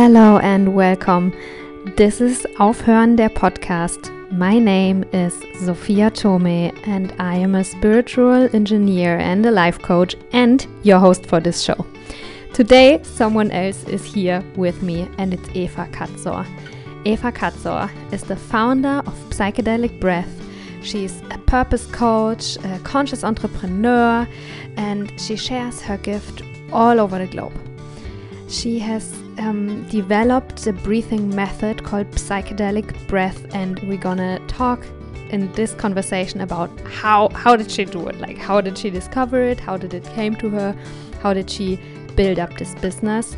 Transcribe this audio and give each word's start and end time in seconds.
Hello 0.00 0.38
and 0.38 0.76
welcome. 0.76 1.32
This 1.96 2.20
is 2.20 2.46
Aufhören 2.60 3.16
der 3.16 3.30
Podcast. 3.30 4.12
My 4.30 4.56
name 4.60 5.02
is 5.12 5.34
Sophia 5.58 6.08
Tome 6.08 6.70
and 6.84 7.12
I 7.18 7.34
am 7.34 7.56
a 7.56 7.64
spiritual 7.64 8.48
engineer 8.54 9.18
and 9.18 9.44
a 9.44 9.50
life 9.50 9.82
coach 9.82 10.14
and 10.30 10.64
your 10.84 11.00
host 11.00 11.26
for 11.26 11.40
this 11.40 11.62
show. 11.62 11.84
Today, 12.52 13.00
someone 13.02 13.50
else 13.50 13.82
is 13.88 14.04
here 14.04 14.40
with 14.54 14.84
me 14.84 15.08
and 15.18 15.34
it's 15.34 15.48
Eva 15.52 15.88
Katzor. 15.90 16.46
Eva 17.04 17.32
Katzor 17.32 17.90
is 18.12 18.22
the 18.22 18.36
founder 18.36 19.02
of 19.04 19.14
Psychedelic 19.30 19.98
Breath. 19.98 20.30
She's 20.80 21.22
a 21.32 21.38
purpose 21.38 21.86
coach, 21.86 22.56
a 22.62 22.78
conscious 22.84 23.24
entrepreneur, 23.24 24.28
and 24.76 25.12
she 25.20 25.34
shares 25.34 25.82
her 25.82 25.96
gift 25.96 26.42
all 26.72 27.00
over 27.00 27.18
the 27.18 27.26
globe. 27.26 27.58
She 28.46 28.78
has 28.78 29.12
um, 29.38 29.86
developed 29.88 30.66
a 30.66 30.72
breathing 30.72 31.34
method 31.34 31.84
called 31.84 32.10
psychedelic 32.12 33.06
breath, 33.08 33.46
and 33.54 33.78
we're 33.80 33.98
gonna 33.98 34.38
talk 34.46 34.84
in 35.30 35.52
this 35.52 35.74
conversation 35.74 36.40
about 36.40 36.70
how 36.80 37.28
how 37.30 37.56
did 37.56 37.70
she 37.70 37.84
do 37.84 38.08
it? 38.08 38.18
Like 38.20 38.38
how 38.38 38.60
did 38.60 38.76
she 38.78 38.90
discover 38.90 39.42
it? 39.42 39.60
How 39.60 39.76
did 39.76 39.94
it 39.94 40.04
came 40.14 40.34
to 40.36 40.48
her? 40.50 40.76
How 41.22 41.32
did 41.34 41.50
she 41.50 41.78
build 42.16 42.38
up 42.38 42.56
this 42.58 42.74
business? 42.76 43.36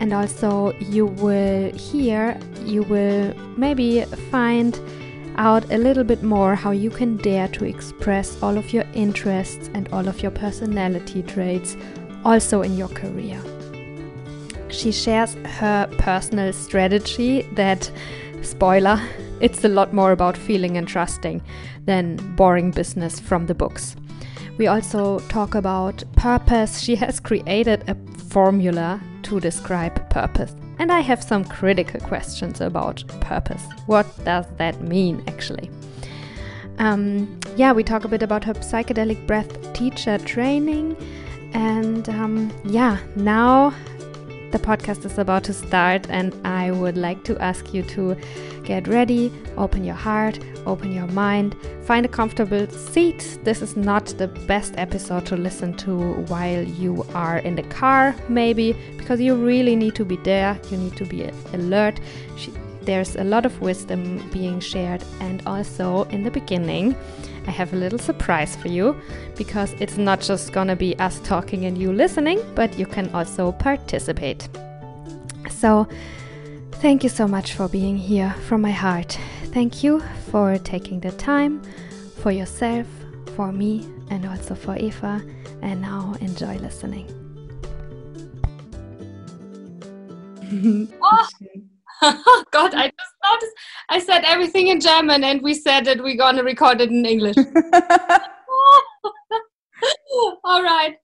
And 0.00 0.12
also, 0.12 0.72
you 0.80 1.06
will 1.06 1.72
hear, 1.72 2.38
you 2.64 2.82
will 2.82 3.32
maybe 3.56 4.04
find 4.30 4.78
out 5.36 5.70
a 5.72 5.78
little 5.78 6.04
bit 6.04 6.22
more 6.22 6.54
how 6.54 6.72
you 6.72 6.90
can 6.90 7.16
dare 7.16 7.48
to 7.48 7.64
express 7.64 8.40
all 8.42 8.58
of 8.58 8.72
your 8.72 8.84
interests 8.92 9.70
and 9.74 9.88
all 9.92 10.08
of 10.08 10.20
your 10.22 10.30
personality 10.30 11.22
traits 11.22 11.76
also 12.24 12.62
in 12.62 12.76
your 12.76 12.88
career 12.88 13.40
she 14.74 14.92
shares 14.92 15.34
her 15.58 15.88
personal 15.98 16.52
strategy 16.52 17.42
that, 17.52 17.90
spoiler, 18.42 19.00
it's 19.40 19.64
a 19.64 19.68
lot 19.68 19.92
more 19.92 20.12
about 20.12 20.36
feeling 20.36 20.76
and 20.76 20.86
trusting 20.86 21.42
than 21.84 22.16
boring 22.36 22.70
business 22.70 23.20
from 23.20 23.46
the 23.46 23.54
books. 23.54 23.96
We 24.58 24.66
also 24.68 25.18
talk 25.28 25.54
about 25.54 26.04
purpose. 26.16 26.80
She 26.80 26.94
has 26.96 27.20
created 27.20 27.88
a 27.88 27.96
formula 28.28 29.00
to 29.24 29.40
describe 29.40 30.08
purpose. 30.10 30.54
And 30.78 30.92
I 30.92 31.00
have 31.00 31.22
some 31.22 31.44
critical 31.44 32.00
questions 32.00 32.60
about 32.60 33.04
purpose. 33.20 33.64
What 33.86 34.06
does 34.24 34.46
that 34.58 34.80
mean, 34.80 35.22
actually? 35.26 35.70
Um, 36.78 37.38
yeah, 37.56 37.72
we 37.72 37.84
talk 37.84 38.04
a 38.04 38.08
bit 38.08 38.22
about 38.22 38.44
her 38.44 38.54
psychedelic 38.54 39.26
breath 39.26 39.72
teacher 39.72 40.18
training. 40.18 40.96
And 41.52 42.08
um, 42.08 42.52
yeah, 42.64 42.98
now 43.14 43.72
the 44.54 44.60
podcast 44.60 45.04
is 45.04 45.18
about 45.18 45.42
to 45.42 45.52
start, 45.52 46.06
and 46.10 46.32
I 46.44 46.70
would 46.70 46.96
like 46.96 47.24
to 47.24 47.36
ask 47.42 47.74
you 47.74 47.82
to 47.94 48.16
get 48.62 48.86
ready, 48.86 49.32
open 49.56 49.82
your 49.82 49.96
heart, 49.96 50.38
open 50.64 50.92
your 50.92 51.08
mind, 51.08 51.56
find 51.82 52.06
a 52.06 52.08
comfortable 52.08 52.68
seat. 52.68 53.40
This 53.42 53.62
is 53.62 53.76
not 53.76 54.06
the 54.16 54.28
best 54.28 54.74
episode 54.76 55.26
to 55.26 55.36
listen 55.36 55.74
to 55.78 56.12
while 56.28 56.62
you 56.62 57.04
are 57.14 57.38
in 57.38 57.56
the 57.56 57.64
car, 57.64 58.14
maybe, 58.28 58.76
because 58.96 59.20
you 59.20 59.34
really 59.34 59.74
need 59.74 59.96
to 59.96 60.04
be 60.04 60.18
there, 60.18 60.56
you 60.70 60.76
need 60.76 60.96
to 60.98 61.04
be 61.04 61.28
alert. 61.52 61.98
There's 62.84 63.16
a 63.16 63.24
lot 63.24 63.46
of 63.46 63.60
wisdom 63.60 64.28
being 64.30 64.60
shared, 64.60 65.02
and 65.20 65.42
also 65.46 66.04
in 66.04 66.22
the 66.22 66.30
beginning, 66.30 66.94
I 67.46 67.50
have 67.50 67.72
a 67.72 67.76
little 67.76 67.98
surprise 67.98 68.56
for 68.56 68.68
you 68.68 69.00
because 69.36 69.72
it's 69.80 69.96
not 69.96 70.20
just 70.20 70.52
gonna 70.52 70.76
be 70.76 70.98
us 70.98 71.20
talking 71.20 71.64
and 71.64 71.78
you 71.78 71.92
listening, 71.92 72.40
but 72.54 72.78
you 72.78 72.86
can 72.86 73.08
also 73.14 73.52
participate. 73.52 74.48
So, 75.50 75.86
thank 76.72 77.02
you 77.02 77.08
so 77.08 77.26
much 77.26 77.54
for 77.54 77.68
being 77.68 77.96
here 77.96 78.34
from 78.46 78.60
my 78.60 78.70
heart. 78.72 79.18
Thank 79.52 79.82
you 79.82 80.00
for 80.30 80.58
taking 80.58 81.00
the 81.00 81.12
time 81.12 81.62
for 82.16 82.32
yourself, 82.32 82.86
for 83.36 83.52
me, 83.52 83.86
and 84.10 84.26
also 84.26 84.54
for 84.54 84.76
Eva. 84.76 85.22
And 85.62 85.80
now 85.80 86.14
enjoy 86.20 86.56
listening. 86.56 87.08
oh. 91.02 91.26
God, 92.50 92.74
I 92.74 92.88
just 92.88 93.14
noticed 93.24 93.52
I 93.88 93.98
said 93.98 94.24
everything 94.24 94.68
in 94.68 94.80
German 94.80 95.24
and 95.24 95.40
we 95.42 95.54
said 95.54 95.84
that 95.86 96.02
we're 96.02 96.16
going 96.16 96.36
to 96.36 96.42
record 96.42 96.80
it 96.80 96.90
in 96.90 97.06
English. 97.06 97.36
All 100.44 100.62
right. 100.62 100.96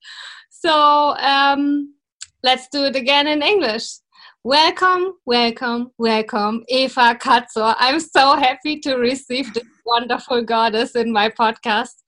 So 0.50 1.16
um, 1.16 1.94
let's 2.42 2.68
do 2.68 2.84
it 2.84 2.96
again 2.96 3.26
in 3.26 3.42
English. 3.42 3.86
Welcome, 4.42 5.12
welcome, 5.26 5.90
welcome, 5.98 6.64
Eva 6.68 7.14
Katzor. 7.14 7.74
I'm 7.78 8.00
so 8.00 8.36
happy 8.36 8.78
to 8.80 8.94
receive 8.94 9.52
this 9.52 9.64
wonderful 9.84 10.42
goddess 10.42 10.96
in 10.96 11.12
my 11.12 11.28
podcast. 11.28 12.02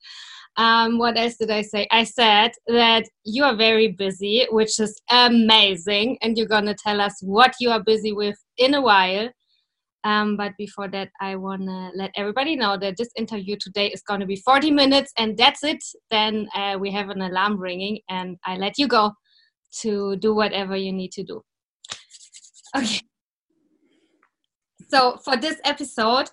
Um, 0.56 0.98
what 0.98 1.16
else 1.16 1.36
did 1.36 1.50
I 1.50 1.62
say? 1.62 1.88
I 1.90 2.04
said 2.04 2.52
that 2.66 3.04
you 3.24 3.42
are 3.44 3.56
very 3.56 3.88
busy, 3.88 4.46
which 4.50 4.78
is 4.78 5.00
amazing, 5.10 6.18
and 6.20 6.36
you're 6.36 6.46
gonna 6.46 6.74
tell 6.74 7.00
us 7.00 7.14
what 7.22 7.54
you 7.58 7.70
are 7.70 7.82
busy 7.82 8.12
with 8.12 8.36
in 8.58 8.74
a 8.74 8.80
while. 8.80 9.30
Um, 10.04 10.36
but 10.36 10.52
before 10.58 10.88
that, 10.88 11.10
I 11.20 11.36
wanna 11.36 11.92
let 11.94 12.10
everybody 12.16 12.56
know 12.56 12.76
that 12.76 12.96
this 12.98 13.08
interview 13.16 13.56
today 13.58 13.88
is 13.88 14.02
gonna 14.02 14.26
be 14.26 14.36
40 14.36 14.70
minutes, 14.70 15.12
and 15.16 15.38
that's 15.38 15.64
it. 15.64 15.82
Then 16.10 16.48
uh, 16.54 16.76
we 16.78 16.90
have 16.90 17.08
an 17.08 17.22
alarm 17.22 17.58
ringing, 17.58 18.00
and 18.10 18.36
I 18.44 18.56
let 18.56 18.76
you 18.76 18.88
go 18.88 19.12
to 19.80 20.16
do 20.16 20.34
whatever 20.34 20.76
you 20.76 20.92
need 20.92 21.12
to 21.12 21.22
do. 21.22 21.42
Okay. 22.76 23.00
So 24.88 25.18
for 25.24 25.36
this 25.36 25.58
episode, 25.64 26.28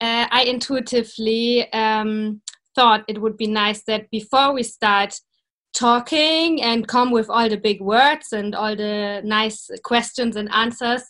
uh, 0.00 0.26
I 0.30 0.44
intuitively 0.46 1.72
um, 1.72 2.42
thought 2.74 3.04
it 3.08 3.20
would 3.20 3.36
be 3.36 3.46
nice 3.46 3.82
that 3.84 4.10
before 4.10 4.52
we 4.52 4.62
start 4.62 5.18
talking 5.74 6.62
and 6.62 6.86
come 6.86 7.10
with 7.10 7.30
all 7.30 7.48
the 7.48 7.56
big 7.56 7.80
words 7.80 8.32
and 8.32 8.54
all 8.54 8.76
the 8.76 9.22
nice 9.24 9.70
questions 9.84 10.36
and 10.36 10.50
answers, 10.52 11.02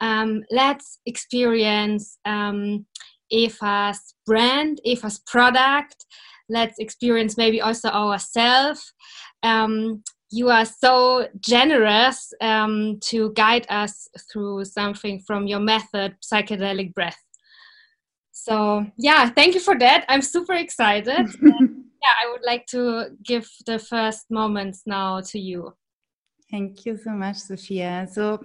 um, 0.00 0.42
let's 0.50 0.98
experience 1.06 2.18
um, 2.24 2.86
Eva's 3.30 4.14
brand, 4.26 4.80
Eva's 4.84 5.20
product. 5.26 6.04
Let's 6.48 6.78
experience 6.78 7.36
maybe 7.36 7.60
also 7.60 7.88
ourselves. 7.88 8.92
Um, 9.42 10.02
you 10.30 10.50
are 10.50 10.64
so 10.64 11.28
generous 11.40 12.32
um, 12.40 12.98
to 13.02 13.32
guide 13.34 13.66
us 13.70 14.08
through 14.32 14.64
something 14.64 15.20
from 15.20 15.46
your 15.46 15.60
method, 15.60 16.16
psychedelic 16.20 16.92
breath. 16.92 17.22
So 18.44 18.84
yeah, 18.98 19.30
thank 19.30 19.54
you 19.54 19.60
for 19.60 19.78
that. 19.78 20.04
I'm 20.06 20.20
super 20.20 20.52
excited. 20.52 21.26
yeah, 21.42 22.14
I 22.22 22.30
would 22.30 22.44
like 22.44 22.66
to 22.66 23.06
give 23.22 23.48
the 23.64 23.78
first 23.78 24.30
moments 24.30 24.82
now 24.84 25.22
to 25.32 25.38
you. 25.38 25.72
Thank 26.50 26.84
you 26.84 26.98
so 26.98 27.12
much, 27.12 27.38
Sophia. 27.38 28.06
So 28.12 28.44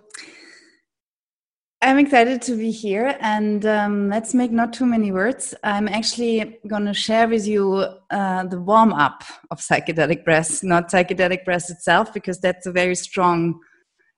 I'm 1.81 1.97
excited 1.97 2.41
to 2.43 2.55
be 2.55 2.71
here, 2.71 3.17
and 3.19 3.65
um, 3.65 4.07
let's 4.07 4.33
make 4.33 4.51
not 4.51 4.71
too 4.71 4.85
many 4.85 5.11
words. 5.11 5.53
I'm 5.65 5.89
actually 5.89 6.59
going 6.65 6.85
to 6.85 6.93
share 6.93 7.27
with 7.27 7.45
you 7.45 7.85
uh, 8.09 8.45
the 8.45 8.61
warm 8.61 8.93
up 8.93 9.23
of 9.51 9.59
psychedelic 9.59 10.23
breath, 10.23 10.63
not 10.63 10.89
psychedelic 10.89 11.43
breath 11.43 11.69
itself, 11.69 12.13
because 12.13 12.39
that's 12.39 12.65
a 12.65 12.71
very 12.71 12.95
strong 12.95 13.59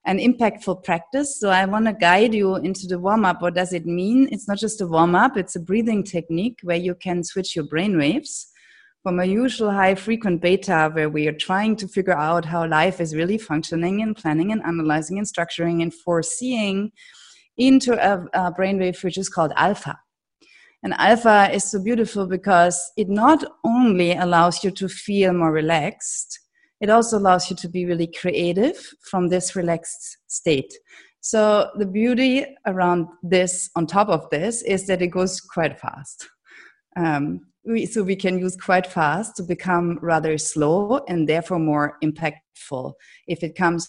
an 0.04 0.18
impactful 0.18 0.82
practice. 0.82 1.38
So 1.38 1.50
I 1.50 1.64
want 1.64 1.86
to 1.86 1.92
guide 1.92 2.34
you 2.34 2.56
into 2.56 2.86
the 2.86 2.98
warm 2.98 3.24
up. 3.24 3.40
What 3.40 3.54
does 3.54 3.72
it 3.72 3.86
mean? 3.86 4.28
It's 4.32 4.48
not 4.48 4.58
just 4.58 4.80
a 4.80 4.86
warm 4.86 5.14
up, 5.14 5.36
it's 5.36 5.56
a 5.56 5.60
breathing 5.60 6.02
technique 6.02 6.58
where 6.62 6.76
you 6.76 6.94
can 6.94 7.22
switch 7.22 7.54
your 7.54 7.66
brain 7.66 7.96
waves 7.96 8.48
from 9.02 9.18
a 9.18 9.24
usual 9.24 9.72
high 9.72 9.96
frequent 9.96 10.40
beta, 10.40 10.88
where 10.92 11.08
we 11.08 11.26
are 11.26 11.32
trying 11.32 11.74
to 11.74 11.88
figure 11.88 12.16
out 12.16 12.44
how 12.44 12.66
life 12.66 13.00
is 13.00 13.16
really 13.16 13.36
functioning 13.36 14.00
and 14.00 14.16
planning 14.16 14.52
and 14.52 14.62
analyzing 14.62 15.18
and 15.18 15.26
structuring 15.26 15.82
and 15.82 15.92
foreseeing, 15.92 16.92
into 17.56 17.92
a, 17.94 18.24
a 18.32 18.52
brainwave 18.52 19.02
which 19.04 19.18
is 19.18 19.28
called 19.28 19.52
alpha. 19.56 19.98
And 20.82 20.94
alpha 20.94 21.50
is 21.52 21.70
so 21.70 21.82
beautiful 21.82 22.26
because 22.26 22.80
it 22.96 23.08
not 23.08 23.44
only 23.64 24.12
allows 24.12 24.64
you 24.64 24.70
to 24.70 24.88
feel 24.88 25.32
more 25.32 25.52
relaxed, 25.52 26.40
it 26.82 26.90
also 26.90 27.16
allows 27.16 27.48
you 27.48 27.56
to 27.56 27.68
be 27.68 27.86
really 27.86 28.08
creative 28.08 28.76
from 29.02 29.28
this 29.28 29.54
relaxed 29.54 30.18
state. 30.26 30.74
So 31.20 31.70
the 31.76 31.86
beauty 31.86 32.44
around 32.66 33.06
this, 33.22 33.70
on 33.76 33.86
top 33.86 34.08
of 34.08 34.28
this, 34.30 34.62
is 34.62 34.88
that 34.88 35.00
it 35.00 35.06
goes 35.06 35.40
quite 35.40 35.78
fast. 35.78 36.28
Um, 36.96 37.46
we, 37.64 37.86
so 37.86 38.02
we 38.02 38.16
can 38.16 38.40
use 38.40 38.56
quite 38.56 38.88
fast 38.88 39.36
to 39.36 39.44
become 39.44 40.00
rather 40.02 40.36
slow 40.36 41.04
and 41.06 41.28
therefore 41.28 41.60
more 41.60 41.96
impactful 42.02 42.94
if 43.28 43.44
it 43.44 43.54
comes 43.54 43.88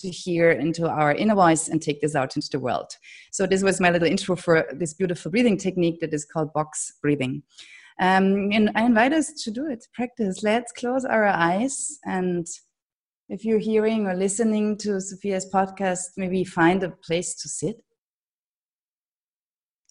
to 0.00 0.10
hear 0.10 0.50
into 0.50 0.86
our 0.88 1.14
inner 1.14 1.34
voice 1.34 1.68
and 1.68 1.80
take 1.80 2.02
this 2.02 2.14
out 2.14 2.36
into 2.36 2.50
the 2.52 2.60
world. 2.60 2.90
So 3.32 3.46
this 3.46 3.62
was 3.62 3.80
my 3.80 3.90
little 3.90 4.08
intro 4.08 4.36
for 4.36 4.66
this 4.72 4.92
beautiful 4.92 5.30
breathing 5.30 5.56
technique 5.56 6.00
that 6.00 6.12
is 6.12 6.26
called 6.26 6.52
box 6.52 6.92
breathing. 7.00 7.42
Um, 8.00 8.50
and 8.50 8.70
I 8.74 8.84
invite 8.84 9.12
us 9.12 9.32
to 9.44 9.50
do 9.50 9.66
it, 9.66 9.86
practice. 9.94 10.42
Let's 10.42 10.72
close 10.72 11.04
our 11.04 11.26
eyes 11.26 11.98
and 12.04 12.46
if 13.30 13.44
you're 13.44 13.60
hearing 13.60 14.08
or 14.08 14.14
listening 14.14 14.76
to 14.78 15.00
Sophia's 15.00 15.48
podcast, 15.54 16.16
maybe 16.16 16.42
find 16.42 16.82
a 16.82 16.90
place 16.90 17.36
to 17.36 17.48
sit. 17.48 17.76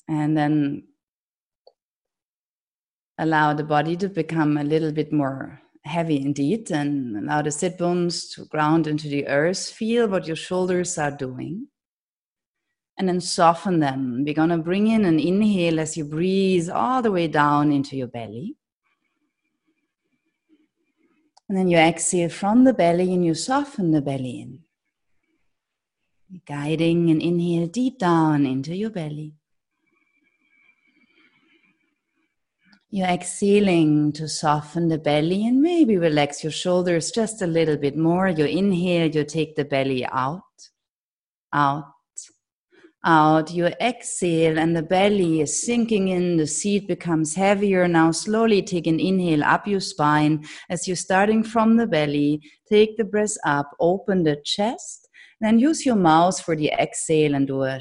And 0.10 0.36
then 0.36 0.84
allow 3.18 3.54
the 3.54 3.64
body 3.64 3.96
to 3.96 4.10
become 4.10 4.58
a 4.58 4.64
little 4.64 4.92
bit 4.92 5.14
more 5.14 5.62
heavy 5.86 6.18
indeed 6.18 6.70
and 6.70 7.18
allow 7.18 7.42
the 7.42 7.52
sit 7.52 7.78
bones 7.78 8.30
to 8.32 8.44
ground 8.46 8.88
into 8.88 9.08
the 9.08 9.26
earth. 9.28 9.70
Feel 9.70 10.10
what 10.10 10.28
your 10.28 10.36
shoulders 10.36 10.98
are 10.98 11.12
doing. 11.12 11.68
And 13.00 13.08
then 13.08 13.22
soften 13.22 13.80
them. 13.80 14.26
We're 14.26 14.34
going 14.34 14.50
to 14.50 14.58
bring 14.58 14.88
in 14.88 15.06
an 15.06 15.22
inhale 15.22 15.80
as 15.80 15.96
you 15.96 16.04
breathe 16.04 16.70
all 16.70 17.02
the 17.02 17.12
way 17.12 17.28
down 17.28 17.72
into 17.72 17.96
your 17.96 18.08
belly. 18.08 18.58
And 21.48 21.58
then 21.58 21.70
you 21.70 21.78
exhale 21.78 22.30
from 22.30 22.66
the 22.66 22.74
belly 22.74 23.14
and 23.14 23.26
you 23.26 23.34
soften 23.34 23.92
the 23.92 24.02
belly 24.02 24.42
in. 24.42 24.60
Guiding 26.46 27.10
an 27.10 27.22
inhale 27.22 27.68
deep 27.68 27.98
down 27.98 28.46
into 28.46 28.76
your 28.76 28.90
belly. 28.90 29.34
You're 32.92 33.08
exhaling 33.08 34.12
to 34.14 34.28
soften 34.28 34.90
the 34.90 34.98
belly 34.98 35.48
and 35.48 35.62
maybe 35.62 35.96
relax 35.96 36.44
your 36.44 36.52
shoulders 36.52 37.12
just 37.12 37.42
a 37.42 37.48
little 37.48 37.78
bit 37.78 37.96
more. 37.96 38.28
You 38.28 38.46
inhale, 38.46 39.10
you 39.10 39.24
take 39.24 39.56
the 39.56 39.64
belly 39.64 40.06
out, 40.06 40.42
out, 41.54 41.86
out. 43.04 43.52
You 43.52 43.68
exhale, 43.68 44.60
and 44.60 44.76
the 44.76 44.84
belly 44.84 45.42
is 45.42 45.66
sinking 45.66 46.10
in. 46.10 46.38
The 46.38 46.48
seat 46.48 46.88
becomes 46.88 47.36
heavier. 47.36 47.88
Now, 47.88 48.12
slowly 48.12 48.62
take 48.62 48.88
an 48.88 49.00
inhale 49.00 49.44
up 49.44 49.68
your 49.68 49.80
spine 49.80 50.46
as 50.70 50.88
you're 50.88 50.96
starting 50.96 51.44
from 51.44 51.78
the 51.78 51.88
belly. 51.88 52.42
Take 52.68 52.98
the 52.98 53.06
breath 53.06 53.38
up, 53.46 53.72
open 53.80 54.24
the 54.24 54.38
chest, 54.44 55.08
then 55.42 55.60
use 55.60 55.86
your 55.86 55.96
mouth 55.96 56.40
for 56.42 56.56
the 56.56 56.72
exhale 56.72 57.36
and 57.36 57.48
do 57.48 57.64
a 57.64 57.80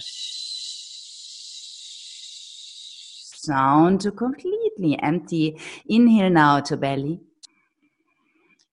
sound 3.48 4.00
to 4.02 4.12
completely 4.12 4.98
empty. 5.02 5.58
Inhale 5.88 6.30
now 6.30 6.60
to 6.60 6.76
belly. 6.76 7.20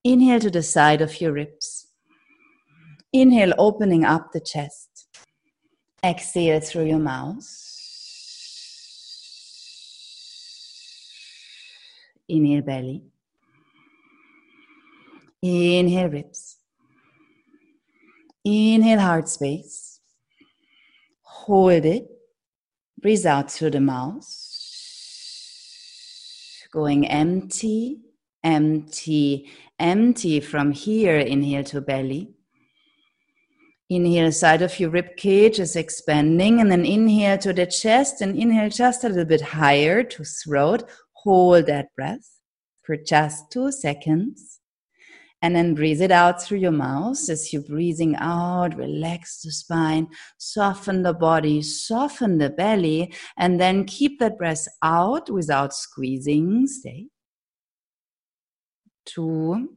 Inhale 0.04 0.40
to 0.42 0.52
the 0.52 0.62
side 0.62 1.02
of 1.02 1.20
your 1.20 1.34
ribs. 1.34 1.88
Inhale, 3.12 3.54
opening 3.58 4.04
up 4.04 4.32
the 4.34 4.42
chest. 4.42 4.85
Exhale 6.06 6.60
through 6.60 6.86
your 6.86 7.00
mouth. 7.00 7.46
Inhale, 12.28 12.62
belly. 12.62 13.04
Inhale, 15.42 16.10
ribs. 16.10 16.58
Inhale, 18.44 19.00
heart 19.00 19.30
space. 19.30 20.00
Hold 21.22 21.86
it. 21.86 22.08
Breathe 23.02 23.26
out 23.26 23.52
through 23.52 23.72
the 23.72 23.82
mouth 23.82 24.26
going 26.76 27.08
empty, 27.08 28.02
empty, 28.44 29.50
empty 29.80 30.42
from 30.42 30.72
here. 30.72 31.18
Inhale 31.18 31.64
to 31.64 31.80
belly. 31.80 32.34
Inhale, 33.90 34.32
side 34.32 34.64
of 34.64 34.80
your 34.80 34.90
rib 34.90 35.16
cage 35.16 35.60
is 35.60 35.76
expanding, 35.76 36.60
and 36.60 36.72
then 36.72 36.86
inhale 36.86 37.38
to 37.38 37.54
the 37.54 37.68
chest, 37.68 38.22
and 38.22 38.36
inhale 38.38 38.70
just 38.70 39.04
a 39.04 39.10
little 39.10 39.26
bit 39.26 39.42
higher 39.42 40.04
to 40.04 40.24
throat. 40.24 40.90
Hold 41.14 41.68
that 41.68 41.94
breath 41.96 42.40
for 42.84 42.98
just 42.98 43.52
two 43.52 43.72
seconds. 43.72 44.60
And 45.42 45.56
then 45.56 45.76
breathe 45.76 46.02
it 46.02 46.10
out 46.10 46.42
through 46.42 46.58
your 46.60 46.72
mouth 46.72 47.30
as 47.30 47.54
you're 47.54 47.62
breathing 47.62 48.16
out. 48.16 48.76
Relax 48.76 49.42
the 49.42 49.52
spine, 49.52 50.08
soften 50.40 51.04
the 51.04 51.14
body, 51.14 51.62
soften 51.62 52.40
the 52.40 52.50
belly, 52.50 53.14
and 53.38 53.62
then 53.62 53.86
keep 53.86 54.20
that 54.20 54.40
breath 54.40 54.68
out 54.82 55.30
without 55.30 55.76
squeezing. 55.76 56.66
Stay. 56.66 57.10
Two. 59.06 59.76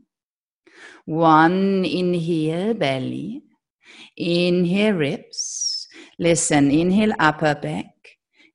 One. 1.05 1.85
Inhale, 1.85 2.73
belly. 2.73 3.43
Inhale, 4.17 4.95
ribs. 4.95 5.89
Listen. 6.19 6.71
Inhale, 6.71 7.13
upper 7.19 7.55
back. 7.55 7.95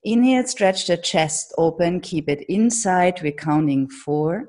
Inhale, 0.04 0.46
stretch 0.46 0.88
the 0.88 0.98
chest 0.98 1.54
open. 1.58 2.02
Keep 2.02 2.30
it 2.30 2.46
inside. 2.50 3.22
We're 3.22 3.32
counting 3.32 3.90
four, 3.90 4.48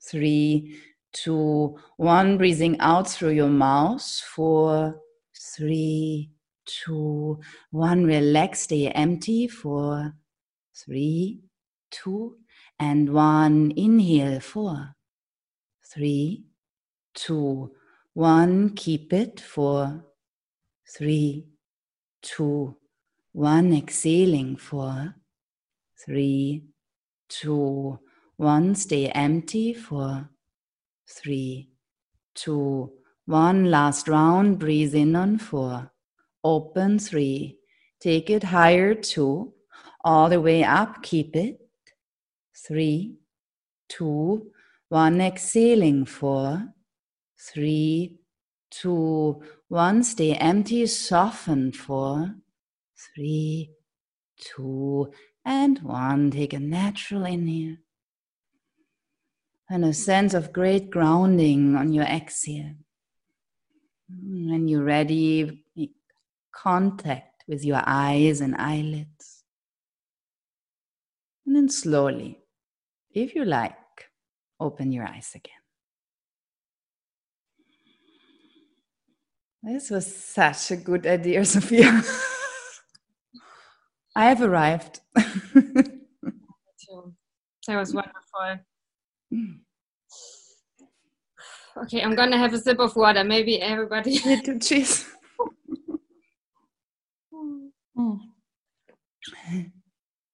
three, 0.00 0.78
two, 1.12 1.78
one, 1.96 2.36
breathing 2.36 2.78
out 2.80 3.08
through 3.08 3.30
your 3.30 3.48
mouth, 3.48 4.02
four, 4.02 5.00
three, 5.56 6.30
two, 6.66 7.40
one, 7.70 8.04
relax, 8.04 8.60
stay 8.62 8.88
empty, 8.88 9.48
four, 9.48 10.14
three, 10.74 11.40
two, 11.90 12.36
and 12.78 13.12
one, 13.12 13.72
inhale, 13.76 14.40
four, 14.40 14.94
three, 15.84 16.44
two, 17.14 17.72
one, 18.12 18.70
keep 18.70 19.12
it, 19.12 19.40
four, 19.40 20.04
three, 20.86 21.46
two, 22.22 22.76
one, 23.32 23.72
exhaling, 23.74 24.56
four, 24.56 25.14
three, 26.04 26.64
two, 27.28 27.98
one, 28.36 28.74
stay 28.74 29.08
empty, 29.08 29.72
four, 29.74 30.28
three, 31.08 31.70
two, 32.34 32.92
one. 33.26 33.70
Last 33.70 34.08
round. 34.08 34.58
Breathe 34.58 34.94
in 34.94 35.16
on 35.16 35.38
four. 35.38 35.90
Open 36.42 36.98
three. 36.98 37.58
Take 38.00 38.30
it 38.30 38.42
higher 38.42 38.94
two. 38.94 39.54
All 40.04 40.28
the 40.28 40.40
way 40.40 40.62
up. 40.62 41.02
Keep 41.02 41.36
it. 41.36 41.58
Three, 42.66 43.16
two, 43.88 44.50
one. 44.88 45.20
Exhaling 45.20 46.04
four, 46.04 46.68
three, 47.38 48.18
two, 48.80 49.42
one. 49.68 50.02
Stay 50.02 50.34
empty. 50.34 50.86
Soften 50.86 51.72
four, 51.72 52.34
three, 53.14 53.70
two, 54.38 55.12
and 55.44 55.78
one. 55.80 56.30
Take 56.30 56.52
a 56.52 56.60
natural 56.60 57.24
inhale 57.24 57.76
and 59.68 59.84
a 59.84 59.92
sense 59.92 60.34
of 60.34 60.52
great 60.52 60.90
grounding 60.90 61.74
on 61.76 61.92
your 61.92 62.04
exhale. 62.04 62.74
When 64.08 64.68
you're 64.68 64.84
ready, 64.84 65.64
make 65.74 65.94
contact 66.52 67.44
with 67.48 67.64
your 67.64 67.82
eyes 67.84 68.40
and 68.40 68.54
eyelids. 68.56 69.44
And 71.46 71.56
then 71.56 71.68
slowly, 71.68 72.40
if 73.10 73.34
you 73.34 73.44
like, 73.44 73.76
open 74.60 74.92
your 74.92 75.06
eyes 75.06 75.32
again. 75.34 75.63
This 79.64 79.88
was 79.88 80.14
such 80.14 80.70
a 80.72 80.76
good 80.76 81.06
idea, 81.06 81.42
Sophia. 81.46 82.02
I 84.14 84.26
have 84.26 84.42
arrived. 84.42 85.00
that 85.14 86.00
was 87.68 87.94
wonderful. 87.94 88.58
Okay, 91.82 92.02
I'm 92.02 92.14
gonna 92.14 92.36
have 92.38 92.52
a 92.52 92.58
sip 92.58 92.78
of 92.78 92.94
water. 92.94 93.24
Maybe 93.24 93.60
everybody. 93.60 94.18
Little 94.24 94.58
cheese. 94.58 95.06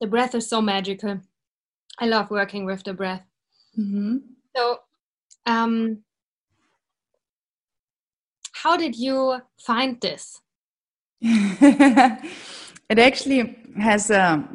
The 0.00 0.06
breath 0.06 0.34
is 0.34 0.48
so 0.48 0.60
magical. 0.60 1.20
I 1.98 2.06
love 2.06 2.30
working 2.30 2.64
with 2.64 2.82
the 2.82 2.94
breath. 2.94 3.24
Mm-hmm. 3.78 4.16
So, 4.56 4.78
um, 5.46 6.02
how 8.62 8.76
did 8.76 8.96
you 8.96 9.40
find 9.58 10.00
this? 10.00 10.40
it 11.22 12.98
actually 12.98 13.56
has 13.78 14.10
a, 14.10 14.46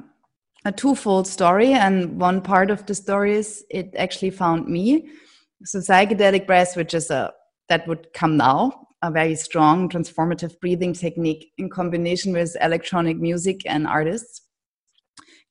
a 0.66 0.72
twofold 0.72 1.28
story, 1.28 1.74
and 1.74 2.20
one 2.20 2.42
part 2.42 2.70
of 2.70 2.86
the 2.86 2.96
story 2.96 3.36
is 3.36 3.64
it 3.70 3.94
actually 3.98 4.32
found 4.32 4.68
me 4.68 5.10
so 5.64 5.80
psychedelic 5.80 6.46
breath, 6.46 6.76
which 6.76 6.94
is 6.94 7.10
a 7.10 7.34
that 7.70 7.88
would 7.88 8.14
come 8.14 8.38
now, 8.38 8.88
a 9.02 9.10
very 9.10 9.36
strong 9.36 9.90
transformative 9.90 10.60
breathing 10.60 10.94
technique 10.94 11.52
in 11.58 11.70
combination 11.70 12.32
with 12.34 12.56
electronic 12.62 13.18
music 13.18 13.62
and 13.66 13.88
artists, 13.88 14.42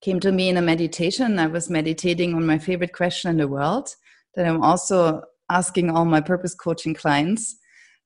came 0.01 0.19
to 0.21 0.31
me 0.31 0.47
in 0.47 0.55
a 0.55 0.61
meditation. 0.61 1.39
I 1.39 1.47
was 1.47 1.69
meditating 1.69 2.35
on 2.35 2.45
my 2.45 2.57
favorite 2.57 2.93
question 2.93 3.31
in 3.31 3.37
the 3.37 3.47
world 3.49 3.89
that 4.35 4.45
I'm 4.45 4.63
also 4.63 5.23
asking 5.49 5.89
all 5.89 6.05
my 6.05 6.21
purpose 6.21 6.55
coaching 6.55 6.93
clients. 6.93 7.57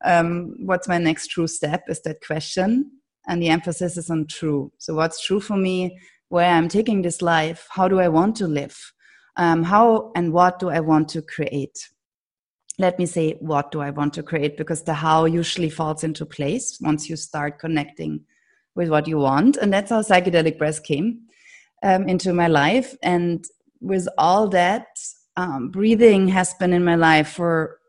Um, 0.03 0.55
what's 0.59 0.87
my 0.87 0.97
next 0.97 1.27
true 1.27 1.47
step? 1.47 1.83
Is 1.87 2.01
that 2.01 2.25
question? 2.25 2.91
And 3.27 3.41
the 3.41 3.49
emphasis 3.49 3.97
is 3.97 4.09
on 4.09 4.27
true. 4.27 4.71
So, 4.77 4.95
what's 4.95 5.23
true 5.23 5.39
for 5.39 5.57
me? 5.57 5.97
Where 6.29 6.49
I'm 6.49 6.69
taking 6.69 7.01
this 7.01 7.21
life? 7.21 7.67
How 7.69 7.87
do 7.87 7.99
I 7.99 8.07
want 8.07 8.35
to 8.37 8.47
live? 8.47 8.93
Um, 9.35 9.63
how 9.63 10.11
and 10.15 10.33
what 10.33 10.59
do 10.59 10.69
I 10.69 10.79
want 10.79 11.09
to 11.09 11.21
create? 11.21 11.77
let 12.79 12.97
me 12.97 13.05
say, 13.05 13.33
what 13.41 13.71
do 13.71 13.81
I 13.81 13.89
want 13.91 14.13
to 14.13 14.23
create? 14.23 14.57
Because 14.57 14.83
the 14.83 14.93
how 14.93 15.25
usually 15.25 15.69
falls 15.69 16.03
into 16.03 16.25
place 16.25 16.79
once 16.81 17.09
you 17.09 17.17
start 17.17 17.59
connecting 17.59 18.21
with 18.73 18.89
what 18.89 19.05
you 19.05 19.17
want. 19.17 19.57
And 19.57 19.71
that's 19.71 19.89
how 19.89 20.01
psychedelic 20.01 20.57
breath 20.57 20.81
came 20.81 21.19
um, 21.83 22.07
into 22.07 22.33
my 22.33 22.47
life. 22.47 22.95
And 23.03 23.43
with 23.81 24.07
all 24.17 24.47
that, 24.49 24.87
um, 25.35 25.69
breathing 25.69 26.29
has 26.29 26.53
been 26.53 26.71
in 26.71 26.85
my 26.85 26.95
life 26.95 27.27
for 27.27 27.79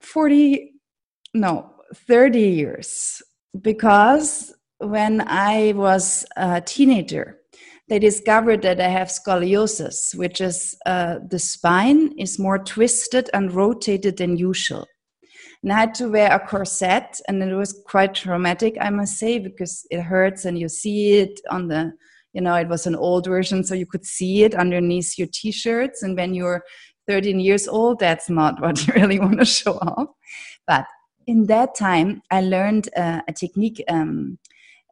40, 0.00 0.71
no, 1.34 1.70
30 1.94 2.40
years. 2.40 3.22
Because 3.60 4.54
when 4.78 5.22
I 5.26 5.72
was 5.76 6.24
a 6.36 6.60
teenager, 6.60 7.38
they 7.88 7.98
discovered 7.98 8.62
that 8.62 8.80
I 8.80 8.88
have 8.88 9.08
scoliosis, 9.08 10.14
which 10.14 10.40
is 10.40 10.76
uh, 10.86 11.18
the 11.28 11.38
spine 11.38 12.18
is 12.18 12.38
more 12.38 12.58
twisted 12.58 13.28
and 13.34 13.52
rotated 13.52 14.16
than 14.16 14.36
usual. 14.36 14.86
And 15.62 15.72
I 15.72 15.80
had 15.80 15.94
to 15.96 16.08
wear 16.08 16.32
a 16.32 16.40
corset, 16.40 17.20
and 17.28 17.42
it 17.42 17.54
was 17.54 17.82
quite 17.86 18.14
traumatic, 18.14 18.76
I 18.80 18.90
must 18.90 19.18
say, 19.18 19.38
because 19.38 19.86
it 19.90 20.00
hurts 20.00 20.44
and 20.44 20.58
you 20.58 20.68
see 20.68 21.18
it 21.18 21.40
on 21.50 21.68
the, 21.68 21.92
you 22.32 22.40
know, 22.40 22.54
it 22.54 22.68
was 22.68 22.86
an 22.86 22.96
old 22.96 23.26
version, 23.26 23.62
so 23.62 23.74
you 23.74 23.86
could 23.86 24.04
see 24.04 24.42
it 24.42 24.54
underneath 24.54 25.18
your 25.18 25.28
t 25.32 25.52
shirts. 25.52 26.02
And 26.02 26.16
when 26.16 26.34
you're 26.34 26.64
13 27.08 27.38
years 27.40 27.68
old, 27.68 28.00
that's 28.00 28.28
not 28.28 28.60
what 28.62 28.86
you 28.86 28.94
really 28.94 29.20
want 29.20 29.38
to 29.38 29.44
show 29.44 29.74
off. 29.74 30.08
But 30.66 30.86
in 31.26 31.46
that 31.46 31.74
time, 31.74 32.22
I 32.30 32.40
learned 32.40 32.88
uh, 32.96 33.20
a 33.28 33.32
technique 33.32 33.82
um, 33.88 34.38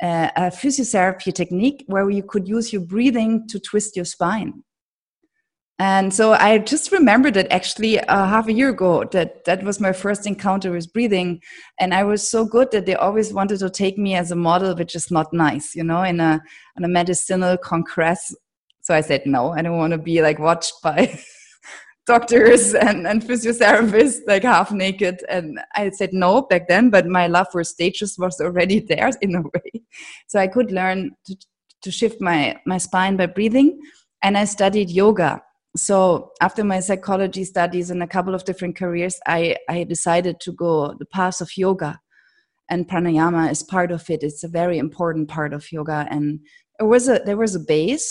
uh, 0.03 0.31
a 0.37 0.43
physiotherapy 0.45 1.33
technique 1.35 1.85
where 1.87 2.09
you 2.09 2.23
could 2.23 2.49
use 2.49 2.73
your 2.73 2.83
breathing 2.83 3.47
to 3.49 3.61
twist 3.61 3.97
your 3.97 4.07
spine. 4.07 4.63
And 5.79 6.13
so 6.13 6.33
I 6.33 6.59
just 6.59 6.93
remembered 6.93 7.35
that 7.35 7.51
actually 7.51 8.01
uh, 8.01 8.27
half 8.27 8.49
a 8.49 8.53
year 8.53 8.69
ago 8.69 9.05
that 9.13 9.45
that 9.47 9.63
was 9.63 9.81
my 9.81 9.93
first 9.93 10.27
encounter 10.27 10.71
with 10.73 10.93
breathing, 10.93 11.41
and 11.79 11.95
I 11.95 12.05
was 12.05 12.29
so 12.29 12.45
good 12.45 12.71
that 12.73 12.85
they 12.85 12.95
always 12.95 13.33
wanted 13.33 13.61
to 13.61 13.71
take 13.71 13.97
me 13.97 14.15
as 14.15 14.31
a 14.31 14.37
model, 14.37 14.75
which 14.75 14.95
is 14.95 15.11
not 15.11 15.33
nice, 15.33 15.75
you 15.75 15.83
know, 15.83 16.03
in 16.03 16.21
a 16.21 16.43
in 16.77 16.85
a 16.85 16.89
medicinal 16.89 17.57
congress. 17.57 18.35
So 18.83 18.95
I 18.95 19.01
said 19.01 19.23
no, 19.25 19.53
I 19.53 19.63
don't 19.63 19.79
want 19.79 19.93
to 19.93 19.99
be 19.99 20.21
like 20.21 20.39
watched 20.39 20.75
by 20.83 21.19
doctors 22.11 22.75
and, 22.87 23.07
and 23.07 23.23
physiotherapists 23.23 24.21
like 24.27 24.43
half 24.43 24.73
naked. 24.73 25.17
And 25.29 25.61
i 25.77 25.91
said 25.91 26.13
no 26.13 26.43
back 26.51 26.65
then 26.69 26.91
but 26.91 27.07
my 27.19 27.27
love 27.37 27.49
for 27.53 27.63
stages 27.65 28.19
was 28.19 28.41
already 28.41 28.79
there 28.91 29.11
in 29.21 29.35
a 29.41 29.43
way. 29.43 29.71
So 30.31 30.39
i 30.45 30.49
could 30.55 30.71
learn 30.81 30.99
to, 31.27 31.33
to 31.85 31.91
shift 31.91 32.21
my, 32.21 32.41
my 32.67 32.79
spine 32.79 33.17
by 33.17 33.27
breathing. 33.27 33.71
And 34.23 34.37
i 34.37 34.45
studied 34.45 34.91
yoga. 34.91 35.43
So 35.77 35.99
after 36.41 36.63
my 36.65 36.81
psychology 36.81 37.45
studies 37.45 37.91
and 37.93 38.03
a 38.03 38.13
couple 38.15 38.35
of 38.35 38.45
different 38.45 38.77
careers 38.83 39.17
i, 39.27 39.57
I 39.69 39.85
decided 39.95 40.41
to 40.41 40.53
go 40.53 40.95
the 40.99 41.11
path 41.19 41.41
of 41.41 41.57
yoga. 41.57 42.01
And 42.73 42.89
pranayama 42.89 43.51
is 43.51 43.65
part 43.65 43.91
of 43.91 44.09
it. 44.11 44.23
It's 44.23 44.45
a 44.45 44.57
very 44.61 44.79
important 44.79 45.29
part 45.29 45.53
of 45.53 45.73
yoga. 45.73 46.07
And 46.09 46.39
there 46.79 46.87
was 46.95 47.09
a 47.09 47.17
there 47.27 47.41
was 47.45 47.55
a 47.57 47.67
base 47.75 48.09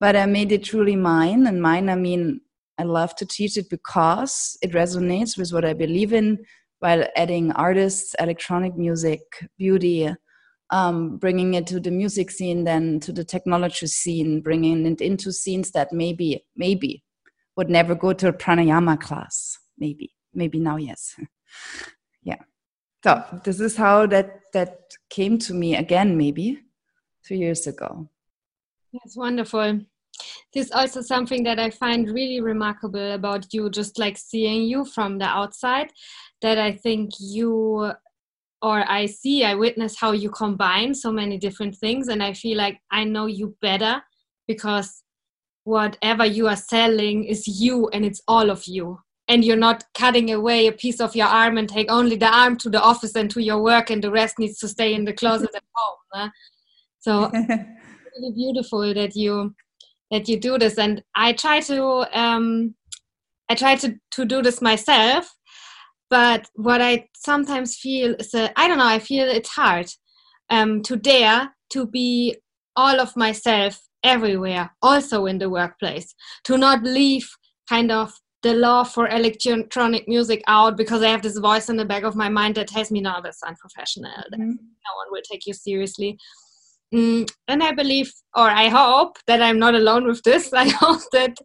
but 0.00 0.14
i 0.14 0.26
made 0.26 0.52
it 0.56 0.64
truly 0.70 0.96
mine. 0.96 1.46
And 1.48 1.58
mine 1.68 1.88
i 1.96 1.98
mean 2.08 2.40
I 2.78 2.84
love 2.84 3.14
to 3.16 3.26
teach 3.26 3.56
it 3.56 3.68
because 3.68 4.56
it 4.62 4.72
resonates 4.72 5.36
with 5.36 5.52
what 5.52 5.64
I 5.64 5.72
believe 5.72 6.12
in 6.12 6.38
while 6.78 7.04
adding 7.16 7.50
artists, 7.52 8.14
electronic 8.20 8.76
music, 8.76 9.20
beauty, 9.58 10.14
um, 10.70 11.16
bringing 11.16 11.54
it 11.54 11.66
to 11.68 11.80
the 11.80 11.90
music 11.90 12.30
scene, 12.30 12.64
then 12.64 13.00
to 13.00 13.12
the 13.12 13.24
technology 13.24 13.88
scene, 13.88 14.40
bringing 14.40 14.86
it 14.86 15.00
into 15.00 15.32
scenes 15.32 15.72
that 15.72 15.92
maybe, 15.92 16.44
maybe 16.54 17.02
would 17.56 17.68
never 17.68 17.94
go 17.94 18.12
to 18.12 18.28
a 18.28 18.32
pranayama 18.32 19.00
class. 19.00 19.58
Maybe, 19.76 20.14
maybe 20.32 20.60
now, 20.60 20.76
yes. 20.76 21.16
yeah. 22.22 22.42
So 23.02 23.24
this 23.44 23.58
is 23.58 23.76
how 23.76 24.06
that 24.06 24.40
that 24.52 24.78
came 25.10 25.38
to 25.38 25.54
me 25.54 25.76
again, 25.76 26.16
maybe 26.16 26.60
two 27.24 27.36
years 27.36 27.66
ago. 27.66 28.08
That's 28.92 29.16
wonderful 29.16 29.80
this 30.54 30.66
is 30.66 30.72
also 30.72 31.00
something 31.00 31.42
that 31.44 31.58
I 31.58 31.70
find 31.70 32.08
really 32.10 32.40
remarkable 32.40 33.12
about 33.12 33.52
you, 33.52 33.70
just 33.70 33.98
like 33.98 34.16
seeing 34.16 34.64
you 34.64 34.84
from 34.84 35.18
the 35.18 35.26
outside, 35.26 35.92
that 36.42 36.58
I 36.58 36.72
think 36.72 37.10
you 37.18 37.92
or 38.60 38.90
I 38.90 39.06
see, 39.06 39.44
I 39.44 39.54
witness 39.54 39.98
how 39.98 40.12
you 40.12 40.30
combine 40.30 40.94
so 40.94 41.12
many 41.12 41.38
different 41.38 41.76
things, 41.76 42.08
and 42.08 42.22
I 42.22 42.32
feel 42.32 42.56
like 42.56 42.80
I 42.90 43.04
know 43.04 43.26
you 43.26 43.56
better 43.62 44.02
because 44.48 45.02
whatever 45.64 46.24
you 46.24 46.48
are 46.48 46.56
selling 46.56 47.24
is 47.24 47.46
you 47.46 47.88
and 47.90 48.04
it's 48.04 48.22
all 48.26 48.50
of 48.50 48.64
you. 48.66 48.98
And 49.28 49.44
you're 49.44 49.56
not 49.56 49.84
cutting 49.94 50.32
away 50.32 50.66
a 50.66 50.72
piece 50.72 51.00
of 51.00 51.14
your 51.14 51.26
arm 51.26 51.58
and 51.58 51.68
take 51.68 51.90
only 51.90 52.16
the 52.16 52.34
arm 52.34 52.56
to 52.58 52.70
the 52.70 52.80
office 52.80 53.14
and 53.14 53.30
to 53.30 53.42
your 53.42 53.62
work, 53.62 53.90
and 53.90 54.02
the 54.02 54.10
rest 54.10 54.38
needs 54.38 54.58
to 54.60 54.68
stay 54.68 54.94
in 54.94 55.04
the 55.04 55.12
closet 55.12 55.50
at 55.54 55.62
home. 55.74 56.32
So, 57.00 57.30
really 57.32 58.32
beautiful 58.34 58.92
that 58.94 59.14
you 59.14 59.54
that 60.10 60.28
you 60.28 60.38
do 60.38 60.58
this 60.58 60.78
and 60.78 61.02
i 61.14 61.32
try 61.32 61.60
to 61.60 61.82
um, 62.18 62.74
i 63.48 63.54
try 63.54 63.74
to, 63.74 63.94
to 64.10 64.24
do 64.24 64.42
this 64.42 64.60
myself 64.60 65.34
but 66.10 66.48
what 66.54 66.80
i 66.80 67.06
sometimes 67.16 67.76
feel 67.76 68.14
is 68.18 68.30
that 68.30 68.52
i 68.56 68.68
don't 68.68 68.78
know 68.78 68.86
i 68.86 68.98
feel 68.98 69.26
it's 69.26 69.50
hard 69.50 69.86
um, 70.50 70.82
to 70.82 70.96
dare 70.96 71.54
to 71.70 71.86
be 71.86 72.36
all 72.76 73.00
of 73.00 73.16
myself 73.16 73.80
everywhere 74.02 74.70
also 74.82 75.26
in 75.26 75.38
the 75.38 75.50
workplace 75.50 76.14
to 76.44 76.56
not 76.56 76.82
leave 76.82 77.28
kind 77.68 77.90
of 77.90 78.12
the 78.42 78.54
law 78.54 78.84
for 78.84 79.08
electronic 79.08 80.06
music 80.06 80.42
out 80.46 80.76
because 80.76 81.02
I 81.02 81.08
have 81.08 81.22
this 81.22 81.38
voice 81.38 81.68
in 81.68 81.76
the 81.76 81.84
back 81.84 82.04
of 82.04 82.14
my 82.14 82.28
mind 82.28 82.54
that 82.54 82.68
tells 82.68 82.90
me, 82.90 83.00
no, 83.00 83.16
that's 83.22 83.42
unprofessional. 83.42 84.12
Mm-hmm. 84.32 84.50
No 84.50 84.92
one 84.96 85.06
will 85.10 85.22
take 85.28 85.46
you 85.46 85.54
seriously. 85.54 86.16
Mm, 86.94 87.30
and 87.48 87.62
I 87.62 87.72
believe, 87.72 88.10
or 88.34 88.48
I 88.48 88.68
hope 88.68 89.18
that 89.26 89.42
I'm 89.42 89.58
not 89.58 89.74
alone 89.74 90.06
with 90.06 90.22
this. 90.22 90.52
I 90.54 90.68
hope 90.68 91.02
that 91.12 91.36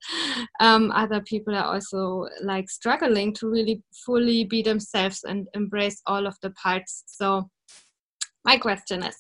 um, 0.59 0.91
other 0.91 1.21
people 1.21 1.53
are 1.55 1.73
also 1.73 2.27
like 2.41 2.69
struggling 2.69 3.33
to 3.35 3.49
really 3.49 3.81
fully 4.05 4.45
be 4.45 4.61
themselves 4.61 5.23
and 5.23 5.47
embrace 5.53 6.01
all 6.07 6.25
of 6.25 6.35
the 6.41 6.51
parts. 6.51 7.03
So, 7.07 7.49
my 8.45 8.57
question 8.57 9.03
is, 9.03 9.15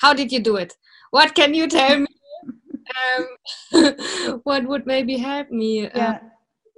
how 0.00 0.14
did 0.14 0.32
you 0.32 0.40
do 0.40 0.56
it? 0.56 0.74
What 1.10 1.34
can 1.34 1.54
you 1.54 1.68
tell 1.68 2.00
me? 2.00 2.06
um, 3.72 4.40
what 4.44 4.66
would 4.66 4.86
maybe 4.86 5.16
help 5.16 5.50
me? 5.50 5.82
Yeah, 5.94 6.18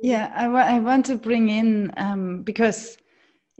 yeah. 0.02 0.32
I, 0.36 0.76
I 0.76 0.78
want 0.78 1.06
to 1.06 1.16
bring 1.16 1.48
in 1.48 1.90
um, 1.96 2.42
because 2.42 2.98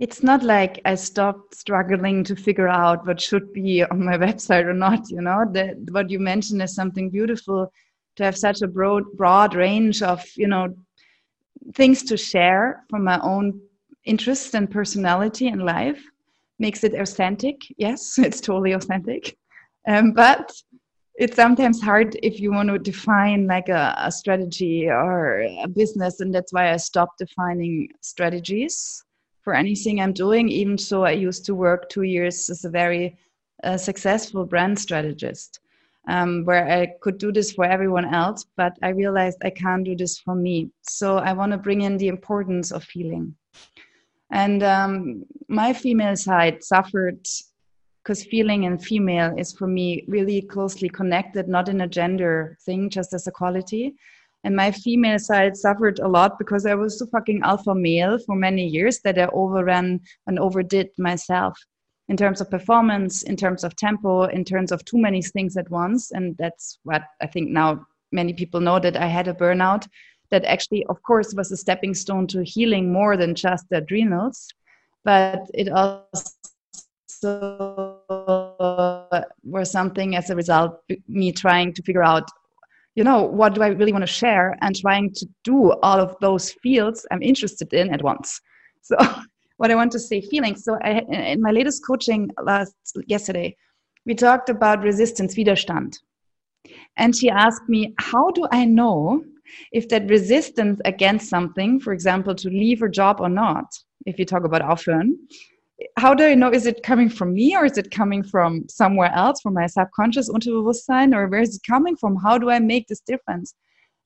it's 0.01 0.23
not 0.23 0.43
like 0.43 0.81
I 0.87 0.95
stopped 0.95 1.55
struggling 1.55 2.25
to 2.25 2.35
figure 2.35 2.69
out 2.69 3.07
what 3.07 3.21
should 3.21 3.53
be 3.53 3.85
on 3.85 4.05
my 4.05 4.17
website 4.27 4.65
or 4.65 4.73
not. 4.73 5.09
You 5.11 5.21
know, 5.21 5.45
that 5.53 5.77
what 5.91 6.11
you 6.11 6.19
mentioned 6.19 6.63
is 6.63 6.75
something 6.75 7.11
beautiful 7.11 7.71
to 8.17 8.25
have 8.25 8.37
such 8.37 8.63
a 8.63 8.67
broad, 8.67 9.05
broad 9.17 9.55
range 9.55 10.03
of 10.03 10.25
you 10.37 10.49
know 10.49 10.75
things 11.75 12.03
to 12.05 12.17
share 12.17 12.85
from 12.89 13.05
my 13.05 13.21
own 13.21 13.61
interests 14.05 14.55
and 14.55 14.71
personality 14.71 15.49
and 15.49 15.63
life 15.63 16.03
makes 16.59 16.83
it 16.83 16.95
authentic. 16.95 17.57
Yes, 17.77 18.15
it's 18.19 18.41
totally 18.41 18.73
authentic, 18.73 19.37
um, 19.87 20.13
but 20.13 20.51
it's 21.17 21.37
sometimes 21.37 21.83
hard 21.83 22.17
if 22.23 22.41
you 22.41 22.51
want 22.51 22.71
to 22.71 22.79
define 22.79 23.47
like 23.47 23.69
a, 23.69 23.95
a 23.99 24.11
strategy 24.11 24.89
or 24.89 25.43
a 25.43 25.69
business, 25.69 26.21
and 26.21 26.35
that's 26.35 26.55
why 26.55 26.73
I 26.73 26.79
stopped 26.79 27.19
defining 27.19 27.91
strategies 28.01 29.05
for 29.43 29.55
anything 29.55 30.01
I'm 30.01 30.13
doing, 30.13 30.49
even 30.49 30.79
so 30.79 31.05
I 31.05 31.13
used 31.13 31.45
to 31.47 31.55
work 31.55 31.89
two 31.89 32.03
years 32.03 32.51
as 32.51 32.65
a 32.65 32.71
very 32.71 33.17
uh, 33.65 33.77
successful 33.77 34.45
brand 34.45 34.79
strategist, 34.79 35.61
um, 36.09 36.45
where 36.45 36.67
I 36.71 36.95
could 37.01 37.19
do 37.19 37.33
this 37.33 37.53
for 37.53 37.65
everyone 37.65 38.15
else, 38.15 38.45
but 38.57 38.77
I 38.83 38.89
realized 38.89 39.39
I 39.43 39.51
can't 39.51 39.85
do 39.85 39.97
this 39.97 40.19
for 40.19 40.35
me. 40.35 40.71
So 40.83 41.19
I 41.19 41.33
want 41.33 41.53
to 41.53 41.59
bring 41.59 41.83
in 41.83 41.97
the 41.97 42.09
importance 42.09 42.71
of 42.71 42.85
feeling. 42.85 43.35
And 44.31 44.63
um, 44.63 45.25
my 45.49 45.73
female 45.73 46.17
side 46.17 46.63
suffered 46.63 47.27
because 48.03 48.25
feeling 48.25 48.65
and 48.65 48.83
female 48.83 49.35
is 49.37 49.53
for 49.53 49.67
me 49.67 50.05
really 50.09 50.43
closely 50.43 50.89
connected, 50.89 51.49
not 51.49 51.69
in 51.69 51.83
a 51.83 51.89
gender 51.89 52.57
thing, 52.65 52.89
just 52.89 53.13
as 53.13 53.27
a 53.27 53.31
quality. 53.31 53.95
And 54.45 54.57
my 54.57 54.71
female 54.71 55.19
side 55.19 55.57
suffered 55.57 55.99
a 55.99 56.09
lot 56.09 56.39
because 56.39 56.65
I 56.65 56.75
was 56.75 56.99
so 56.99 57.07
fucking 57.07 57.43
alpha 57.43 57.75
male 57.75 58.19
for 58.19 58.35
many 58.35 58.67
years 58.67 59.01
that 59.01 59.19
I 59.19 59.27
overran 59.27 60.01
and 60.27 60.39
overdid 60.39 60.89
myself 60.99 61.59
in 62.09 62.17
terms 62.17 62.41
of 62.41 62.51
performance, 62.51 63.23
in 63.23 63.37
terms 63.37 63.63
of 63.65 63.77
tempo, 63.77 64.25
in 64.25 64.45
terms 64.45 64.73
of 64.73 64.85
too 64.85 64.99
many 64.99 65.23
things 65.23 65.57
at 65.57 65.71
once. 65.71 66.11
And 66.11 66.37
that's 66.39 66.79
what 66.83 67.03
I 67.21 67.27
think 67.27 67.51
now 67.51 67.87
many 68.13 68.33
people 68.33 68.61
know 68.61 68.81
that 68.81 68.97
I 68.97 69.07
had 69.07 69.29
a 69.29 69.35
burnout 69.35 69.87
that 70.31 70.45
actually, 70.45 70.85
of 70.87 71.03
course, 71.03 71.35
was 71.35 71.53
a 71.53 71.57
stepping 71.57 71.95
stone 71.95 72.27
to 72.29 72.43
healing 72.43 72.93
more 72.93 73.17
than 73.17 73.35
just 73.35 73.69
the 73.69 73.77
adrenals. 73.79 74.49
But 75.05 75.41
it 75.55 75.69
also 75.69 76.31
uh, 78.19 79.23
was 79.45 79.71
something 79.71 80.17
as 80.17 80.31
a 80.31 80.37
result, 80.37 80.83
me 81.09 81.33
trying 81.33 81.73
to 81.75 81.83
figure 81.83 82.05
out 82.05 82.29
you 82.95 83.05
know, 83.05 83.23
what 83.23 83.55
do 83.55 83.63
I 83.63 83.69
really 83.69 83.93
want 83.93 84.03
to 84.03 84.13
share 84.13 84.57
and 84.63 84.75
trying 84.75 85.13
to 85.15 85.27
do 85.45 85.73
all 85.83 86.01
of 86.01 86.17
those 86.21 86.53
fields 86.63 87.07
I'm 87.11 87.23
interested 87.23 87.73
in 87.73 87.93
at 87.93 88.03
once. 88.03 88.41
So 88.83 88.97
what 89.59 89.71
I 89.71 89.75
want 89.75 89.93
to 89.93 90.01
say, 90.01 90.23
feelings. 90.23 90.65
So 90.65 90.79
I, 90.83 91.01
in 91.11 91.43
my 91.43 91.51
latest 91.51 91.87
coaching 91.87 92.31
last 92.43 92.75
yesterday, 93.07 93.55
we 94.07 94.15
talked 94.15 94.49
about 94.49 94.83
resistance, 94.83 95.35
Widerstand. 95.37 95.99
And 96.97 97.15
she 97.15 97.29
asked 97.29 97.69
me, 97.69 97.95
how 97.99 98.31
do 98.31 98.49
I 98.51 98.65
know 98.65 99.23
if 99.71 99.89
that 99.91 100.09
resistance 100.09 100.81
against 100.85 101.29
something, 101.29 101.79
for 101.79 101.93
example, 101.93 102.35
to 102.37 102.49
leave 102.49 102.83
a 102.83 102.89
job 102.89 103.21
or 103.21 103.29
not, 103.29 103.67
if 104.07 104.19
you 104.19 104.25
talk 104.25 104.45
about 104.45 104.63
aufhören, 104.63 105.11
how 105.97 106.15
do 106.15 106.25
I 106.25 106.35
know, 106.35 106.53
is 106.53 106.67
it 106.67 106.83
coming 106.83 107.09
from 107.09 107.35
me 107.35 107.57
or 107.57 107.65
is 107.65 107.79
it 107.79 107.91
coming 107.91 108.23
from 108.23 108.69
somewhere 108.69 109.13
else, 109.15 109.41
from 109.41 109.55
my 109.55 109.67
subconscious 109.67 110.31
Unterbewusstsein, 110.31 111.15
or 111.15 111.29
where 111.29 111.41
is 111.41 111.57
it 111.57 111.63
coming 111.69 111.97
from? 111.97 112.17
How 112.17 112.39
do 112.39 112.51
I 112.51 112.59
make 112.59 112.87
this 112.89 113.01
difference? 113.01 113.55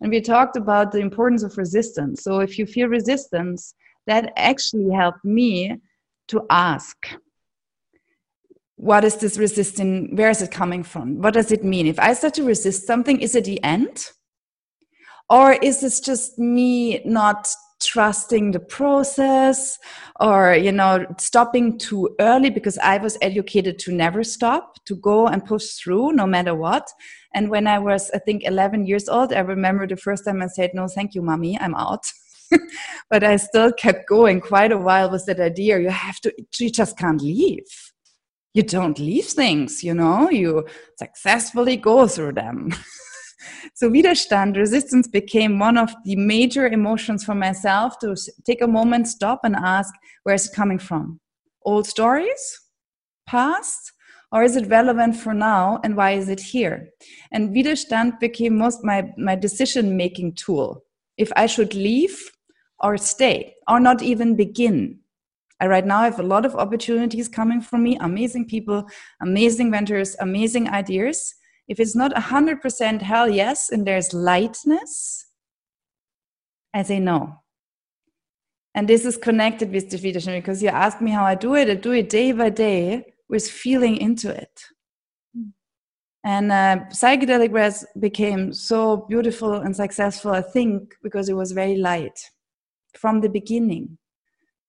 And 0.00 0.10
we 0.10 0.20
talked 0.20 0.56
about 0.56 0.92
the 0.92 0.98
importance 0.98 1.42
of 1.42 1.56
resistance. 1.56 2.22
So 2.22 2.40
if 2.40 2.58
you 2.58 2.66
feel 2.66 2.88
resistance, 2.88 3.74
that 4.06 4.32
actually 4.36 4.90
helped 4.92 5.24
me 5.24 5.76
to 6.28 6.44
ask 6.50 6.96
what 8.76 9.04
is 9.04 9.16
this 9.16 9.38
resisting 9.38 10.14
where 10.16 10.30
is 10.30 10.42
it 10.42 10.50
coming 10.50 10.82
from 10.82 11.20
what 11.22 11.34
does 11.34 11.52
it 11.52 11.62
mean 11.62 11.86
if 11.86 11.98
i 11.98 12.12
start 12.12 12.34
to 12.34 12.42
resist 12.42 12.86
something 12.86 13.20
is 13.20 13.34
it 13.34 13.44
the 13.44 13.62
end 13.62 14.10
or 15.30 15.52
is 15.52 15.80
this 15.80 16.00
just 16.00 16.38
me 16.38 17.00
not 17.04 17.48
trusting 17.94 18.50
the 18.50 18.58
process 18.58 19.78
or 20.18 20.56
you 20.56 20.72
know 20.72 21.06
stopping 21.16 21.78
too 21.78 22.12
early 22.18 22.50
because 22.50 22.76
i 22.78 22.98
was 22.98 23.16
educated 23.22 23.78
to 23.78 23.92
never 23.92 24.24
stop 24.24 24.84
to 24.84 24.96
go 24.96 25.28
and 25.28 25.46
push 25.46 25.66
through 25.74 26.10
no 26.10 26.26
matter 26.26 26.56
what 26.56 26.90
and 27.34 27.48
when 27.48 27.68
i 27.68 27.78
was 27.78 28.10
i 28.12 28.18
think 28.18 28.42
11 28.42 28.84
years 28.84 29.08
old 29.08 29.32
i 29.32 29.38
remember 29.38 29.86
the 29.86 29.96
first 29.96 30.24
time 30.24 30.42
i 30.42 30.48
said 30.48 30.72
no 30.74 30.88
thank 30.88 31.14
you 31.14 31.22
mommy 31.22 31.56
i'm 31.60 31.76
out 31.76 32.04
but 33.10 33.24
I 33.24 33.36
still 33.36 33.72
kept 33.72 34.08
going 34.08 34.40
quite 34.40 34.72
a 34.72 34.78
while 34.78 35.10
with 35.10 35.24
that 35.26 35.40
idea. 35.40 35.78
You 35.78 35.90
have 35.90 36.20
to, 36.20 36.34
you 36.58 36.70
just 36.70 36.98
can't 36.98 37.20
leave. 37.20 37.92
You 38.52 38.62
don't 38.62 38.98
leave 38.98 39.26
things, 39.26 39.82
you 39.82 39.94
know, 39.94 40.30
you 40.30 40.66
successfully 40.96 41.76
go 41.76 42.06
through 42.06 42.34
them. 42.34 42.72
so 43.74 43.90
Widerstand, 43.90 44.56
resistance 44.56 45.08
became 45.08 45.58
one 45.58 45.78
of 45.78 45.94
the 46.04 46.16
major 46.16 46.66
emotions 46.66 47.24
for 47.24 47.34
myself 47.34 47.98
to 48.00 48.16
take 48.44 48.62
a 48.62 48.66
moment, 48.66 49.08
stop 49.08 49.40
and 49.44 49.56
ask, 49.56 49.92
where 50.22 50.34
is 50.34 50.46
it 50.46 50.54
coming 50.54 50.78
from? 50.78 51.20
Old 51.62 51.86
stories? 51.86 52.60
Past? 53.26 53.92
or 54.32 54.42
is 54.42 54.56
it 54.56 54.66
relevant 54.68 55.14
for 55.14 55.32
now 55.32 55.78
and 55.84 55.96
why 55.96 56.10
is 56.10 56.28
it 56.28 56.40
here 56.40 56.88
and 57.30 57.54
widerstand 57.54 58.18
became 58.18 58.56
most 58.56 58.82
my 58.82 59.08
my 59.16 59.36
decision 59.36 59.96
making 59.96 60.34
tool 60.34 60.82
if 61.18 61.30
i 61.36 61.46
should 61.46 61.72
leave 61.72 62.18
or 62.84 62.96
stay 62.98 63.54
or 63.68 63.80
not 63.80 64.02
even 64.02 64.36
begin. 64.36 64.98
I 65.60 65.66
right 65.66 65.86
now 65.86 66.02
have 66.02 66.20
a 66.20 66.24
lot 66.34 66.44
of 66.44 66.54
opportunities 66.54 67.28
coming 67.28 67.60
from 67.60 67.82
me, 67.82 67.96
amazing 68.00 68.46
people, 68.46 68.86
amazing 69.22 69.70
vendors, 69.70 70.16
amazing 70.20 70.68
ideas. 70.68 71.34
If 71.68 71.80
it's 71.80 71.96
not 71.96 72.14
100% 72.14 73.02
hell 73.02 73.28
yes 73.28 73.70
and 73.70 73.86
there's 73.86 74.12
lightness, 74.12 75.26
I 76.74 76.82
say 76.82 77.00
no. 77.00 77.40
And 78.74 78.88
this 78.88 79.04
is 79.04 79.16
connected 79.16 79.72
with 79.72 79.90
the 79.90 79.98
leadership 79.98 80.34
because 80.34 80.62
you 80.62 80.68
ask 80.68 81.00
me 81.00 81.12
how 81.12 81.24
I 81.24 81.36
do 81.36 81.54
it. 81.54 81.70
I 81.70 81.74
do 81.74 81.92
it 81.92 82.10
day 82.10 82.32
by 82.32 82.50
day 82.50 83.14
with 83.28 83.48
feeling 83.48 83.96
into 83.96 84.30
it. 84.30 84.64
And 86.24 86.50
uh, 86.50 86.78
psychedelic 86.88 87.50
breath 87.50 87.84
became 88.00 88.52
so 88.54 89.06
beautiful 89.08 89.52
and 89.52 89.76
successful, 89.76 90.30
I 90.32 90.40
think, 90.40 90.94
because 91.02 91.28
it 91.28 91.34
was 91.34 91.52
very 91.52 91.76
light 91.76 92.18
from 92.94 93.20
the 93.20 93.28
beginning. 93.28 93.98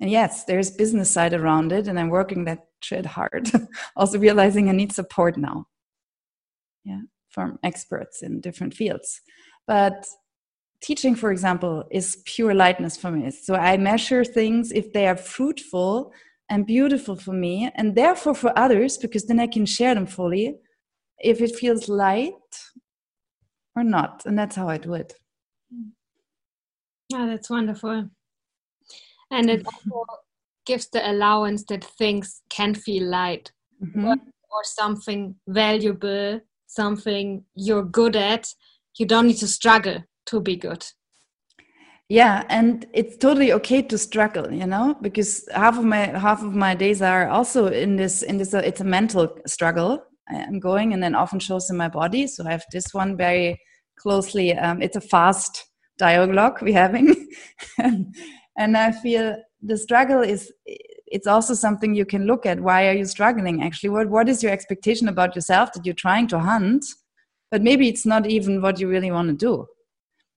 And 0.02 0.12
yes, 0.12 0.44
there's 0.44 0.70
business 0.70 1.10
side 1.10 1.34
around 1.34 1.72
it, 1.72 1.88
and 1.88 1.98
I'm 1.98 2.10
working 2.10 2.44
that 2.46 2.66
shit 2.82 3.06
hard. 3.06 3.50
also 3.96 4.20
realizing 4.20 4.68
I 4.68 4.74
need 4.74 4.92
support 4.92 5.38
now. 5.38 5.68
Yeah, 6.86 7.02
from 7.30 7.60
experts 7.64 8.22
in 8.22 8.40
different 8.40 8.74
fields. 8.74 9.22
But 9.68 10.06
teaching, 10.82 11.16
for 11.16 11.32
example, 11.32 11.84
is 11.92 12.22
pure 12.26 12.54
lightness 12.54 12.96
for 12.96 13.12
me. 13.12 13.32
So 13.32 13.56
I 13.56 13.76
measure 13.78 14.24
things 14.24 14.72
if 14.72 14.94
they 14.94 15.08
are 15.08 15.18
fruitful 15.18 16.14
and 16.48 16.66
beautiful 16.66 17.16
for 17.16 17.34
me, 17.34 17.72
and 17.76 17.96
therefore 17.96 18.36
for 18.36 18.58
others, 18.58 18.98
because 18.98 19.26
then 19.26 19.40
I 19.40 19.48
can 19.48 19.66
share 19.66 19.96
them 19.96 20.06
fully. 20.06 20.58
If 21.18 21.42
it 21.42 21.56
feels 21.56 21.90
light 21.90 22.34
or 23.76 23.84
not, 23.84 24.24
and 24.26 24.38
that's 24.38 24.56
how 24.56 24.70
I 24.70 24.78
do 24.78 24.94
it. 24.94 25.14
Oh, 27.14 27.28
that's 27.28 27.50
wonderful. 27.50 28.10
And 29.32 29.50
it 29.50 29.66
also 29.66 30.06
gives 30.68 30.88
the 30.90 31.10
allowance 31.10 31.64
that 31.66 31.84
things 31.84 32.42
can 32.50 32.76
feel 32.76 33.06
light 33.10 33.52
mm-hmm. 33.84 34.06
or, 34.06 34.14
or 34.14 34.64
something 34.64 35.36
valuable, 35.48 36.42
something 36.68 37.44
you're 37.56 37.84
good 37.84 38.16
at. 38.16 38.48
You 38.98 39.06
don't 39.06 39.28
need 39.28 39.38
to 39.38 39.48
struggle 39.48 40.04
to 40.28 40.40
be 40.42 40.56
good. 40.56 40.86
Yeah, 42.08 42.44
and 42.50 42.86
it's 42.94 43.18
totally 43.18 43.52
okay 43.54 43.82
to 43.82 43.98
struggle, 43.98 44.52
you 44.54 44.68
know, 44.68 44.96
because 45.02 45.48
half 45.52 45.78
of 45.78 45.86
my 45.86 46.18
half 46.18 46.44
of 46.44 46.54
my 46.54 46.76
days 46.76 47.02
are 47.02 47.28
also 47.28 47.68
in 47.68 47.96
this 47.96 48.22
in 48.22 48.38
this. 48.38 48.54
Uh, 48.54 48.60
it's 48.60 48.82
a 48.82 48.86
mental 48.86 49.36
struggle 49.48 50.04
I'm 50.30 50.60
going, 50.60 50.94
and 50.94 51.02
then 51.02 51.16
often 51.16 51.40
shows 51.40 51.70
in 51.70 51.78
my 51.78 51.88
body. 51.88 52.28
So 52.28 52.46
I 52.46 52.52
have 52.52 52.66
this 52.72 52.94
one 52.94 53.18
very 53.18 53.60
closely. 53.98 54.56
Um, 54.56 54.84
it's 54.84 54.96
a 54.96 55.02
fast 55.02 55.66
dialogue 55.98 56.62
we're 56.62 56.74
having, 56.74 57.28
and 58.58 58.78
i 58.78 58.92
feel 58.92 59.36
the 59.62 59.78
struggle 59.78 60.22
is 60.22 60.52
it's 61.16 61.28
also 61.28 61.54
something 61.54 61.96
you 61.96 62.06
can 62.06 62.28
look 62.28 62.46
at. 62.46 62.60
Why 62.60 62.88
are 62.90 62.94
you 62.94 63.06
struggling 63.06 63.64
actually? 63.64 63.90
What 63.90 64.10
what 64.10 64.28
is 64.28 64.44
your 64.44 64.52
expectation 64.52 65.08
about 65.08 65.34
yourself 65.36 65.72
that 65.74 65.86
you're 65.86 66.04
trying 66.08 66.28
to 66.28 66.40
hunt 66.40 66.86
but 67.52 67.62
maybe 67.62 67.88
it's 67.88 68.06
not 68.06 68.28
even 68.28 68.62
what 68.62 68.80
you 68.80 68.90
really 68.90 69.12
want 69.12 69.30
to 69.30 69.46
do? 69.50 69.66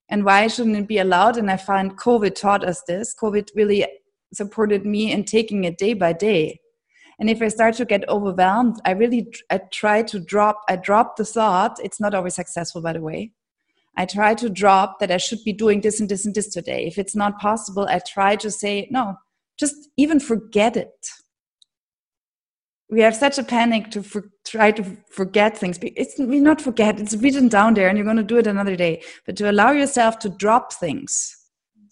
And 0.08 0.24
why 0.24 0.46
shouldn't 0.46 0.76
it 0.76 0.86
be 0.86 0.98
allowed? 0.98 1.36
And 1.36 1.50
i 1.50 1.56
find 1.56 1.98
covid 1.98 2.34
taught 2.36 2.64
us 2.64 2.82
this. 2.86 3.14
Covid 3.22 3.48
really 3.56 3.84
supported 4.32 4.86
me 4.86 5.10
in 5.10 5.24
taking 5.24 5.64
it 5.64 5.78
day 5.78 5.94
by 5.94 6.12
day. 6.12 6.60
And 7.18 7.28
if 7.28 7.42
i 7.42 7.48
start 7.48 7.74
to 7.78 7.84
get 7.92 8.08
overwhelmed 8.08 8.76
i 8.84 8.92
really 8.92 9.22
i 9.50 9.58
try 9.80 9.98
to 10.12 10.20
drop 10.32 10.56
i 10.68 10.76
drop 10.76 11.16
the 11.16 11.24
thought 11.24 11.80
it's 11.86 12.00
not 12.04 12.14
always 12.14 12.36
successful 12.42 12.82
by 12.88 12.92
the 12.92 13.06
way. 13.10 13.32
I 14.02 14.06
try 14.06 14.34
to 14.34 14.48
drop 14.48 15.00
that 15.00 15.10
I 15.10 15.16
should 15.16 15.42
be 15.44 15.52
doing 15.52 15.80
this 15.80 15.98
and 15.98 16.08
this 16.08 16.24
and 16.24 16.32
this 16.32 16.50
today. 16.58 16.86
If 16.86 16.98
it's 16.98 17.16
not 17.16 17.40
possible, 17.40 17.88
I 17.88 17.98
try 17.98 18.36
to 18.36 18.48
say, 18.48 18.86
no, 18.92 19.16
just 19.58 19.74
even 19.96 20.20
forget 20.20 20.76
it. 20.76 21.08
We 22.90 23.00
have 23.02 23.14
such 23.14 23.38
a 23.38 23.42
panic 23.42 23.90
to 23.90 24.02
for, 24.02 24.30
try 24.46 24.70
to 24.72 24.96
forget 25.10 25.58
things. 25.58 25.78
It's 25.82 26.18
we 26.18 26.40
not 26.40 26.60
forget, 26.60 26.98
it's 26.98 27.16
written 27.16 27.48
down 27.48 27.74
there 27.74 27.88
and 27.88 27.98
you're 27.98 28.04
going 28.04 28.16
to 28.16 28.22
do 28.22 28.38
it 28.38 28.46
another 28.46 28.76
day. 28.76 29.02
But 29.26 29.36
to 29.36 29.50
allow 29.50 29.72
yourself 29.72 30.18
to 30.20 30.30
drop 30.30 30.72
things 30.72 31.36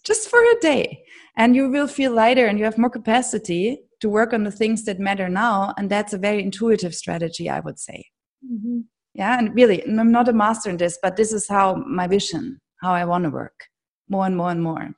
just 0.03 0.29
for 0.29 0.39
a 0.39 0.59
day 0.59 1.03
and 1.35 1.55
you 1.55 1.69
will 1.69 1.87
feel 1.87 2.13
lighter 2.13 2.47
and 2.47 2.57
you 2.57 2.65
have 2.65 2.79
more 2.79 2.89
capacity 2.89 3.79
to 3.99 4.09
work 4.09 4.33
on 4.33 4.43
the 4.43 4.51
things 4.51 4.85
that 4.85 4.99
matter 4.99 5.29
now. 5.29 5.73
And 5.77 5.89
that's 5.89 6.13
a 6.13 6.17
very 6.17 6.41
intuitive 6.41 6.95
strategy, 6.95 7.47
I 7.49 7.59
would 7.59 7.77
say. 7.77 8.05
Mm-hmm 8.43 8.79
yeah 9.17 9.37
and 9.37 9.53
really 9.55 9.83
i'm 9.83 10.11
not 10.11 10.29
a 10.29 10.33
master 10.33 10.69
in 10.69 10.77
this 10.77 10.97
but 11.01 11.17
this 11.17 11.33
is 11.33 11.47
how 11.47 11.75
my 11.75 12.07
vision 12.07 12.61
how 12.81 12.93
i 12.93 13.03
want 13.03 13.23
to 13.23 13.29
work 13.29 13.65
more 14.07 14.25
and 14.25 14.37
more 14.37 14.51
and 14.51 14.63
more 14.63 14.91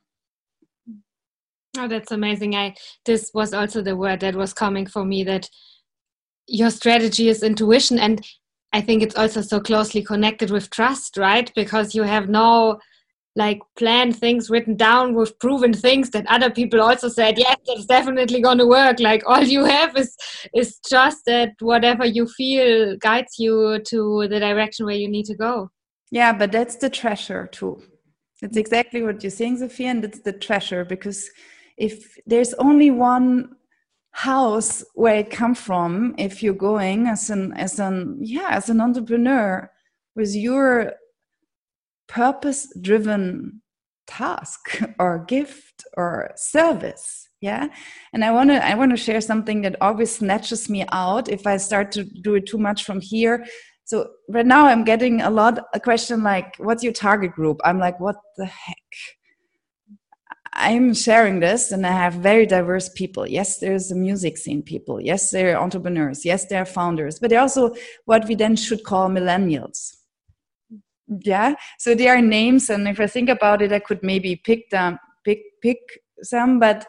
oh 1.78 1.88
that's 1.88 2.12
amazing. 2.12 2.54
I 2.54 2.74
this 3.06 3.30
was 3.34 3.52
also 3.54 3.82
the 3.82 3.96
word 3.96 4.20
that 4.20 4.34
was 4.34 4.52
coming 4.52 4.86
for 4.86 5.04
me 5.04 5.24
that 5.24 5.48
your 6.50 6.70
strategy 6.70 7.28
is 7.28 7.42
intuition 7.42 7.98
and 7.98 8.26
i 8.72 8.80
think 8.80 9.02
it's 9.02 9.16
also 9.16 9.40
so 9.40 9.60
closely 9.60 10.02
connected 10.02 10.50
with 10.50 10.70
trust 10.70 11.16
right? 11.16 11.52
Because 11.54 11.94
you 11.94 12.02
have 12.02 12.28
no 12.28 12.78
like 13.36 13.60
planned 13.78 14.16
things 14.16 14.50
written 14.50 14.76
down 14.76 15.14
with 15.14 15.38
proven 15.38 15.72
things 15.72 16.10
that 16.10 16.26
other 16.26 16.50
people 16.50 16.80
also 16.80 17.08
said 17.08 17.38
yes 17.38 17.56
that's 17.66 17.86
definitely 17.86 18.40
going 18.42 18.58
to 18.58 18.66
work. 18.66 18.98
Like 18.98 19.22
all 19.26 19.44
you 19.44 19.64
have 19.64 19.96
is 19.96 20.16
is 20.54 20.78
just 20.90 21.24
that 21.26 21.50
whatever 21.60 22.04
you 22.04 22.26
feel 22.26 22.96
guides 22.96 23.34
you 23.38 23.78
to 23.86 24.26
the 24.28 24.40
direction 24.40 24.86
where 24.86 24.96
you 24.96 25.08
need 25.08 25.26
to 25.26 25.36
go. 25.36 25.70
Yeah 26.10 26.32
but 26.32 26.50
that's 26.50 26.76
the 26.76 26.90
treasure 26.90 27.48
too. 27.52 27.80
It's 28.42 28.56
mm. 28.56 28.60
exactly 28.60 29.02
what 29.02 29.22
you're 29.22 29.30
saying 29.30 29.58
sophia 29.58 29.90
and 29.90 30.04
it's 30.04 30.20
the 30.20 30.32
treasure 30.32 30.84
because 30.84 31.30
if 31.80 32.16
there's 32.26 32.54
only 32.54 32.90
one 32.90 33.56
house 34.12 34.84
where 34.94 35.16
it 35.16 35.30
come 35.30 35.54
from 35.54 36.14
if 36.18 36.42
you're 36.42 36.52
going 36.54 37.06
as 37.06 37.30
an 37.30 37.52
as 37.54 37.78
an 37.78 38.18
yeah 38.20 38.48
as 38.50 38.68
an 38.68 38.80
entrepreneur 38.80 39.70
with 40.16 40.34
your 40.34 40.92
purpose 42.08 42.72
driven 42.80 43.62
task 44.06 44.82
or 44.98 45.24
gift 45.26 45.84
or 45.96 46.30
service 46.36 47.28
yeah? 47.40 47.68
And 48.12 48.24
i 48.24 48.30
want 48.30 48.50
to 48.50 48.64
i 48.64 48.74
want 48.74 48.90
to 48.90 48.96
share 48.96 49.20
something 49.20 49.62
that 49.62 49.76
always 49.80 50.14
snatches 50.14 50.68
me 50.68 50.84
out 50.92 51.28
if 51.28 51.46
i 51.46 51.56
start 51.56 51.90
to 51.92 52.04
do 52.04 52.34
it 52.34 52.46
too 52.46 52.58
much 52.58 52.84
from 52.84 53.00
here. 53.00 53.46
So 53.84 54.08
right 54.28 54.46
now 54.46 54.66
i'm 54.66 54.84
getting 54.84 55.22
a 55.22 55.30
lot 55.30 55.58
a 55.74 55.80
question 55.80 56.22
like 56.22 56.54
what's 56.58 56.82
your 56.82 56.92
target 56.92 57.32
group? 57.32 57.60
I'm 57.64 57.78
like 57.78 57.98
what 57.98 58.16
the 58.36 58.46
heck 58.46 58.76
i'm 60.60 60.94
sharing 60.94 61.40
this 61.40 61.72
and 61.72 61.86
i 61.86 61.90
have 61.90 62.14
very 62.14 62.46
diverse 62.46 62.88
people 62.90 63.26
yes 63.26 63.58
there's 63.58 63.90
a 63.90 63.94
music 63.94 64.36
scene 64.36 64.62
people 64.62 65.00
yes 65.00 65.30
they're 65.30 65.58
entrepreneurs 65.58 66.24
yes 66.24 66.46
they're 66.46 66.64
founders 66.64 67.18
but 67.18 67.30
they're 67.30 67.40
also 67.40 67.74
what 68.04 68.26
we 68.28 68.34
then 68.34 68.56
should 68.56 68.84
call 68.84 69.08
millennials 69.08 69.96
yeah 71.24 71.54
so 71.78 71.94
there 71.94 72.14
are 72.14 72.22
names 72.22 72.70
and 72.70 72.86
if 72.86 73.00
i 73.00 73.06
think 73.06 73.28
about 73.28 73.62
it 73.62 73.72
i 73.72 73.78
could 73.78 74.02
maybe 74.02 74.36
pick 74.36 74.68
them 74.70 74.98
pick 75.24 75.40
pick 75.62 75.78
some 76.22 76.58
but 76.58 76.86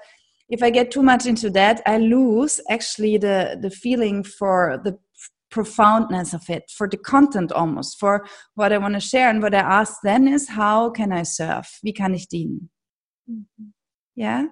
if 0.49 0.61
i 0.61 0.69
get 0.69 0.91
too 0.91 1.03
much 1.03 1.25
into 1.25 1.49
that 1.49 1.81
i 1.85 1.97
lose 1.97 2.59
actually 2.69 3.17
the 3.17 3.57
the 3.61 3.69
feeling 3.69 4.23
for 4.23 4.79
the 4.83 4.97
profoundness 5.51 6.33
of 6.33 6.49
it, 6.49 6.71
for 6.71 6.87
the 6.87 6.97
content 6.97 7.51
almost, 7.51 7.99
for 7.99 8.25
what 8.55 8.73
I 8.73 8.77
want 8.77 8.95
to 8.95 8.99
share. 8.99 9.29
And 9.29 9.41
what 9.43 9.53
I 9.53 9.59
ask 9.59 9.97
then 10.01 10.27
is, 10.27 10.49
how 10.49 10.89
can 10.89 11.11
I 11.11 11.23
serve? 11.23 11.67
Wie 11.83 11.93
kann 11.93 12.15
ich 12.15 12.27
dienen? 12.27 12.69
Mm-hmm. 13.31 13.65
Yeah. 14.15 14.47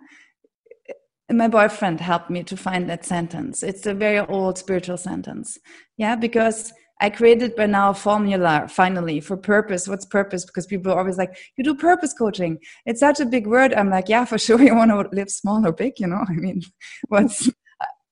My 1.32 1.48
boyfriend 1.48 2.02
helped 2.02 2.30
me 2.30 2.44
to 2.44 2.58
find 2.58 2.90
that 2.90 3.06
sentence. 3.06 3.62
It's 3.62 3.86
a 3.86 3.94
very 3.94 4.20
old 4.20 4.58
spiritual 4.58 4.98
sentence. 4.98 5.58
Yeah, 5.98 6.16
because 6.16 6.74
I 7.02 7.10
created 7.10 7.56
by 7.56 7.68
now 7.68 7.92
a 7.92 7.94
formula 7.94 8.68
finally 8.68 9.20
for 9.22 9.38
purpose. 9.38 9.88
What's 9.88 10.06
purpose? 10.06 10.44
Because 10.46 10.66
people 10.66 10.92
are 10.92 11.00
always 11.00 11.18
like, 11.18 11.38
you 11.56 11.64
do 11.64 11.76
purpose 11.76 12.14
coaching. 12.14 12.58
It's 12.86 13.00
such 13.00 13.20
a 13.20 13.26
big 13.26 13.48
word. 13.48 13.74
I'm 13.74 13.90
like, 13.90 14.10
yeah, 14.10 14.26
for 14.26 14.38
sure. 14.46 14.62
You 14.62 14.76
want 14.76 14.92
to 14.92 15.16
live 15.16 15.30
small 15.30 15.66
or 15.66 15.72
big, 15.72 16.00
you 16.00 16.08
know? 16.08 16.26
I 16.28 16.34
mean, 16.34 16.62
what's, 17.08 17.50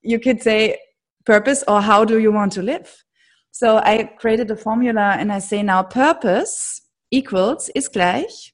you 0.02 0.20
could 0.20 0.42
say 0.42 0.78
purpose 1.26 1.64
or 1.68 1.82
how 1.82 2.06
do 2.06 2.20
you 2.20 2.32
want 2.32 2.54
to 2.54 2.62
live? 2.62 3.04
So 3.52 3.78
I 3.78 4.04
created 4.20 4.52
a 4.52 4.56
formula 4.56 5.16
and 5.18 5.34
I 5.34 5.40
say 5.40 5.64
now 5.64 5.82
purpose 5.82 6.82
equals 7.10 7.70
is 7.74 7.90
gleich 7.90 8.52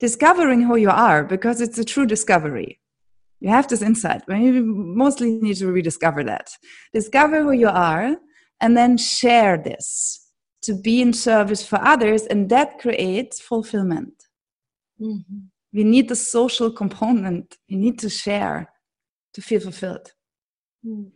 discovering 0.00 0.62
who 0.62 0.76
you 0.76 0.90
are 0.90 1.22
because 1.24 1.60
it's 1.60 1.78
a 1.78 1.84
true 1.84 2.06
discovery. 2.06 2.80
You 3.40 3.50
have 3.50 3.68
this 3.68 3.82
insight. 3.82 4.22
But 4.26 4.38
you 4.38 4.64
mostly 4.64 5.32
need 5.40 5.56
to 5.56 5.66
rediscover 5.66 6.24
that. 6.24 6.50
Discover 6.92 7.42
who 7.42 7.52
you 7.52 7.68
are 7.68 8.16
and 8.60 8.76
then 8.76 8.96
share 8.96 9.56
this 9.56 10.26
to 10.62 10.74
be 10.74 11.00
in 11.00 11.12
service 11.12 11.66
for 11.66 11.80
others, 11.80 12.26
and 12.26 12.50
that 12.50 12.78
creates 12.78 13.40
fulfillment. 13.40 14.12
Mm-hmm. 15.00 15.38
We 15.72 15.84
need 15.84 16.08
the 16.10 16.16
social 16.16 16.70
component. 16.70 17.56
We 17.70 17.76
need 17.76 17.98
to 18.00 18.10
share 18.10 18.70
to 19.34 19.40
feel 19.40 19.60
fulfilled. 19.60 20.12
Mm. 20.86 21.12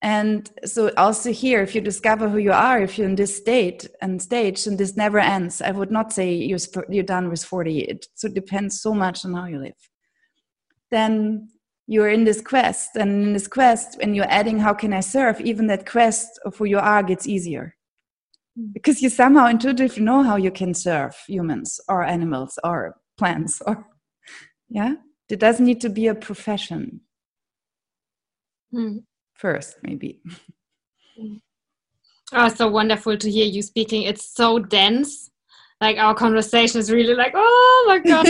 And 0.00 0.48
so 0.64 0.92
also 0.96 1.32
here, 1.32 1.60
if 1.60 1.74
you 1.74 1.80
discover 1.80 2.28
who 2.28 2.38
you 2.38 2.52
are, 2.52 2.80
if 2.80 2.96
you're 2.96 3.08
in 3.08 3.16
this 3.16 3.36
state 3.36 3.88
and 4.00 4.22
stage, 4.22 4.66
and 4.66 4.78
this 4.78 4.96
never 4.96 5.18
ends, 5.18 5.60
I 5.60 5.72
would 5.72 5.90
not 5.90 6.12
say 6.12 6.32
you're, 6.34 6.60
you're 6.88 7.02
done 7.02 7.28
with 7.28 7.44
40. 7.44 7.80
It 7.80 8.06
so 8.14 8.28
depends 8.28 8.80
so 8.80 8.94
much 8.94 9.24
on 9.24 9.34
how 9.34 9.46
you 9.46 9.58
live. 9.58 9.90
Then 10.92 11.48
you're 11.88 12.08
in 12.08 12.24
this 12.24 12.40
quest, 12.40 12.90
and 12.94 13.10
in 13.10 13.32
this 13.32 13.48
quest, 13.48 13.98
when 13.98 14.14
you're 14.14 14.30
adding 14.30 14.58
how 14.58 14.72
can 14.72 14.92
I 14.92 15.00
serve, 15.00 15.40
even 15.40 15.66
that 15.66 15.88
quest 15.88 16.38
of 16.44 16.56
who 16.56 16.66
you 16.66 16.78
are 16.78 17.02
gets 17.02 17.26
easier. 17.26 17.74
Hmm. 18.56 18.66
Because 18.72 19.02
you 19.02 19.08
somehow 19.08 19.46
intuitively 19.46 20.04
know 20.04 20.22
how 20.22 20.36
you 20.36 20.52
can 20.52 20.74
serve 20.74 21.16
humans 21.26 21.80
or 21.88 22.04
animals 22.04 22.56
or 22.62 22.96
plants 23.16 23.60
or 23.66 23.84
yeah. 24.68 24.94
It 25.28 25.40
doesn't 25.40 25.66
need 25.66 25.80
to 25.82 25.90
be 25.90 26.06
a 26.06 26.14
profession. 26.14 27.00
Hmm 28.70 28.98
first, 29.38 29.76
maybe. 29.82 30.20
Oh, 32.32 32.48
so 32.48 32.68
wonderful 32.68 33.16
to 33.16 33.30
hear 33.30 33.46
you 33.46 33.62
speaking. 33.62 34.02
It's 34.02 34.34
so 34.34 34.58
dense. 34.58 35.30
Like 35.80 35.96
our 35.96 36.14
conversation 36.14 36.80
is 36.80 36.92
really 36.92 37.14
like, 37.14 37.32
oh 37.34 37.84
my 37.88 37.98
god, 38.00 38.26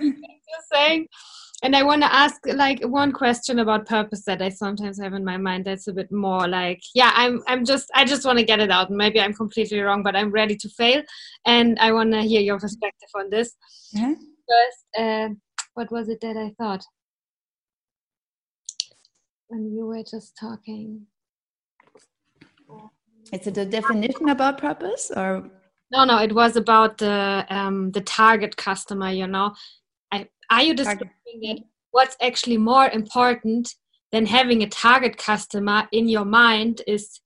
you're 0.00 0.14
saying. 0.72 1.08
And 1.62 1.74
I 1.74 1.82
want 1.82 2.02
to 2.02 2.14
ask 2.14 2.40
like 2.46 2.80
one 2.84 3.10
question 3.10 3.58
about 3.58 3.86
purpose 3.86 4.24
that 4.26 4.40
I 4.40 4.48
sometimes 4.48 5.00
have 5.00 5.12
in 5.12 5.24
my 5.24 5.36
mind. 5.36 5.64
That's 5.64 5.88
a 5.88 5.92
bit 5.92 6.10
more 6.12 6.46
like, 6.46 6.80
yeah, 6.94 7.10
I'm, 7.14 7.42
I'm 7.48 7.64
just, 7.64 7.90
I 7.96 8.04
just 8.04 8.24
want 8.24 8.38
to 8.38 8.44
get 8.44 8.60
it 8.60 8.70
out. 8.70 8.92
Maybe 8.92 9.20
I'm 9.20 9.34
completely 9.34 9.80
wrong, 9.80 10.04
but 10.04 10.14
I'm 10.14 10.30
ready 10.30 10.54
to 10.54 10.68
fail, 10.68 11.02
and 11.46 11.76
I 11.80 11.92
want 11.92 12.12
to 12.12 12.22
hear 12.22 12.40
your 12.40 12.60
perspective 12.60 13.08
on 13.16 13.28
this. 13.28 13.56
Yeah. 13.92 14.14
First, 14.14 14.98
uh, 14.98 15.28
what 15.74 15.90
was 15.90 16.08
it 16.08 16.20
that 16.20 16.36
I 16.36 16.54
thought? 16.62 16.84
When 19.48 19.72
you 19.72 19.86
were 19.86 20.02
just 20.02 20.36
talking. 20.36 21.06
Is 23.32 23.46
it 23.46 23.58
a 23.58 23.64
definition 23.64 24.28
about 24.28 24.58
purpose 24.58 25.10
or? 25.14 25.50
No, 25.90 26.04
no, 26.04 26.18
it 26.18 26.34
was 26.34 26.56
about 26.56 26.98
the 26.98 27.46
um, 27.48 27.90
the 27.92 28.02
target 28.02 28.56
customer. 28.56 29.10
You 29.10 29.26
know, 29.26 29.54
I, 30.12 30.28
are 30.50 30.62
you 30.62 30.74
describing 30.74 31.10
it? 31.24 31.62
What's 31.90 32.16
actually 32.22 32.58
more 32.58 32.88
important 32.88 33.74
than 34.12 34.26
having 34.26 34.62
a 34.62 34.68
target 34.68 35.16
customer 35.16 35.88
in 35.92 36.08
your 36.08 36.24
mind 36.24 36.82
is 36.86 37.20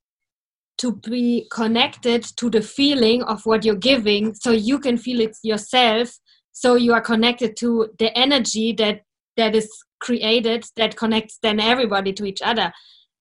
to 0.79 0.93
be 0.93 1.47
connected 1.53 2.23
to 2.37 2.51
the 2.51 2.63
feeling 2.63 3.23
of 3.25 3.45
what 3.47 3.65
you're 3.65 3.75
giving, 3.75 4.35
so 4.35 4.51
you 4.51 4.79
can 4.79 4.97
feel 4.97 5.21
it 5.21 5.37
yourself. 5.43 6.17
So 6.53 6.75
you 6.77 6.93
are 6.93 7.01
connected 7.01 7.57
to 7.59 7.89
the 7.99 8.17
energy 8.17 8.73
that 8.75 9.03
that 9.37 9.55
is 9.57 9.69
created 10.03 10.65
that 10.77 10.97
connects 10.97 11.39
then 11.43 11.61
everybody 11.61 12.13
to 12.15 12.25
each 12.25 12.43
other? 12.43 12.73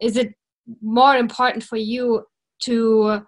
Is 0.02 0.18
it 0.18 0.34
more 0.82 1.16
important 1.16 1.64
for 1.64 1.78
you 1.78 2.26
to 2.64 3.22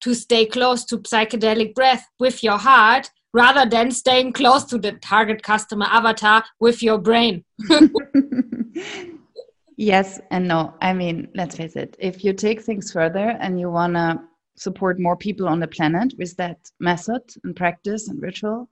to 0.00 0.14
stay 0.14 0.46
close 0.46 0.84
to 0.84 0.98
psychedelic 0.98 1.74
breath 1.74 2.06
with 2.20 2.44
your 2.44 2.58
heart 2.58 3.10
rather 3.32 3.68
than 3.68 3.90
staying 3.90 4.32
close 4.32 4.64
to 4.64 4.78
the 4.78 4.92
target 4.92 5.42
customer 5.42 5.86
avatar 5.86 6.44
with 6.60 6.82
your 6.82 6.98
brain? 6.98 7.44
Yes 9.80 10.20
and 10.32 10.48
no. 10.48 10.74
I 10.82 10.92
mean 10.92 11.28
let's 11.36 11.54
face 11.54 11.76
it. 11.76 11.96
If 12.00 12.24
you 12.24 12.32
take 12.32 12.62
things 12.62 12.90
further 12.90 13.36
and 13.38 13.60
you 13.60 13.70
want 13.70 13.94
to 13.94 14.20
support 14.56 14.98
more 14.98 15.16
people 15.16 15.46
on 15.46 15.60
the 15.60 15.68
planet 15.68 16.14
with 16.18 16.36
that 16.36 16.58
method 16.80 17.22
and 17.44 17.54
practice 17.54 18.08
and 18.08 18.20
ritual 18.20 18.68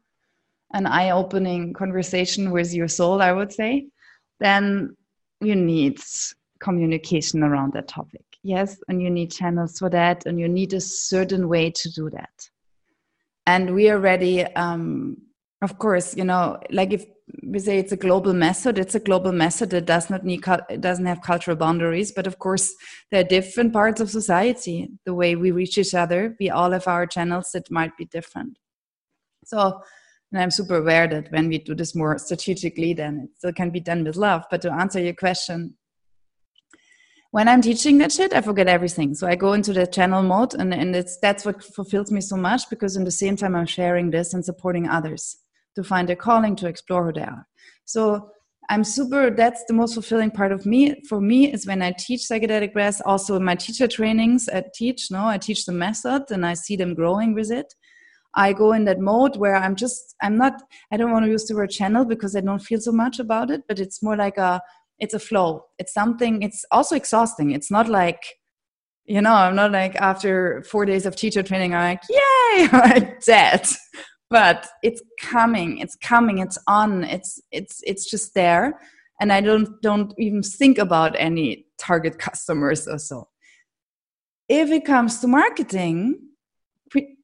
an 0.72 0.86
eye-opening 0.86 1.72
conversation 1.72 2.50
with 2.50 2.74
your 2.74 2.88
soul 2.88 3.22
i 3.22 3.32
would 3.32 3.52
say 3.52 3.86
then 4.40 4.96
you 5.40 5.54
need 5.54 6.00
communication 6.60 7.42
around 7.42 7.72
that 7.74 7.88
topic. 7.88 8.24
Yes, 8.42 8.76
and 8.88 9.02
you 9.02 9.10
need 9.10 9.30
channels 9.32 9.78
for 9.78 9.90
that, 9.90 10.26
and 10.26 10.38
you 10.38 10.48
need 10.48 10.72
a 10.72 10.80
certain 10.80 11.48
way 11.48 11.70
to 11.70 11.90
do 11.92 12.10
that. 12.10 12.48
And 13.46 13.74
we 13.74 13.90
are 13.90 13.98
ready. 13.98 14.44
Um, 14.44 15.18
of 15.62 15.78
course, 15.78 16.16
you 16.16 16.24
know, 16.24 16.60
like 16.70 16.92
if 16.92 17.04
we 17.42 17.58
say 17.58 17.78
it's 17.78 17.92
a 17.92 17.96
global 17.96 18.34
method, 18.34 18.78
it's 18.78 18.94
a 18.94 19.00
global 19.00 19.32
method 19.32 19.70
that 19.70 19.86
does 19.86 20.10
not 20.10 20.24
need, 20.24 20.44
it 20.68 20.80
doesn't 20.80 21.06
have 21.06 21.22
cultural 21.22 21.56
boundaries. 21.56 22.12
But 22.12 22.26
of 22.26 22.38
course, 22.38 22.74
there 23.10 23.20
are 23.20 23.24
different 23.24 23.72
parts 23.72 24.00
of 24.00 24.10
society. 24.10 24.88
The 25.04 25.14
way 25.14 25.34
we 25.34 25.50
reach 25.50 25.78
each 25.78 25.94
other, 25.94 26.36
we 26.38 26.50
all 26.50 26.70
have 26.72 26.86
our 26.86 27.06
channels 27.06 27.50
that 27.52 27.70
might 27.70 27.96
be 27.96 28.04
different. 28.04 28.58
So 29.44 29.80
and 30.32 30.42
I'm 30.42 30.50
super 30.50 30.76
aware 30.76 31.06
that 31.08 31.30
when 31.30 31.48
we 31.48 31.58
do 31.58 31.74
this 31.74 31.94
more 31.94 32.18
strategically, 32.18 32.94
then 32.94 33.20
it 33.24 33.38
still 33.38 33.52
can 33.52 33.70
be 33.70 33.80
done 33.80 34.04
with 34.04 34.16
love. 34.16 34.44
But 34.50 34.62
to 34.62 34.72
answer 34.72 35.00
your 35.00 35.14
question, 35.14 35.76
when 37.30 37.48
I'm 37.48 37.60
teaching 37.60 37.98
that 37.98 38.12
shit, 38.12 38.32
I 38.32 38.40
forget 38.40 38.66
everything. 38.66 39.14
So 39.14 39.26
I 39.26 39.36
go 39.36 39.52
into 39.52 39.72
the 39.72 39.86
channel 39.86 40.22
mode, 40.22 40.54
and, 40.54 40.72
and 40.72 40.96
it's 40.96 41.18
that's 41.18 41.44
what 41.44 41.62
fulfills 41.62 42.10
me 42.10 42.20
so 42.20 42.36
much 42.36 42.68
because 42.70 42.96
in 42.96 43.04
the 43.04 43.10
same 43.10 43.36
time 43.36 43.54
I'm 43.54 43.66
sharing 43.66 44.10
this 44.10 44.32
and 44.32 44.44
supporting 44.44 44.88
others 44.88 45.36
to 45.74 45.84
find 45.84 46.08
their 46.08 46.16
calling, 46.16 46.56
to 46.56 46.66
explore 46.66 47.04
who 47.04 47.12
they 47.12 47.22
are. 47.22 47.46
So 47.84 48.30
I'm 48.68 48.84
super. 48.84 49.30
That's 49.30 49.64
the 49.68 49.74
most 49.74 49.94
fulfilling 49.94 50.30
part 50.30 50.50
of 50.50 50.66
me. 50.66 51.02
For 51.08 51.20
me, 51.20 51.52
is 51.52 51.66
when 51.66 51.82
I 51.82 51.92
teach 51.92 52.22
psychedelic 52.22 52.72
breath. 52.72 53.00
Also, 53.04 53.36
in 53.36 53.44
my 53.44 53.54
teacher 53.54 53.86
trainings, 53.86 54.48
I 54.48 54.64
teach. 54.74 55.10
No, 55.10 55.26
I 55.26 55.38
teach 55.38 55.66
the 55.66 55.72
method, 55.72 56.24
and 56.30 56.44
I 56.44 56.54
see 56.54 56.74
them 56.74 56.94
growing 56.94 57.34
with 57.34 57.50
it. 57.50 57.72
I 58.36 58.52
go 58.52 58.72
in 58.72 58.84
that 58.84 59.00
mode 59.00 59.36
where 59.36 59.56
I'm 59.56 59.74
just, 59.74 60.14
I'm 60.22 60.36
not, 60.36 60.62
I 60.92 60.98
don't 60.98 61.10
want 61.10 61.24
to 61.24 61.30
use 61.30 61.46
the 61.46 61.56
word 61.56 61.70
channel 61.70 62.04
because 62.04 62.36
I 62.36 62.40
don't 62.42 62.60
feel 62.62 62.80
so 62.80 62.92
much 62.92 63.18
about 63.18 63.50
it, 63.50 63.62
but 63.66 63.80
it's 63.80 64.02
more 64.02 64.16
like 64.16 64.36
a, 64.36 64.60
it's 64.98 65.14
a 65.14 65.18
flow. 65.18 65.64
It's 65.78 65.94
something, 65.94 66.42
it's 66.42 66.64
also 66.70 66.94
exhausting. 66.96 67.52
It's 67.52 67.70
not 67.70 67.88
like, 67.88 68.22
you 69.06 69.22
know, 69.22 69.32
I'm 69.32 69.56
not 69.56 69.72
like 69.72 69.96
after 69.96 70.62
four 70.70 70.84
days 70.84 71.06
of 71.06 71.16
teacher 71.16 71.42
training, 71.42 71.74
I'm 71.74 71.96
like, 71.96 72.02
yay, 72.10 72.68
I'm 72.72 73.14
dead. 73.24 73.66
But 74.28 74.66
it's 74.82 75.00
coming, 75.20 75.78
it's 75.78 75.96
coming, 75.96 76.38
it's 76.38 76.58
on, 76.66 77.04
it's, 77.04 77.40
it's, 77.52 77.80
it's 77.84 78.10
just 78.10 78.34
there. 78.34 78.78
And 79.20 79.32
I 79.32 79.40
don't, 79.40 79.80
don't 79.80 80.12
even 80.18 80.42
think 80.42 80.76
about 80.76 81.14
any 81.18 81.66
target 81.78 82.18
customers 82.18 82.86
or 82.86 82.98
so. 82.98 83.28
If 84.48 84.70
it 84.70 84.84
comes 84.84 85.20
to 85.20 85.26
marketing, 85.26 86.25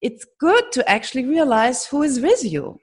it's 0.00 0.26
good 0.40 0.72
to 0.72 0.88
actually 0.88 1.24
realize 1.24 1.86
who 1.86 2.02
is 2.02 2.20
with 2.20 2.44
you. 2.44 2.78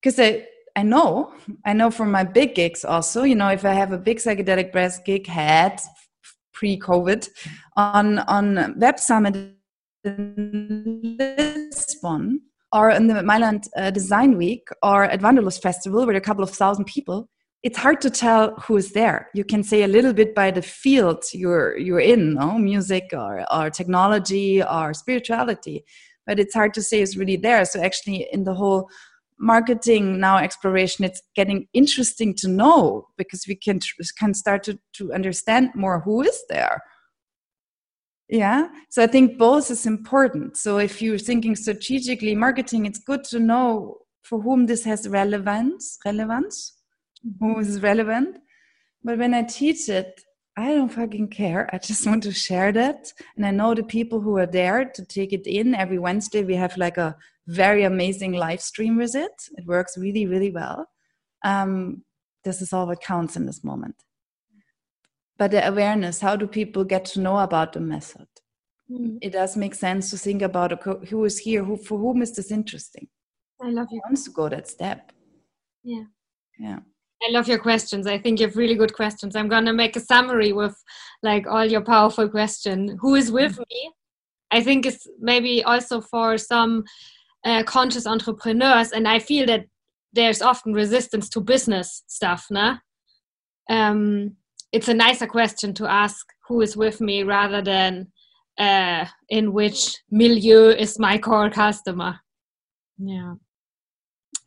Because 0.00 0.18
I, 0.18 0.46
I 0.76 0.82
know 0.82 1.32
i 1.64 1.72
know 1.72 1.90
from 1.90 2.12
my 2.12 2.22
big 2.22 2.54
gigs 2.54 2.84
also 2.84 3.24
you 3.24 3.34
know 3.34 3.48
if 3.48 3.64
i 3.64 3.72
have 3.72 3.90
a 3.90 3.98
big 3.98 4.18
psychedelic 4.18 4.70
breath 4.70 5.04
gig 5.04 5.26
had 5.26 5.80
pre-covid 6.52 7.28
on 7.76 8.20
on 8.20 8.78
web 8.78 9.00
summit 9.00 9.58
Lisbon 11.18 12.40
or 12.72 12.90
in 12.90 13.06
the 13.06 13.14
Mailand 13.14 13.66
uh, 13.76 13.90
Design 13.90 14.36
Week 14.36 14.68
or 14.82 15.04
at 15.04 15.22
Wanderlust 15.22 15.62
Festival, 15.62 16.06
where 16.06 16.16
a 16.16 16.20
couple 16.20 16.44
of 16.44 16.50
thousand 16.50 16.84
people, 16.84 17.28
it's 17.62 17.78
hard 17.78 18.00
to 18.02 18.10
tell 18.10 18.54
who 18.66 18.76
is 18.76 18.92
there. 18.92 19.28
You 19.34 19.44
can 19.44 19.62
say 19.62 19.82
a 19.82 19.88
little 19.88 20.12
bit 20.12 20.34
by 20.34 20.50
the 20.50 20.62
field 20.62 21.24
you're 21.32 21.76
you're 21.76 22.00
in, 22.00 22.34
no? 22.34 22.58
music 22.58 23.08
or, 23.12 23.44
or 23.52 23.70
technology 23.70 24.62
or 24.62 24.94
spirituality, 24.94 25.84
but 26.26 26.38
it's 26.38 26.54
hard 26.54 26.74
to 26.74 26.82
say 26.82 27.00
is 27.00 27.16
really 27.16 27.36
there. 27.36 27.64
So 27.64 27.82
actually, 27.82 28.28
in 28.32 28.44
the 28.44 28.54
whole 28.54 28.88
marketing 29.40 30.20
now 30.20 30.38
exploration, 30.38 31.04
it's 31.04 31.22
getting 31.34 31.66
interesting 31.72 32.34
to 32.36 32.48
know 32.48 33.08
because 33.16 33.44
we 33.48 33.56
can 33.56 33.80
can 34.18 34.34
start 34.34 34.62
to 34.64 34.78
to 34.94 35.12
understand 35.12 35.70
more 35.74 36.00
who 36.00 36.22
is 36.22 36.42
there 36.48 36.82
yeah 38.30 38.68
so 38.90 39.02
i 39.02 39.06
think 39.06 39.38
both 39.38 39.70
is 39.70 39.86
important 39.86 40.54
so 40.56 40.76
if 40.76 41.00
you're 41.00 41.18
thinking 41.18 41.56
strategically 41.56 42.34
marketing 42.34 42.84
it's 42.84 42.98
good 42.98 43.24
to 43.24 43.38
know 43.38 43.96
for 44.22 44.42
whom 44.42 44.66
this 44.66 44.84
has 44.84 45.08
relevance 45.08 45.98
relevance 46.04 46.77
who 47.40 47.56
mm-hmm. 47.56 47.80
relevant. 47.80 48.38
But 49.04 49.18
when 49.18 49.34
i 49.34 49.42
teach 49.42 49.88
it 49.88 50.20
i 50.56 50.74
don't 50.74 50.88
fucking 50.88 51.28
care. 51.28 51.70
I 51.72 51.78
just 51.78 52.04
want 52.06 52.24
to 52.24 52.32
share 52.32 52.72
that. 52.72 53.12
And 53.36 53.46
i 53.46 53.50
know 53.50 53.74
the 53.74 53.84
people 53.84 54.20
who 54.20 54.36
are 54.38 54.46
there 54.60 54.84
to 54.96 55.04
take 55.04 55.32
it 55.32 55.46
in. 55.46 55.74
Every 55.74 55.98
wednesday 55.98 56.42
we 56.42 56.56
have 56.56 56.76
like 56.76 56.98
a 56.98 57.16
very 57.46 57.84
amazing 57.84 58.32
live 58.32 58.60
stream 58.60 58.96
with 58.96 59.14
it. 59.14 59.36
It 59.56 59.66
works 59.66 59.96
really 59.96 60.26
really 60.26 60.50
well. 60.50 60.86
Um, 61.44 62.02
this 62.44 62.60
is 62.60 62.72
all 62.72 62.86
what 62.86 63.00
counts 63.00 63.36
in 63.36 63.46
this 63.46 63.62
moment. 63.62 63.96
But 65.38 65.52
the 65.52 65.66
awareness 65.66 66.20
how 66.20 66.34
do 66.36 66.46
people 66.46 66.84
get 66.84 67.04
to 67.06 67.20
know 67.20 67.38
about 67.38 67.72
the 67.72 67.80
method? 67.80 68.28
Mm. 68.90 69.18
it 69.20 69.32
does 69.34 69.54
make 69.54 69.74
sense 69.74 70.08
to 70.10 70.16
think 70.16 70.40
about 70.40 70.82
who 71.08 71.24
is 71.26 71.38
here? 71.38 71.62
Who 71.62 71.76
for 71.76 71.98
whom 71.98 72.22
is 72.22 72.34
this 72.34 72.50
interesting? 72.50 73.06
I 73.62 73.68
love 73.68 73.88
you. 73.90 74.00
Wants 74.06 74.24
to 74.24 74.30
go 74.30 74.48
that 74.48 74.66
step. 74.66 75.12
Yeah. 75.84 76.04
Yeah 76.58 76.78
I 77.22 77.30
love 77.30 77.48
your 77.48 77.58
questions. 77.58 78.06
I 78.06 78.18
think 78.18 78.38
you 78.38 78.46
have 78.46 78.56
really 78.56 78.76
good 78.76 78.94
questions. 78.94 79.34
I'm 79.34 79.48
gonna 79.48 79.72
make 79.72 79.96
a 79.96 80.00
summary 80.00 80.52
with 80.52 80.76
like 81.22 81.46
all 81.46 81.64
your 81.64 81.80
powerful 81.80 82.28
question. 82.28 82.96
Who 83.00 83.14
is 83.14 83.30
with 83.32 83.56
mm. 83.56 83.64
me? 83.70 83.92
I 84.50 84.62
think 84.62 84.86
it's 84.86 85.06
maybe 85.18 85.62
also 85.64 86.00
for 86.00 86.38
some 86.38 86.84
uh, 87.44 87.62
conscious 87.64 88.06
entrepreneurs, 88.06 88.92
and 88.92 89.06
I 89.06 89.18
feel 89.18 89.46
that 89.46 89.66
there's 90.12 90.42
often 90.42 90.72
resistance 90.72 91.28
to 91.30 91.40
business 91.40 92.02
stuff, 92.06 92.46
nah? 92.50 92.78
Um, 93.68 94.36
it's 94.72 94.88
a 94.88 94.94
nicer 94.94 95.26
question 95.26 95.74
to 95.74 95.90
ask 95.90 96.26
who 96.46 96.60
is 96.60 96.76
with 96.76 97.00
me 97.00 97.22
rather 97.22 97.62
than 97.62 98.08
uh, 98.58 99.06
in 99.28 99.52
which 99.52 99.96
milieu 100.10 100.70
is 100.70 100.98
my 100.98 101.18
core 101.18 101.50
customer. 101.50 102.20
Yeah. 102.98 103.34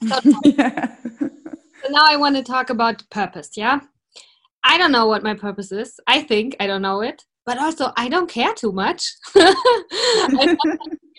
So, 0.03 0.19
yeah. 0.45 0.95
So 1.83 1.91
now 1.91 2.03
I 2.05 2.15
want 2.15 2.35
to 2.35 2.43
talk 2.43 2.69
about 2.69 3.09
purpose. 3.09 3.51
Yeah. 3.55 3.79
I 4.63 4.77
don't 4.77 4.91
know 4.91 5.07
what 5.07 5.23
my 5.23 5.33
purpose 5.33 5.71
is. 5.71 5.99
I 6.07 6.21
think 6.21 6.55
I 6.59 6.67
don't 6.67 6.81
know 6.81 7.01
it, 7.01 7.23
but 7.45 7.57
also 7.57 7.91
I 7.97 8.09
don't 8.09 8.29
care 8.29 8.53
too 8.53 8.71
much. 8.71 9.05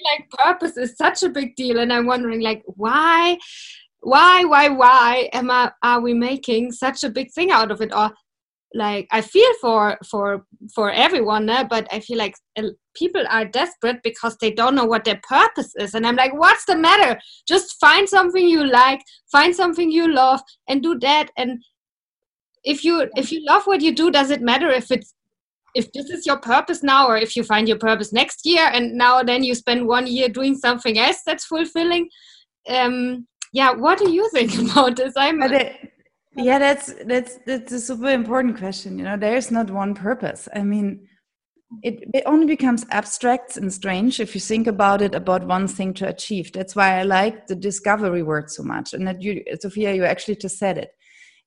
Like 0.04 0.28
purpose 0.30 0.76
is 0.76 0.96
such 0.96 1.22
a 1.22 1.28
big 1.28 1.54
deal, 1.54 1.78
and 1.78 1.92
I'm 1.92 2.06
wondering 2.06 2.40
like 2.40 2.62
why, 2.66 3.38
why, 4.00 4.44
why, 4.44 4.68
why 4.68 5.28
am 5.32 5.48
I 5.50 5.70
are 5.82 6.00
we 6.00 6.12
making 6.12 6.72
such 6.72 7.04
a 7.04 7.10
big 7.10 7.32
thing 7.32 7.52
out 7.52 7.70
of 7.70 7.80
it? 7.80 7.94
Or 7.94 8.10
like 8.74 9.06
i 9.12 9.20
feel 9.20 9.52
for 9.60 9.98
for 10.08 10.44
for 10.74 10.90
everyone 10.90 11.48
eh? 11.48 11.62
but 11.62 11.86
i 11.92 12.00
feel 12.00 12.16
like 12.16 12.34
uh, 12.56 12.62
people 12.94 13.24
are 13.30 13.44
desperate 13.44 14.02
because 14.02 14.36
they 14.38 14.50
don't 14.50 14.74
know 14.74 14.84
what 14.84 15.04
their 15.04 15.20
purpose 15.28 15.72
is. 15.76 15.94
And 15.94 16.06
i'm 16.06 16.16
like 16.16 16.34
what's 16.34 16.64
the 16.64 16.76
matter? 16.76 17.20
Just 17.46 17.78
find 17.80 18.08
something 18.08 18.46
you 18.46 18.66
like 18.66 19.02
find 19.30 19.54
something 19.54 19.90
you 19.90 20.12
love 20.12 20.40
and 20.68 20.82
do 20.82 20.98
that. 21.00 21.30
And 21.36 21.62
if 22.64 22.84
you 22.84 23.08
if 23.16 23.32
you 23.32 23.44
love 23.44 23.64
what 23.64 23.80
you 23.80 23.94
do 23.94 24.10
does 24.10 24.30
it 24.30 24.40
matter 24.40 24.70
if 24.70 24.90
it's 24.90 25.14
if 25.74 25.90
this 25.92 26.10
is 26.10 26.26
your 26.26 26.38
purpose 26.38 26.82
now 26.82 27.08
or 27.08 27.16
if 27.16 27.34
you 27.34 27.42
find 27.42 27.66
your 27.66 27.78
purpose 27.78 28.12
next 28.12 28.44
year 28.44 28.68
and 28.72 28.92
now 28.92 29.22
then 29.22 29.42
you 29.42 29.54
spend 29.54 29.88
one 29.88 30.06
year 30.06 30.28
doing 30.28 30.54
something 30.54 30.98
else 30.98 31.22
that's 31.24 31.46
fulfilling? 31.46 32.08
Um 32.68 33.26
yeah 33.52 33.72
what 33.72 33.98
do 33.98 34.10
you 34.10 34.28
think 34.34 34.54
about 34.70 34.96
this? 34.96 35.14
I'm 35.16 35.40
yeah 36.36 36.58
that's 36.58 36.92
that's 37.04 37.38
that's 37.46 37.72
a 37.72 37.80
super 37.80 38.08
important 38.08 38.56
question 38.56 38.98
you 38.98 39.04
know 39.04 39.16
there's 39.16 39.50
not 39.50 39.70
one 39.70 39.94
purpose. 39.94 40.48
I 40.54 40.62
mean 40.62 41.06
it, 41.82 42.04
it 42.12 42.22
only 42.26 42.44
becomes 42.44 42.84
abstract 42.90 43.56
and 43.56 43.72
strange 43.72 44.20
if 44.20 44.34
you 44.34 44.40
think 44.42 44.66
about 44.66 45.00
it 45.00 45.14
about 45.14 45.46
one 45.46 45.66
thing 45.66 45.94
to 45.94 46.06
achieve. 46.06 46.52
That's 46.52 46.76
why 46.76 46.98
i 46.98 47.02
like 47.02 47.46
the 47.46 47.56
discovery 47.56 48.22
word 48.22 48.50
so 48.50 48.62
much 48.62 48.92
and 48.92 49.06
that 49.06 49.22
you 49.22 49.42
sophia 49.60 49.94
you 49.94 50.04
actually 50.04 50.36
just 50.36 50.58
said 50.58 50.78
it. 50.78 50.90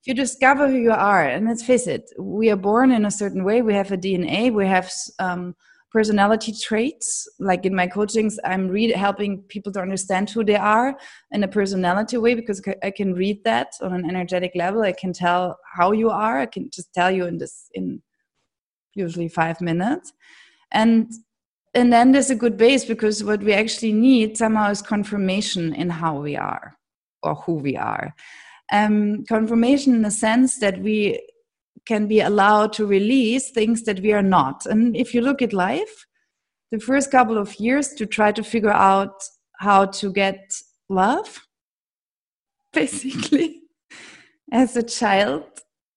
If 0.01 0.07
you 0.07 0.13
discover 0.13 0.67
who 0.67 0.77
you 0.77 0.91
are 0.91 1.23
and 1.23 1.47
let's 1.47 1.63
face 1.63 1.87
it 1.87 2.11
we 2.19 2.49
are 2.51 2.55
born 2.55 2.91
in 2.91 3.05
a 3.05 3.11
certain 3.11 3.43
way 3.43 3.61
we 3.61 3.73
have 3.73 3.91
a 3.91 3.97
dna 3.97 4.53
we 4.53 4.67
have 4.67 4.91
um, 5.19 5.55
personality 5.97 6.51
traits. 6.67 7.07
Like 7.39 7.65
in 7.65 7.73
my 7.81 7.87
coachings 7.97 8.37
i'm 8.51 8.67
read 8.67 8.89
helping 9.05 9.31
people 9.53 9.71
to 9.73 9.81
understand 9.87 10.29
who 10.29 10.43
they 10.43 10.59
are 10.75 10.89
in 11.35 11.43
a 11.43 11.55
personality 11.59 12.17
way 12.17 12.33
because 12.41 12.59
i 12.87 12.91
can 12.99 13.09
read 13.23 13.37
that 13.49 13.69
on 13.85 13.91
an 13.93 14.05
energetic 14.13 14.51
level. 14.63 14.81
I 14.81 14.95
can 15.03 15.13
tell 15.13 15.41
how 15.77 15.93
you 16.01 16.09
are. 16.25 16.37
I 16.45 16.49
can 16.55 16.69
just 16.77 16.89
tell 16.93 17.11
you 17.17 17.25
in 17.31 17.37
this 17.37 17.55
in 17.79 18.01
usually 19.05 19.29
five 19.41 19.61
minutes. 19.61 20.13
And 20.71 21.11
and 21.77 21.91
then 21.93 22.11
there's 22.11 22.33
a 22.33 22.41
good 22.43 22.57
base 22.57 22.85
because 22.93 23.23
what 23.29 23.41
we 23.47 23.53
actually 23.53 23.93
need 23.93 24.37
somehow 24.37 24.69
is 24.75 24.81
confirmation 24.81 25.73
in 25.81 25.89
how 26.01 26.13
we 26.27 26.35
are 26.37 26.67
or 27.21 27.35
who 27.43 27.53
we 27.67 27.75
are. 27.93 28.07
Um, 28.71 29.25
confirmation 29.35 29.93
in 29.97 30.01
the 30.01 30.17
sense 30.27 30.59
that 30.59 30.77
we 30.87 30.97
can 31.85 32.07
be 32.07 32.19
allowed 32.19 32.73
to 32.73 32.85
release 32.85 33.51
things 33.51 33.83
that 33.83 33.99
we 33.99 34.11
are 34.11 34.23
not. 34.23 34.65
And 34.65 34.95
if 34.95 35.13
you 35.13 35.21
look 35.21 35.41
at 35.41 35.53
life, 35.53 36.05
the 36.71 36.79
first 36.79 37.11
couple 37.11 37.37
of 37.37 37.59
years 37.59 37.89
to 37.93 38.05
try 38.05 38.31
to 38.31 38.43
figure 38.43 38.73
out 38.73 39.23
how 39.59 39.85
to 39.85 40.11
get 40.11 40.53
love, 40.89 41.39
basically, 42.73 43.61
as 44.51 44.75
a 44.75 44.83
child 44.83 45.43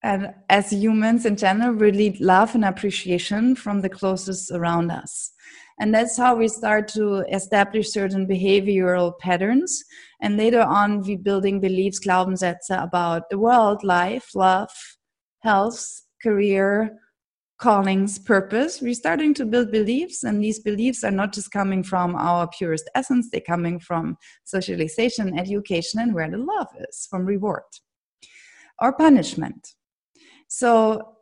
and 0.03 0.33
as 0.49 0.71
humans 0.71 1.27
in 1.27 1.37
general, 1.37 1.75
we 1.75 1.91
need 1.91 2.21
love 2.21 2.55
and 2.55 2.65
appreciation 2.65 3.57
from 3.57 3.81
the 3.81 3.89
closest 3.89 4.51
around 4.53 4.91
us. 4.91 5.33
And 5.81 5.95
that's 5.95 6.17
how 6.17 6.35
we 6.37 6.49
start 6.49 6.89
to 6.89 7.25
establish 7.33 7.91
certain 7.91 8.27
behavioral 8.27 9.19
patterns. 9.19 9.85
And 10.21 10.37
later 10.37 10.61
on, 10.61 11.03
we 11.03 11.17
building 11.17 11.61
beliefs, 11.61 12.01
Glaubenssätze 12.01 12.83
about 12.83 13.31
the 13.31 13.39
world, 13.39 13.85
life, 13.85 14.31
love, 14.35 14.71
health, 15.41 16.03
career, 16.23 16.99
callings, 17.59 18.19
purpose, 18.19 18.81
we're 18.81 18.95
starting 18.95 19.35
to 19.35 19.45
build 19.45 19.73
beliefs, 19.73 20.23
and 20.23 20.43
these 20.43 20.61
beliefs 20.61 21.03
are 21.03 21.11
not 21.11 21.33
just 21.33 21.51
coming 21.51 21.83
from 21.83 22.15
our 22.15 22.49
purest 22.49 22.89
essence, 22.95 23.29
they're 23.31 23.41
coming 23.41 23.81
from 23.81 24.17
socialization, 24.45 25.39
education, 25.39 26.01
and 26.01 26.15
where 26.15 26.31
the 26.31 26.39
love 26.39 26.69
is, 26.89 27.07
from 27.11 27.25
reward 27.27 27.63
or 28.81 28.93
punishment. 28.93 29.75
So 30.49 31.17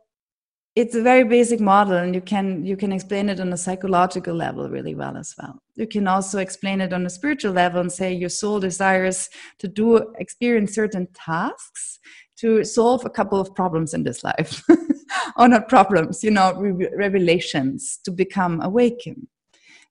it's 0.75 0.93
a 0.93 1.01
very 1.01 1.23
basic 1.23 1.59
model 1.59 1.95
and 1.95 2.13
you 2.13 2.21
can 2.21 2.63
you 2.63 2.77
can 2.77 2.91
explain 2.91 3.29
it 3.29 3.39
on 3.39 3.51
a 3.51 3.57
psychological 3.57 4.35
level 4.35 4.69
really 4.69 4.93
well 4.93 5.17
as 5.17 5.33
well. 5.39 5.59
You 5.75 5.87
can 5.87 6.07
also 6.07 6.37
explain 6.37 6.81
it 6.81 6.93
on 6.93 7.05
a 7.05 7.09
spiritual 7.09 7.53
level 7.53 7.81
and 7.81 7.91
say 7.91 8.13
your 8.13 8.29
soul 8.29 8.59
desires 8.59 9.27
to 9.57 9.67
do 9.67 10.13
experience 10.19 10.75
certain 10.75 11.07
tasks 11.15 11.99
to 12.37 12.63
solve 12.63 13.05
a 13.05 13.09
couple 13.09 13.39
of 13.39 13.53
problems 13.55 13.93
in 13.93 14.03
this 14.03 14.23
life 14.23 14.63
or 15.37 15.47
not 15.47 15.67
problems 15.67 16.23
you 16.23 16.31
know 16.31 16.53
re- 16.53 16.89
revelations 16.95 17.99
to 18.03 18.11
become 18.11 18.61
awakened. 18.61 19.27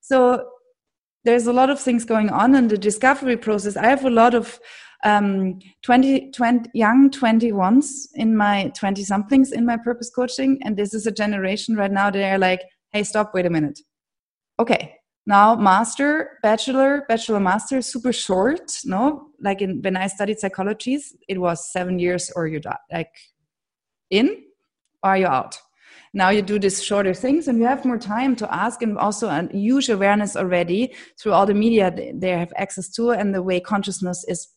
So 0.01 0.49
there's 1.25 1.47
a 1.47 1.53
lot 1.53 1.71
of 1.71 1.81
things 1.81 2.05
going 2.05 2.31
on 2.31 2.55
in 2.55 2.69
the 2.69 2.79
discovery 2.79 3.37
process. 3.37 3.77
I 3.77 3.89
have 3.89 4.05
a 4.05 4.11
lot 4.11 4.35
of 4.35 4.61
um, 5.05 5.59
20, 5.83 6.31
20 6.31 6.71
young 6.73 7.11
21s 7.11 8.09
in 8.15 8.37
my 8.37 8.73
20 8.77 9.05
somethings 9.05 9.53
in 9.53 9.67
my 9.67 9.77
purpose 9.77 10.11
coaching 10.11 10.59
and 10.63 10.77
this 10.77 10.95
is 10.95 11.07
a 11.07 11.13
generation 11.13 11.77
right 11.77 11.93
now 11.93 12.11
they're 12.11 12.39
like 12.39 12.63
hey 12.93 13.03
stop 13.03 13.35
wait 13.35 13.47
a 13.47 13.51
minute. 13.51 13.79
Okay 14.59 14.96
now 15.27 15.55
master 15.57 16.39
bachelor 16.43 17.05
bachelor 17.09 17.41
master 17.41 17.83
super 17.83 18.13
short 18.13 18.81
no? 18.85 19.29
Like 19.41 19.61
in 19.61 19.83
when 19.83 19.97
i 19.97 20.07
studied 20.07 20.39
psychology 20.39 20.99
it 21.29 21.39
was 21.39 21.71
seven 21.71 21.99
years 21.99 22.31
or 22.35 22.47
you 22.47 22.61
die 22.61 22.79
like 22.93 23.15
in 24.11 24.45
or 25.03 25.17
you 25.17 25.27
out. 25.27 25.59
Now 26.13 26.31
you 26.31 26.43
do 26.43 26.59
these 26.59 26.83
shorter 26.83 27.13
things 27.13 27.47
and 27.49 27.59
you 27.59 27.67
have 27.67 27.85
more 27.85 27.99
time 27.99 28.37
to 28.37 28.55
ask 28.55 28.83
and 28.83 28.97
also 28.99 29.29
a 29.29 29.49
huge 29.53 29.89
awareness 29.89 30.37
already 30.37 30.95
through 31.19 31.33
all 31.33 31.47
the 31.47 31.55
media 31.55 31.93
they 32.15 32.31
have 32.31 32.53
access 32.57 32.89
to 32.93 33.11
and 33.11 33.35
the 33.35 33.43
way 33.43 33.61
consciousness 33.61 34.25
is 34.27 34.49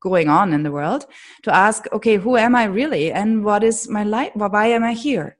going 0.00 0.28
on 0.28 0.54
in 0.54 0.62
the 0.62 0.70
world 0.70 1.04
to 1.42 1.54
ask 1.54 1.84
okay 1.92 2.16
who 2.16 2.36
am 2.36 2.56
i 2.56 2.64
really? 2.64 3.12
And 3.12 3.44
what 3.44 3.62
is 3.62 3.88
my 3.88 4.04
life? 4.04 4.32
Why 4.34 4.66
am 4.68 4.84
i 4.84 4.92
here 4.92 5.36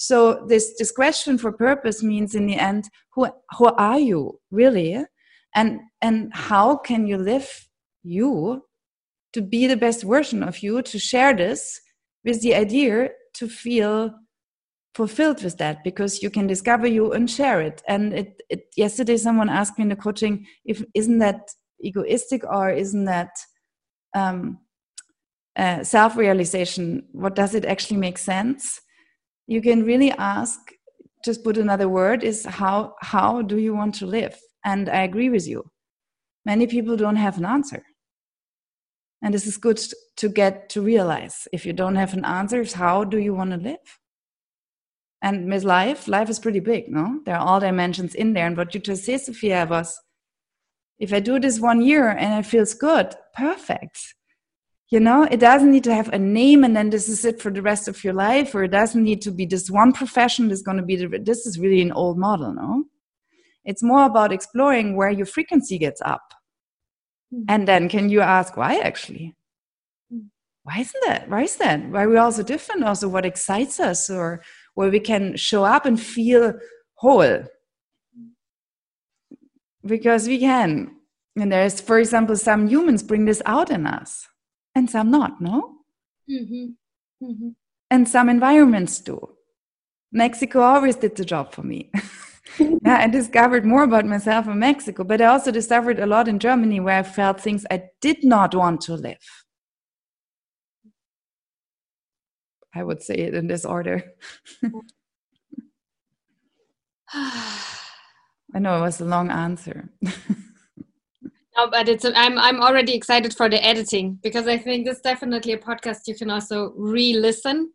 So 0.00 0.46
this 0.46 0.92
question 0.92 1.36
for 1.36 1.52
purpose 1.52 2.02
means 2.02 2.34
in 2.34 2.46
the 2.46 2.56
end, 2.56 2.88
who 3.14 3.28
who 3.58 3.66
are 3.66 4.00
you 4.00 4.40
really, 4.50 5.04
and 5.54 5.80
and 6.00 6.32
how 6.32 6.78
can 6.78 7.06
you 7.06 7.18
live 7.18 7.68
you 8.02 8.64
to 9.34 9.42
be 9.42 9.66
the 9.66 9.76
best 9.76 10.02
version 10.02 10.42
of 10.42 10.62
you 10.62 10.80
to 10.80 10.98
share 10.98 11.36
this 11.36 11.78
with 12.24 12.40
the 12.40 12.54
idea 12.54 13.10
to 13.34 13.46
feel 13.46 14.14
fulfilled 14.94 15.44
with 15.44 15.58
that? 15.58 15.84
Because 15.84 16.22
you 16.22 16.30
can 16.30 16.46
discover 16.46 16.86
you 16.86 17.12
and 17.12 17.30
share 17.30 17.60
it. 17.60 17.82
And 17.86 18.14
it, 18.14 18.40
it 18.48 18.72
yesterday 18.78 19.18
someone 19.18 19.50
asked 19.50 19.76
me 19.76 19.82
in 19.82 19.90
the 19.90 19.96
coaching 19.96 20.46
if 20.64 20.82
isn't 20.94 21.18
that 21.18 21.50
egoistic 21.84 22.42
or 22.50 22.70
isn't 22.70 23.04
that 23.04 23.32
um, 24.16 24.60
uh, 25.56 25.84
self-realization? 25.84 27.02
What 27.12 27.34
does 27.34 27.54
it 27.54 27.66
actually 27.66 27.98
make 27.98 28.16
sense 28.16 28.80
you 29.50 29.60
can 29.60 29.82
really 29.82 30.12
ask 30.12 30.60
just 31.24 31.42
put 31.42 31.58
another 31.58 31.88
word 31.88 32.22
is 32.22 32.44
how 32.44 32.94
how 33.00 33.42
do 33.42 33.58
you 33.58 33.74
want 33.74 33.94
to 33.96 34.06
live? 34.06 34.38
And 34.64 34.88
i 34.88 35.02
agree 35.02 35.28
with 35.28 35.46
you. 35.48 35.64
Many 36.46 36.66
people 36.66 36.96
don't 36.96 37.16
have 37.16 37.36
an 37.36 37.44
answer. 37.44 37.82
And 39.22 39.34
this 39.34 39.46
is 39.46 39.58
good 39.58 39.80
to 40.16 40.28
get 40.28 40.70
to 40.70 40.80
realize. 40.80 41.48
If 41.52 41.66
you 41.66 41.72
don't 41.72 41.96
have 41.96 42.14
an 42.14 42.24
answer 42.24 42.60
is 42.60 42.72
how 42.74 43.04
do 43.04 43.18
you 43.18 43.34
want 43.34 43.50
to 43.50 43.56
live? 43.56 43.98
And 45.20 45.50
with 45.52 45.64
life 45.64 46.06
life 46.06 46.30
is 46.30 46.38
pretty 46.38 46.60
big 46.60 46.88
no? 46.88 47.20
There 47.26 47.36
are 47.36 47.46
all 47.46 47.60
dimensions 47.60 48.14
in 48.14 48.32
there. 48.34 48.46
And 48.46 48.56
what 48.56 48.72
you 48.72 48.80
just 48.80 49.04
said 49.04 49.20
sophia 49.20 49.66
was 49.68 50.00
if 51.00 51.12
i 51.12 51.18
do 51.18 51.40
this 51.40 51.58
one 51.58 51.82
year 51.82 52.08
and 52.08 52.38
it 52.38 52.48
feels 52.48 52.72
good 52.72 53.14
perfect 53.34 54.14
you 54.90 54.98
know 54.98 55.22
it 55.22 55.38
doesn't 55.38 55.70
need 55.70 55.84
to 55.84 55.94
have 55.94 56.08
a 56.08 56.18
name 56.18 56.64
and 56.64 56.76
then 56.76 56.90
this 56.90 57.08
is 57.08 57.24
it 57.24 57.40
for 57.40 57.50
the 57.50 57.62
rest 57.62 57.88
of 57.88 58.02
your 58.02 58.12
life 58.12 58.54
or 58.54 58.64
it 58.64 58.72
doesn't 58.72 59.04
need 59.04 59.22
to 59.22 59.30
be 59.30 59.46
this 59.46 59.70
one 59.70 59.92
profession 59.92 60.48
that's 60.48 60.62
going 60.62 60.76
to 60.76 60.82
be 60.82 60.96
the, 60.96 61.18
this 61.22 61.46
is 61.46 61.58
really 61.58 61.80
an 61.80 61.92
old 61.92 62.18
model 62.18 62.52
no? 62.52 62.84
It's 63.64 63.82
more 63.82 64.04
about 64.04 64.32
exploring 64.32 64.96
where 64.96 65.10
your 65.10 65.26
frequency 65.26 65.78
gets 65.78 66.00
up. 66.02 66.34
Mm. 67.32 67.44
and 67.48 67.68
then 67.68 67.88
can 67.88 68.08
you 68.08 68.20
ask 68.20 68.56
why 68.56 68.80
actually? 68.80 69.36
Mm. 70.12 70.26
why 70.64 70.80
isn't 70.80 71.04
that? 71.06 71.30
Why 71.30 71.42
is 71.42 71.56
that? 71.56 71.88
Why 71.88 72.02
are 72.02 72.08
we 72.08 72.16
all 72.16 72.32
so 72.32 72.42
different? 72.42 72.82
Also 72.82 73.08
what 73.08 73.24
excites 73.24 73.78
us 73.78 74.10
or 74.10 74.42
where 74.74 74.90
we 74.90 74.98
can 74.98 75.36
show 75.36 75.64
up 75.64 75.86
and 75.86 76.00
feel 76.00 76.54
whole? 76.94 77.44
Because 79.86 80.26
we 80.26 80.40
can. 80.40 80.96
And 81.36 81.52
there's 81.52 81.80
for 81.80 82.00
example 82.00 82.36
some 82.36 82.66
humans 82.66 83.04
bring 83.04 83.26
this 83.26 83.40
out 83.46 83.70
in 83.70 83.86
us 83.86 84.26
and 84.74 84.90
some 84.90 85.10
not, 85.10 85.40
no? 85.40 85.76
Mm-hmm. 86.30 87.24
Mm-hmm. 87.24 87.48
And 87.90 88.08
some 88.08 88.28
environments 88.28 89.00
do. 89.00 89.36
Mexico 90.12 90.60
always 90.60 90.96
did 90.96 91.16
the 91.16 91.24
job 91.24 91.52
for 91.52 91.62
me. 91.62 91.90
yeah, 92.58 92.98
I 92.98 93.08
discovered 93.08 93.64
more 93.64 93.84
about 93.84 94.06
myself 94.06 94.46
in 94.46 94.58
Mexico, 94.58 95.04
but 95.04 95.20
I 95.20 95.26
also 95.26 95.50
discovered 95.50 95.98
a 95.98 96.06
lot 96.06 96.28
in 96.28 96.38
Germany 96.38 96.80
where 96.80 96.98
I 96.98 97.02
felt 97.02 97.40
things 97.40 97.66
I 97.70 97.84
did 98.00 98.24
not 98.24 98.54
want 98.54 98.80
to 98.82 98.94
live. 98.94 99.18
I 102.74 102.84
would 102.84 103.02
say 103.02 103.14
it 103.14 103.34
in 103.34 103.48
this 103.48 103.64
order. 103.64 104.04
I 107.12 108.58
know 108.58 108.78
it 108.78 108.80
was 108.80 109.00
a 109.00 109.04
long 109.04 109.30
answer. 109.30 109.90
No, 111.56 111.68
but 111.68 111.88
it's 111.88 112.04
I'm 112.04 112.38
I'm 112.38 112.60
already 112.60 112.94
excited 112.94 113.34
for 113.34 113.48
the 113.48 113.64
editing 113.64 114.18
because 114.22 114.46
I 114.46 114.56
think 114.56 114.86
this 114.86 114.96
is 114.96 115.02
definitely 115.02 115.52
a 115.52 115.58
podcast 115.58 116.06
you 116.06 116.14
can 116.14 116.30
also 116.30 116.72
re-listen 116.76 117.72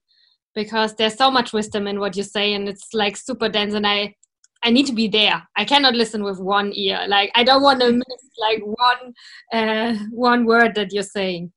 because 0.54 0.96
there's 0.96 1.16
so 1.16 1.30
much 1.30 1.52
wisdom 1.52 1.86
in 1.86 2.00
what 2.00 2.16
you 2.16 2.24
say 2.24 2.54
and 2.54 2.70
it's 2.70 2.94
like 2.94 3.18
super 3.18 3.50
dense 3.50 3.74
and 3.74 3.86
I 3.86 4.16
I 4.64 4.72
need 4.72 4.88
to 4.88 4.94
be 4.94 5.08
there. 5.08 5.44
I 5.56 5.66
cannot 5.66 5.94
listen 5.94 6.24
with 6.24 6.40
one 6.40 6.72
ear. 6.74 7.06
Like 7.08 7.32
I 7.36 7.44
don't 7.44 7.62
want 7.62 7.82
to 7.82 7.92
miss 7.92 8.30
like 8.40 8.62
one 8.64 9.14
uh, 9.54 9.96
one 10.10 10.46
word 10.46 10.74
that 10.76 10.92
you're 10.92 11.04
saying. 11.04 11.52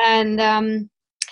And 0.00 0.40
um, 0.40 0.90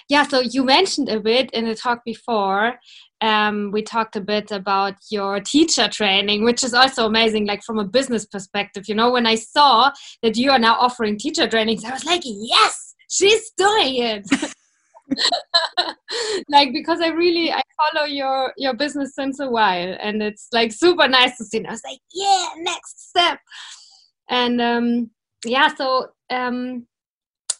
yeah, 0.08 0.22
so 0.26 0.40
you 0.40 0.64
mentioned 0.64 1.08
a 1.08 1.20
bit 1.20 1.50
in 1.50 1.66
the 1.66 1.74
talk 1.74 2.04
before 2.04 2.74
um, 3.20 3.70
we 3.72 3.82
talked 3.82 4.16
a 4.16 4.20
bit 4.20 4.50
about 4.50 4.94
your 5.10 5.40
teacher 5.40 5.88
training, 5.88 6.44
which 6.44 6.62
is 6.62 6.74
also 6.74 7.06
amazing, 7.06 7.46
like 7.46 7.62
from 7.62 7.78
a 7.78 7.84
business 7.84 8.26
perspective. 8.26 8.88
You 8.88 8.94
know, 8.94 9.10
when 9.10 9.26
I 9.26 9.36
saw 9.36 9.90
that 10.22 10.36
you 10.36 10.50
are 10.50 10.58
now 10.58 10.74
offering 10.74 11.18
teacher 11.18 11.48
trainings, 11.48 11.84
I 11.84 11.92
was 11.92 12.04
like, 12.04 12.22
yes, 12.24 12.94
she's 13.10 13.50
doing 13.56 13.96
it. 13.96 14.28
like 16.48 16.72
because 16.72 17.00
I 17.00 17.08
really 17.08 17.52
I 17.52 17.62
follow 17.92 18.06
your 18.06 18.52
your 18.56 18.74
business 18.74 19.14
since 19.14 19.40
a 19.40 19.48
while, 19.48 19.96
and 20.00 20.22
it's 20.22 20.48
like 20.52 20.72
super 20.72 21.08
nice 21.08 21.38
to 21.38 21.44
see. 21.44 21.58
And 21.58 21.68
I 21.68 21.70
was 21.70 21.84
like, 21.84 22.00
yeah, 22.12 22.48
next 22.58 23.08
step. 23.08 23.38
And 24.28 24.60
um, 24.60 25.10
yeah, 25.44 25.68
so 25.74 26.08
um, 26.30 26.86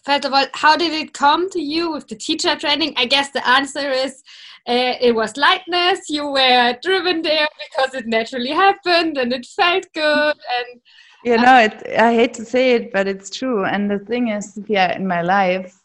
first 0.06 0.24
of 0.24 0.32
all, 0.32 0.46
how 0.54 0.76
did 0.76 0.92
it 0.92 1.12
come 1.12 1.50
to 1.50 1.60
you 1.60 1.92
with 1.92 2.06
the 2.06 2.14
teacher 2.14 2.54
training? 2.56 2.94
I 2.96 3.06
guess 3.06 3.30
the 3.30 3.46
answer 3.46 3.90
is 3.90 4.22
uh, 4.68 4.94
it 5.00 5.14
was 5.14 5.36
lightness. 5.36 6.08
You 6.08 6.28
were 6.28 6.78
driven 6.80 7.22
there 7.22 7.48
because 7.64 7.94
it 7.94 8.06
naturally 8.06 8.50
happened 8.50 9.18
and 9.18 9.32
it 9.32 9.44
felt 9.44 9.84
good. 9.92 10.36
And 10.56 10.80
you 11.24 11.36
know, 11.36 11.58
it, 11.58 11.74
I 11.98 12.14
hate 12.14 12.34
to 12.34 12.44
say 12.44 12.74
it, 12.74 12.92
but 12.92 13.08
it's 13.08 13.30
true. 13.30 13.64
And 13.64 13.90
the 13.90 13.98
thing 13.98 14.28
is, 14.28 14.58
yeah, 14.68 14.96
in 14.96 15.06
my 15.06 15.22
life, 15.22 15.76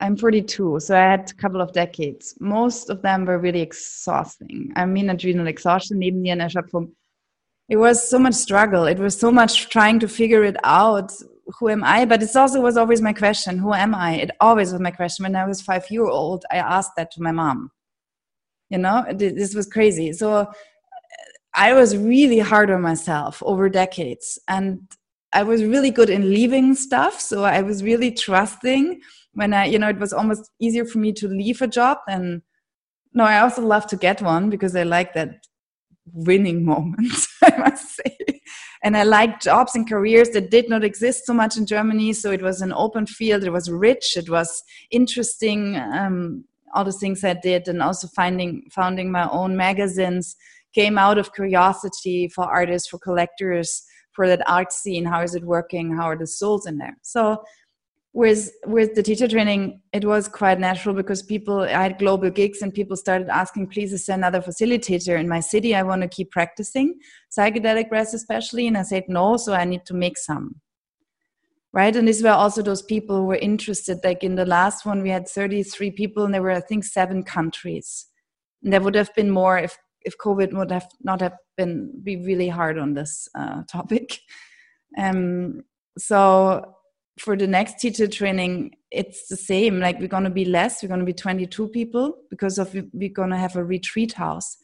I'm 0.00 0.16
42, 0.16 0.80
so 0.80 0.96
I 0.96 1.10
had 1.12 1.30
a 1.30 1.34
couple 1.34 1.60
of 1.60 1.72
decades. 1.72 2.34
Most 2.40 2.90
of 2.90 3.00
them 3.00 3.24
were 3.24 3.38
really 3.38 3.62
exhausting. 3.62 4.72
I 4.76 4.84
mean, 4.84 5.08
adrenal 5.08 5.46
exhaustion, 5.46 6.00
Nebennierenerschöpfung. 6.00 6.90
It 7.68 7.76
was 7.76 8.06
so 8.06 8.18
much 8.18 8.34
struggle. 8.34 8.86
It 8.86 8.98
was 8.98 9.18
so 9.18 9.30
much 9.30 9.70
trying 9.70 10.00
to 10.00 10.08
figure 10.08 10.44
it 10.44 10.56
out 10.64 11.12
who 11.58 11.68
am 11.68 11.84
I? 11.84 12.04
But 12.04 12.22
it 12.22 12.34
also 12.34 12.60
was 12.60 12.76
always 12.76 13.00
my 13.00 13.12
question, 13.12 13.58
who 13.58 13.72
am 13.74 13.94
I? 13.94 14.14
It 14.14 14.30
always 14.40 14.72
was 14.72 14.80
my 14.80 14.90
question. 14.90 15.24
When 15.24 15.36
I 15.36 15.46
was 15.46 15.60
five 15.60 15.90
year 15.90 16.06
old, 16.06 16.44
I 16.50 16.56
asked 16.56 16.92
that 16.96 17.10
to 17.12 17.22
my 17.22 17.32
mom. 17.32 17.70
You 18.70 18.78
know, 18.78 19.04
this 19.12 19.54
was 19.54 19.66
crazy. 19.66 20.12
So 20.12 20.50
I 21.54 21.74
was 21.74 21.96
really 21.96 22.38
hard 22.38 22.70
on 22.70 22.80
myself 22.80 23.42
over 23.44 23.68
decades. 23.68 24.38
And 24.48 24.80
I 25.32 25.42
was 25.42 25.64
really 25.64 25.90
good 25.90 26.10
in 26.10 26.30
leaving 26.30 26.74
stuff. 26.74 27.20
So 27.20 27.44
I 27.44 27.62
was 27.62 27.82
really 27.82 28.10
trusting 28.10 29.00
when 29.34 29.54
I, 29.54 29.66
you 29.66 29.78
know, 29.78 29.88
it 29.88 29.98
was 29.98 30.12
almost 30.12 30.50
easier 30.60 30.84
for 30.84 30.98
me 30.98 31.12
to 31.14 31.28
leave 31.28 31.62
a 31.62 31.66
job 31.66 31.98
than 32.06 32.42
no, 33.14 33.24
I 33.24 33.40
also 33.40 33.62
love 33.62 33.86
to 33.88 33.96
get 33.96 34.22
one 34.22 34.48
because 34.48 34.74
I 34.74 34.84
like 34.84 35.12
that 35.14 35.46
winning 36.12 36.64
moment, 36.64 37.12
I 37.42 37.56
must 37.58 37.96
say. 37.96 38.41
And 38.84 38.96
I 38.96 39.04
liked 39.04 39.44
jobs 39.44 39.74
and 39.74 39.88
careers 39.88 40.30
that 40.30 40.50
did 40.50 40.68
not 40.68 40.82
exist 40.82 41.26
so 41.26 41.34
much 41.34 41.56
in 41.56 41.66
Germany. 41.66 42.12
So 42.12 42.32
it 42.32 42.42
was 42.42 42.60
an 42.60 42.72
open 42.72 43.06
field, 43.06 43.44
it 43.44 43.50
was 43.50 43.70
rich, 43.70 44.16
it 44.16 44.28
was 44.28 44.62
interesting. 44.90 45.76
Um, 45.76 46.44
all 46.74 46.84
the 46.84 46.92
things 46.92 47.22
I 47.22 47.34
did, 47.34 47.68
and 47.68 47.82
also 47.82 48.08
finding 48.08 48.66
founding 48.70 49.12
my 49.12 49.28
own 49.28 49.56
magazines 49.56 50.36
came 50.74 50.96
out 50.98 51.18
of 51.18 51.34
curiosity 51.34 52.28
for 52.28 52.44
artists, 52.44 52.88
for 52.88 52.98
collectors, 52.98 53.84
for 54.12 54.26
that 54.26 54.48
art 54.48 54.72
scene. 54.72 55.04
How 55.04 55.22
is 55.22 55.34
it 55.34 55.44
working? 55.44 55.94
How 55.96 56.04
are 56.04 56.16
the 56.16 56.26
souls 56.26 56.66
in 56.66 56.78
there? 56.78 56.96
So 57.02 57.42
with 58.14 58.50
with 58.66 58.94
the 58.94 59.02
teacher 59.02 59.26
training 59.26 59.80
it 59.92 60.04
was 60.04 60.28
quite 60.28 60.60
natural 60.60 60.94
because 60.94 61.22
people 61.22 61.60
i 61.60 61.82
had 61.82 61.98
global 61.98 62.28
gigs 62.28 62.60
and 62.60 62.74
people 62.74 62.94
started 62.94 63.28
asking 63.28 63.66
please 63.66 63.92
is 63.92 64.04
there 64.04 64.16
another 64.16 64.40
facilitator 64.40 65.18
in 65.18 65.28
my 65.28 65.40
city? 65.40 65.74
I 65.74 65.82
want 65.82 66.02
to 66.02 66.08
keep 66.08 66.30
practicing. 66.30 66.98
Psychedelic 67.36 67.88
breath 67.88 68.12
especially 68.12 68.66
and 68.66 68.76
i 68.76 68.82
said 68.82 69.04
no 69.08 69.36
so 69.36 69.54
i 69.54 69.64
need 69.64 69.86
to 69.86 69.94
make 69.94 70.18
some. 70.18 70.60
Right? 71.74 71.96
And 71.96 72.06
these 72.06 72.22
were 72.22 72.28
also 72.28 72.60
those 72.60 72.82
people 72.82 73.16
who 73.16 73.24
were 73.24 73.36
interested. 73.36 74.00
Like 74.04 74.22
in 74.22 74.34
the 74.34 74.44
last 74.44 74.84
one 74.84 75.00
we 75.02 75.08
had 75.08 75.26
33 75.26 75.90
people 75.92 76.26
and 76.26 76.34
there 76.34 76.42
were 76.42 76.50
i 76.50 76.60
think 76.60 76.84
seven 76.84 77.22
countries. 77.22 78.06
And 78.62 78.72
there 78.72 78.82
would 78.82 78.94
have 78.94 79.14
been 79.14 79.30
more 79.30 79.56
if 79.58 79.78
if 80.02 80.18
covid 80.18 80.52
would 80.52 80.70
have 80.70 80.88
not 81.02 81.22
have 81.22 81.36
been 81.56 81.90
be 82.02 82.16
really 82.16 82.48
hard 82.48 82.78
on 82.78 82.92
this 82.92 83.26
uh, 83.34 83.62
topic. 83.70 84.18
Um 84.98 85.62
so 85.96 86.74
for 87.18 87.36
the 87.36 87.46
next 87.46 87.78
teacher 87.80 88.06
training 88.06 88.74
it's 88.90 89.28
the 89.28 89.36
same. 89.36 89.80
Like 89.80 89.98
we're 89.98 90.08
going 90.08 90.24
to 90.24 90.30
be 90.30 90.44
less 90.44 90.82
we're 90.82 90.88
going 90.88 91.00
to 91.00 91.06
be 91.06 91.12
22 91.12 91.68
people 91.68 92.16
because 92.30 92.58
of 92.58 92.74
we're 92.92 93.08
going 93.08 93.30
to 93.30 93.36
have 93.36 93.56
a 93.56 93.64
retreat 93.64 94.12
house. 94.12 94.56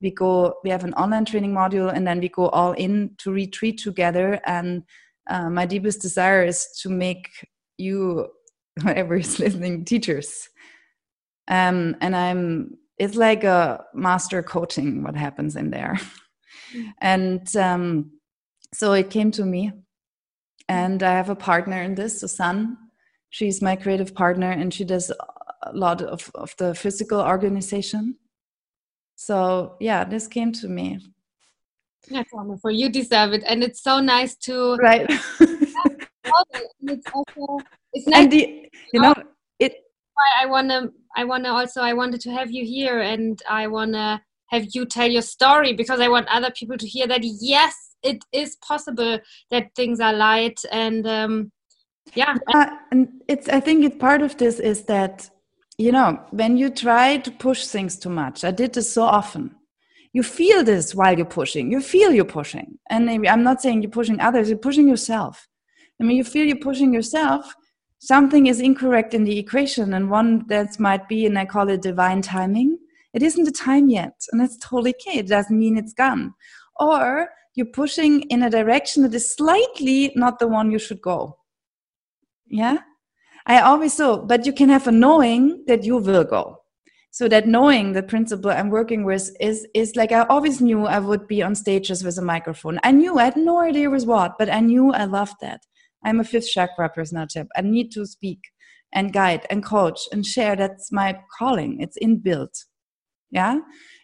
We 0.00 0.10
go 0.10 0.54
we 0.64 0.70
have 0.70 0.84
an 0.84 0.94
online 0.94 1.24
training 1.24 1.52
module 1.52 1.92
and 1.92 2.06
then 2.06 2.20
we 2.20 2.28
go 2.28 2.48
all 2.48 2.72
in 2.72 3.14
to 3.18 3.32
retreat 3.32 3.78
together. 3.78 4.40
And 4.46 4.84
uh, 5.28 5.50
my 5.50 5.66
deepest 5.66 6.00
desire 6.00 6.44
is 6.44 6.66
to 6.82 6.88
make 6.88 7.28
you 7.78 8.28
whoever 8.82 9.16
is 9.16 9.38
listening 9.38 9.84
teachers. 9.84 10.48
Um, 11.48 11.96
and 12.00 12.14
i'm 12.14 12.78
it's 12.98 13.16
like 13.16 13.42
a 13.42 13.84
master 13.94 14.42
coaching 14.44 15.02
what 15.02 15.16
happens 15.16 15.56
in 15.56 15.70
there. 15.70 15.98
And 17.02 17.54
um, 17.54 18.12
so 18.72 18.94
it 18.94 19.10
came 19.10 19.30
to 19.32 19.44
me 19.44 19.72
and 20.72 21.02
I 21.02 21.12
have 21.12 21.28
a 21.28 21.36
partner 21.36 21.82
in 21.82 21.94
this, 21.94 22.20
Susan. 22.20 22.78
She's 23.30 23.60
my 23.60 23.76
creative 23.76 24.14
partner, 24.14 24.50
and 24.50 24.72
she 24.72 24.84
does 24.84 25.10
a 25.10 25.72
lot 25.72 26.02
of, 26.02 26.30
of 26.34 26.54
the 26.56 26.74
physical 26.74 27.20
organization. 27.20 28.16
So 29.16 29.76
yeah, 29.80 30.04
this 30.04 30.26
came 30.26 30.52
to 30.52 30.68
me. 30.68 30.98
That's 32.08 32.32
wonderful. 32.32 32.70
You 32.70 32.88
deserve 32.88 33.32
it, 33.34 33.44
and 33.46 33.62
it's 33.62 33.82
so 33.82 34.00
nice 34.00 34.34
to 34.46 34.76
right. 34.76 35.06
it's 36.80 37.06
also 37.14 37.58
it's 37.92 38.06
nice. 38.06 38.22
And 38.22 38.32
the, 38.32 38.70
you 38.92 39.00
know 39.00 39.14
oh, 39.16 39.22
it. 39.58 39.74
Why 40.14 40.28
I 40.42 40.46
wanna 40.46 40.90
I 41.16 41.24
wanna 41.24 41.50
also 41.50 41.80
I 41.82 41.92
wanted 41.92 42.20
to 42.22 42.30
have 42.30 42.50
you 42.50 42.64
here, 42.64 43.00
and 43.00 43.40
I 43.48 43.66
wanna 43.66 44.22
have 44.48 44.66
you 44.74 44.84
tell 44.86 45.08
your 45.08 45.22
story 45.22 45.72
because 45.74 46.00
I 46.00 46.08
want 46.08 46.26
other 46.28 46.50
people 46.50 46.76
to 46.78 46.86
hear 46.86 47.06
that 47.06 47.20
yes, 47.22 47.91
it 48.02 48.24
is 48.32 48.56
possible 48.56 49.18
that 49.50 49.74
things 49.74 50.00
are 50.00 50.12
light 50.12 50.60
and 50.70 51.06
um, 51.06 51.52
yeah. 52.14 52.36
Uh, 52.52 52.66
and 52.90 53.08
it's 53.28 53.48
I 53.48 53.60
think 53.60 53.84
it 53.84 53.98
part 53.98 54.22
of 54.22 54.36
this 54.36 54.58
is 54.60 54.84
that 54.84 55.30
you 55.78 55.92
know 55.92 56.20
when 56.30 56.56
you 56.56 56.70
try 56.70 57.18
to 57.18 57.30
push 57.30 57.66
things 57.66 57.96
too 57.96 58.10
much. 58.10 58.44
I 58.44 58.50
did 58.50 58.74
this 58.74 58.92
so 58.92 59.02
often 59.02 59.54
you 60.12 60.22
feel 60.22 60.62
this 60.62 60.94
while 60.94 61.16
you're 61.16 61.26
pushing. 61.26 61.70
You 61.70 61.80
feel 61.80 62.12
you're 62.12 62.24
pushing. 62.24 62.78
And 62.90 63.10
I'm 63.26 63.42
not 63.42 63.62
saying 63.62 63.82
you're 63.82 63.90
pushing 63.90 64.20
others, 64.20 64.48
you're 64.48 64.58
pushing 64.58 64.88
yourself. 64.88 65.48
I 66.00 66.04
mean, 66.04 66.16
you 66.16 66.24
feel 66.24 66.46
you're 66.46 66.56
pushing 66.56 66.92
yourself. 66.92 67.54
Something 67.98 68.46
is 68.46 68.60
incorrect 68.60 69.14
in 69.14 69.24
the 69.24 69.38
equation. 69.38 69.94
And 69.94 70.10
one 70.10 70.46
that 70.48 70.78
might 70.78 71.08
be, 71.08 71.24
and 71.24 71.38
I 71.38 71.46
call 71.46 71.68
it 71.68 71.82
divine 71.82 72.20
timing. 72.20 72.78
It 73.14 73.22
isn't 73.22 73.44
the 73.44 73.52
time 73.52 73.88
yet. 73.88 74.14
And 74.30 74.40
that's 74.40 74.56
totally 74.58 74.94
okay. 75.00 75.18
It 75.18 75.28
doesn't 75.28 75.58
mean 75.58 75.78
it's 75.78 75.92
gone. 75.92 76.34
Or 76.78 77.28
you're 77.54 77.66
pushing 77.66 78.22
in 78.22 78.42
a 78.42 78.50
direction 78.50 79.02
that 79.02 79.14
is 79.14 79.34
slightly 79.34 80.12
not 80.16 80.38
the 80.38 80.48
one 80.48 80.70
you 80.70 80.78
should 80.78 81.00
go. 81.00 81.38
Yeah? 82.46 82.78
I 83.46 83.60
always 83.60 83.94
so, 83.94 84.18
but 84.18 84.46
you 84.46 84.52
can 84.52 84.68
have 84.68 84.86
a 84.86 84.92
knowing 84.92 85.64
that 85.66 85.84
you 85.84 85.96
will 85.98 86.24
go. 86.24 86.62
So 87.12 87.28
that 87.28 87.46
knowing 87.46 87.92
the 87.92 88.02
principle 88.02 88.50
i'm 88.50 88.70
working 88.70 89.04
with 89.04 89.36
is 89.38 89.66
is 89.74 89.96
like 89.96 90.12
i 90.12 90.22
always 90.22 90.62
knew 90.62 90.86
i 90.86 90.98
would 90.98 91.28
be 91.28 91.42
on 91.42 91.54
stages 91.54 92.02
with 92.02 92.16
a 92.16 92.22
microphone. 92.22 92.80
I 92.82 92.90
knew 92.90 93.18
i 93.18 93.24
had 93.24 93.36
no 93.36 93.60
idea 93.60 93.90
with 93.90 94.06
what 94.06 94.38
but 94.38 94.48
i 94.48 94.60
knew 94.60 94.92
i 94.92 95.04
loved 95.04 95.34
that. 95.42 95.60
I'm 96.02 96.20
a 96.20 96.24
fifth 96.24 96.48
chakra 96.48 96.88
personality 96.88 97.42
i 97.54 97.60
need 97.60 97.92
to 97.92 98.06
speak 98.06 98.40
and 98.94 99.12
guide 99.12 99.46
and 99.50 99.62
coach 99.62 100.00
and 100.10 100.24
share. 100.24 100.56
That's 100.56 100.90
my 100.90 101.18
calling. 101.38 101.80
It's 101.80 101.98
inbuilt. 102.02 102.64
Yeah? 103.30 103.58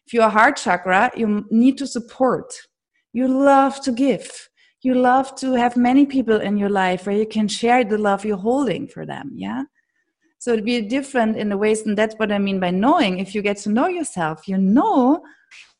If 0.07 0.13
you're 0.13 0.25
a 0.25 0.31
heart 0.39 0.57
chakra 0.59 1.11
you 1.17 1.47
need 1.51 1.79
to 1.79 1.87
support 1.87 2.53
you 3.19 3.27
love 3.29 3.81
to 3.87 3.93
give 4.05 4.27
you 4.87 4.95
love 4.95 5.29
to 5.43 5.49
have 5.63 5.77
many 5.89 6.05
people 6.15 6.39
in 6.49 6.55
your 6.63 6.75
life 6.85 7.07
where 7.07 7.21
you 7.23 7.29
can 7.37 7.49
share 7.49 7.83
the 7.85 7.99
love 8.09 8.25
you're 8.25 8.47
holding 8.51 8.87
for 8.95 9.05
them 9.13 9.27
yeah 9.47 9.63
so 10.41 10.53
it'd 10.53 10.65
be 10.65 10.81
different 10.83 11.37
in 11.37 11.49
the 11.49 11.59
ways, 11.59 11.85
and 11.85 11.99
that's 11.99 12.15
what 12.15 12.31
I 12.31 12.39
mean 12.39 12.61
by 12.61 12.71
knowing. 12.71 13.19
If 13.19 13.35
you 13.35 13.43
get 13.43 13.57
to 13.59 13.71
know 13.71 13.89
yourself, 13.89 14.47
you 14.47 14.57
know 14.57 15.21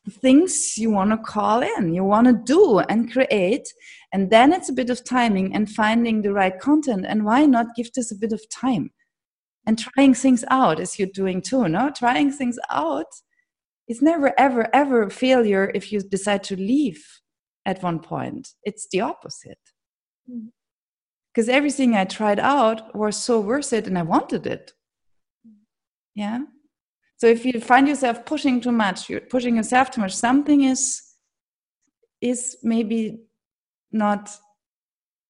the 0.05 0.11
things 0.11 0.77
you 0.77 0.91
want 0.91 1.13
to 1.13 1.17
call 1.19 1.63
in, 1.63 1.95
you 1.95 2.03
want 2.03 2.27
to 2.27 2.33
do 2.33 2.81
and 2.81 3.13
create. 3.13 3.73
And 4.13 4.31
then 4.31 4.53
it's 4.53 4.69
a 4.69 4.73
bit 4.73 4.91
of 4.91 5.05
timing 5.05 5.55
and 5.55 5.71
finding 5.71 6.23
the 6.23 6.33
right 6.33 6.59
content. 6.59 7.07
And 7.09 7.25
why 7.25 7.47
not 7.47 7.77
give 7.77 7.93
this 7.93 8.11
a 8.11 8.17
bit 8.17 8.33
of 8.33 8.49
time 8.49 8.91
and 9.65 9.79
trying 9.79 10.15
things 10.15 10.45
out 10.51 10.81
as 10.81 10.99
you're 10.99 11.09
doing 11.15 11.41
too? 11.41 11.69
No, 11.69 11.91
trying 11.91 12.33
things 12.33 12.59
out 12.71 13.07
is 13.87 14.03
never, 14.03 14.33
ever, 14.41 14.69
ever 14.75 15.03
a 15.03 15.11
failure 15.11 15.71
if 15.73 15.93
you 15.93 16.01
decide 16.01 16.43
to 16.45 16.57
leave 16.57 17.18
at 17.69 17.83
one 17.83 18.01
point. 18.01 18.49
It's 18.65 18.89
the 18.91 19.03
opposite. 19.03 19.65
Mm 20.29 20.49
because 21.39 21.49
everything 21.49 21.95
I 21.95 22.05
tried 22.05 22.41
out 22.41 22.97
was 22.97 23.17
so 23.17 23.39
worth 23.39 23.73
it 23.73 23.87
and 23.87 23.97
I 23.97 24.03
wanted 24.03 24.45
it. 24.45 24.73
Yeah. 26.17 26.41
So 27.19 27.29
if 27.29 27.45
you 27.45 27.61
find 27.61 27.87
yourself 27.87 28.25
pushing 28.25 28.61
too 28.61 28.73
much, 28.73 29.09
you're 29.09 29.21
pushing 29.21 29.55
yourself 29.55 29.93
too 29.93 30.01
much, 30.01 30.17
something 30.17 30.65
is 30.65 31.01
is 32.21 32.57
maybe 32.65 33.21
not 33.93 34.31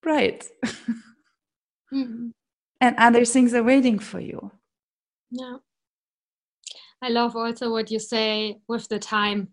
right. 0.03 0.49
mm-hmm. 1.93 2.29
And 2.81 2.97
other 2.97 3.27
things 3.27 3.53
are 3.53 3.63
waiting 3.63 3.99
for 3.99 4.21
you. 4.21 4.51
Yeah. 5.31 5.57
I 7.03 7.11
love 7.11 7.37
also 7.37 7.71
what 7.71 7.91
you 7.91 7.99
say 7.99 8.61
with 8.67 8.89
the 8.89 8.99
time 8.99 9.49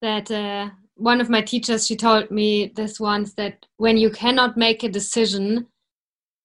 that 0.00 0.30
uh, 0.30 0.70
one 0.96 1.20
of 1.20 1.30
my 1.30 1.40
teachers 1.40 1.86
she 1.86 1.96
told 1.96 2.30
me 2.30 2.72
this 2.74 2.98
once 2.98 3.34
that 3.34 3.66
when 3.76 3.96
you 3.96 4.10
cannot 4.10 4.56
make 4.56 4.82
a 4.82 4.88
decision 4.88 5.66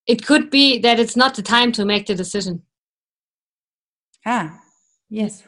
it 0.07 0.25
could 0.25 0.49
be 0.49 0.79
that 0.79 0.99
it's 0.99 1.15
not 1.15 1.35
the 1.35 1.41
time 1.41 1.71
to 1.71 1.85
make 1.85 2.07
the 2.07 2.15
decision. 2.15 2.63
Ah 4.25 4.59
yes. 5.09 5.43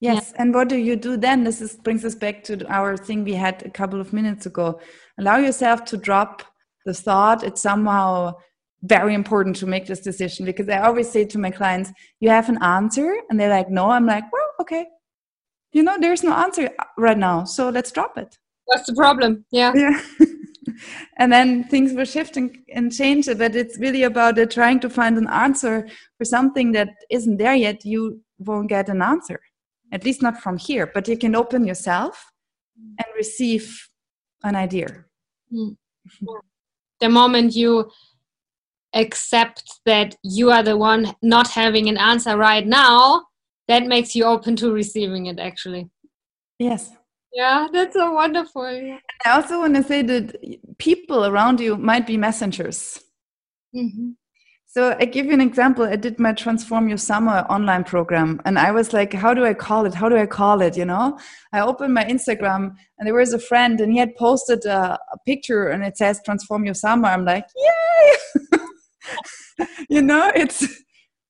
Yes 0.00 0.32
yeah. 0.32 0.42
and 0.42 0.54
what 0.54 0.68
do 0.68 0.76
you 0.76 0.96
do 0.96 1.16
then? 1.16 1.44
This 1.44 1.60
is, 1.60 1.76
brings 1.76 2.04
us 2.04 2.14
back 2.14 2.42
to 2.44 2.66
our 2.68 2.96
thing 2.96 3.22
we 3.22 3.34
had 3.34 3.62
a 3.64 3.70
couple 3.70 4.00
of 4.00 4.12
minutes 4.12 4.46
ago. 4.46 4.80
Allow 5.18 5.36
yourself 5.36 5.84
to 5.86 5.96
drop 5.96 6.42
the 6.84 6.94
thought. 6.94 7.44
It's 7.44 7.62
somehow 7.62 8.34
very 8.82 9.14
important 9.14 9.54
to 9.56 9.66
make 9.66 9.86
this 9.86 10.00
decision 10.00 10.44
because 10.44 10.68
i 10.68 10.78
always 10.78 11.08
say 11.08 11.24
to 11.24 11.38
my 11.38 11.50
clients 11.50 11.92
you 12.20 12.28
have 12.28 12.48
an 12.48 12.60
answer 12.62 13.16
and 13.30 13.38
they're 13.38 13.48
like 13.48 13.70
no 13.70 13.90
i'm 13.90 14.06
like 14.06 14.24
well 14.32 14.50
okay 14.60 14.86
you 15.72 15.82
know 15.82 15.96
there's 15.98 16.22
no 16.22 16.32
answer 16.32 16.70
right 16.96 17.18
now 17.18 17.44
so 17.44 17.68
let's 17.68 17.92
drop 17.92 18.16
it. 18.18 18.38
What's 18.66 18.86
the 18.86 18.94
problem 18.94 19.44
yeah. 19.50 19.72
Yeah. 19.74 20.00
And 21.18 21.32
then 21.32 21.64
things 21.64 21.92
will 21.92 22.04
shift 22.04 22.36
and, 22.36 22.56
and 22.72 22.92
change 22.92 23.26
but 23.26 23.54
it's 23.56 23.78
really 23.78 24.04
about 24.04 24.38
uh, 24.38 24.46
trying 24.46 24.80
to 24.80 24.90
find 24.90 25.18
an 25.18 25.28
answer 25.28 25.88
for 26.16 26.24
something 26.24 26.72
that 26.72 26.90
isn't 27.10 27.36
there 27.36 27.54
yet. 27.54 27.84
You 27.84 28.22
won't 28.38 28.68
get 28.68 28.88
an 28.88 29.02
answer 29.02 29.40
at 29.92 30.04
least 30.04 30.22
not 30.22 30.40
from 30.40 30.56
here 30.56 30.90
but 30.92 31.08
you 31.08 31.16
can 31.16 31.34
open 31.34 31.66
yourself 31.66 32.32
and 32.98 33.06
receive 33.16 33.88
an 34.42 34.56
idea. 34.56 35.04
Mm. 35.52 35.76
the 37.00 37.08
moment 37.08 37.54
you 37.54 37.90
accept 38.94 39.80
that 39.84 40.16
you 40.22 40.50
are 40.50 40.62
the 40.62 40.76
one 40.76 41.14
not 41.22 41.48
having 41.48 41.88
an 41.88 41.98
answer 41.98 42.36
right 42.36 42.66
now 42.66 43.22
that 43.68 43.86
makes 43.86 44.14
you 44.14 44.24
open 44.24 44.56
to 44.56 44.72
receiving 44.72 45.26
it 45.26 45.38
actually. 45.38 45.88
Yes. 46.58 46.90
Yeah 47.32 47.68
that's 47.72 47.94
so 47.94 48.12
wonderful. 48.12 48.62
I 48.62 49.30
also 49.30 49.60
want 49.60 49.76
to 49.76 49.82
say 49.82 50.02
that 50.02 50.36
people 50.78 51.24
around 51.26 51.60
you 51.60 51.76
might 51.76 52.06
be 52.06 52.16
messengers. 52.16 53.00
Mm-hmm. 53.74 54.10
so 54.66 54.94
i 55.00 55.06
give 55.06 55.24
you 55.24 55.32
an 55.32 55.40
example. 55.40 55.84
I 55.84 55.96
did 55.96 56.18
my 56.18 56.34
transform 56.34 56.88
your 56.88 56.98
summer 56.98 57.38
online 57.48 57.84
program 57.84 58.38
and 58.44 58.58
i 58.58 58.70
was 58.70 58.92
like 58.92 59.14
how 59.14 59.32
do 59.32 59.46
i 59.46 59.54
call 59.54 59.86
it? 59.86 59.94
How 59.94 60.08
do 60.10 60.16
i 60.16 60.26
call 60.26 60.60
it? 60.60 60.76
You 60.76 60.84
know? 60.84 61.18
I 61.54 61.60
opened 61.60 61.94
my 61.94 62.04
instagram 62.04 62.74
and 62.98 63.06
there 63.06 63.14
was 63.14 63.32
a 63.32 63.38
friend 63.38 63.80
and 63.80 63.92
he 63.92 63.98
had 63.98 64.14
posted 64.16 64.66
a, 64.66 64.98
a 65.14 65.18
picture 65.26 65.68
and 65.68 65.82
it 65.82 65.96
says 65.96 66.20
transform 66.24 66.64
your 66.66 66.74
summer. 66.74 67.08
I'm 67.08 67.24
like 67.24 67.46
yay! 67.64 68.16
You 69.88 70.02
know? 70.02 70.30
It's 70.34 70.81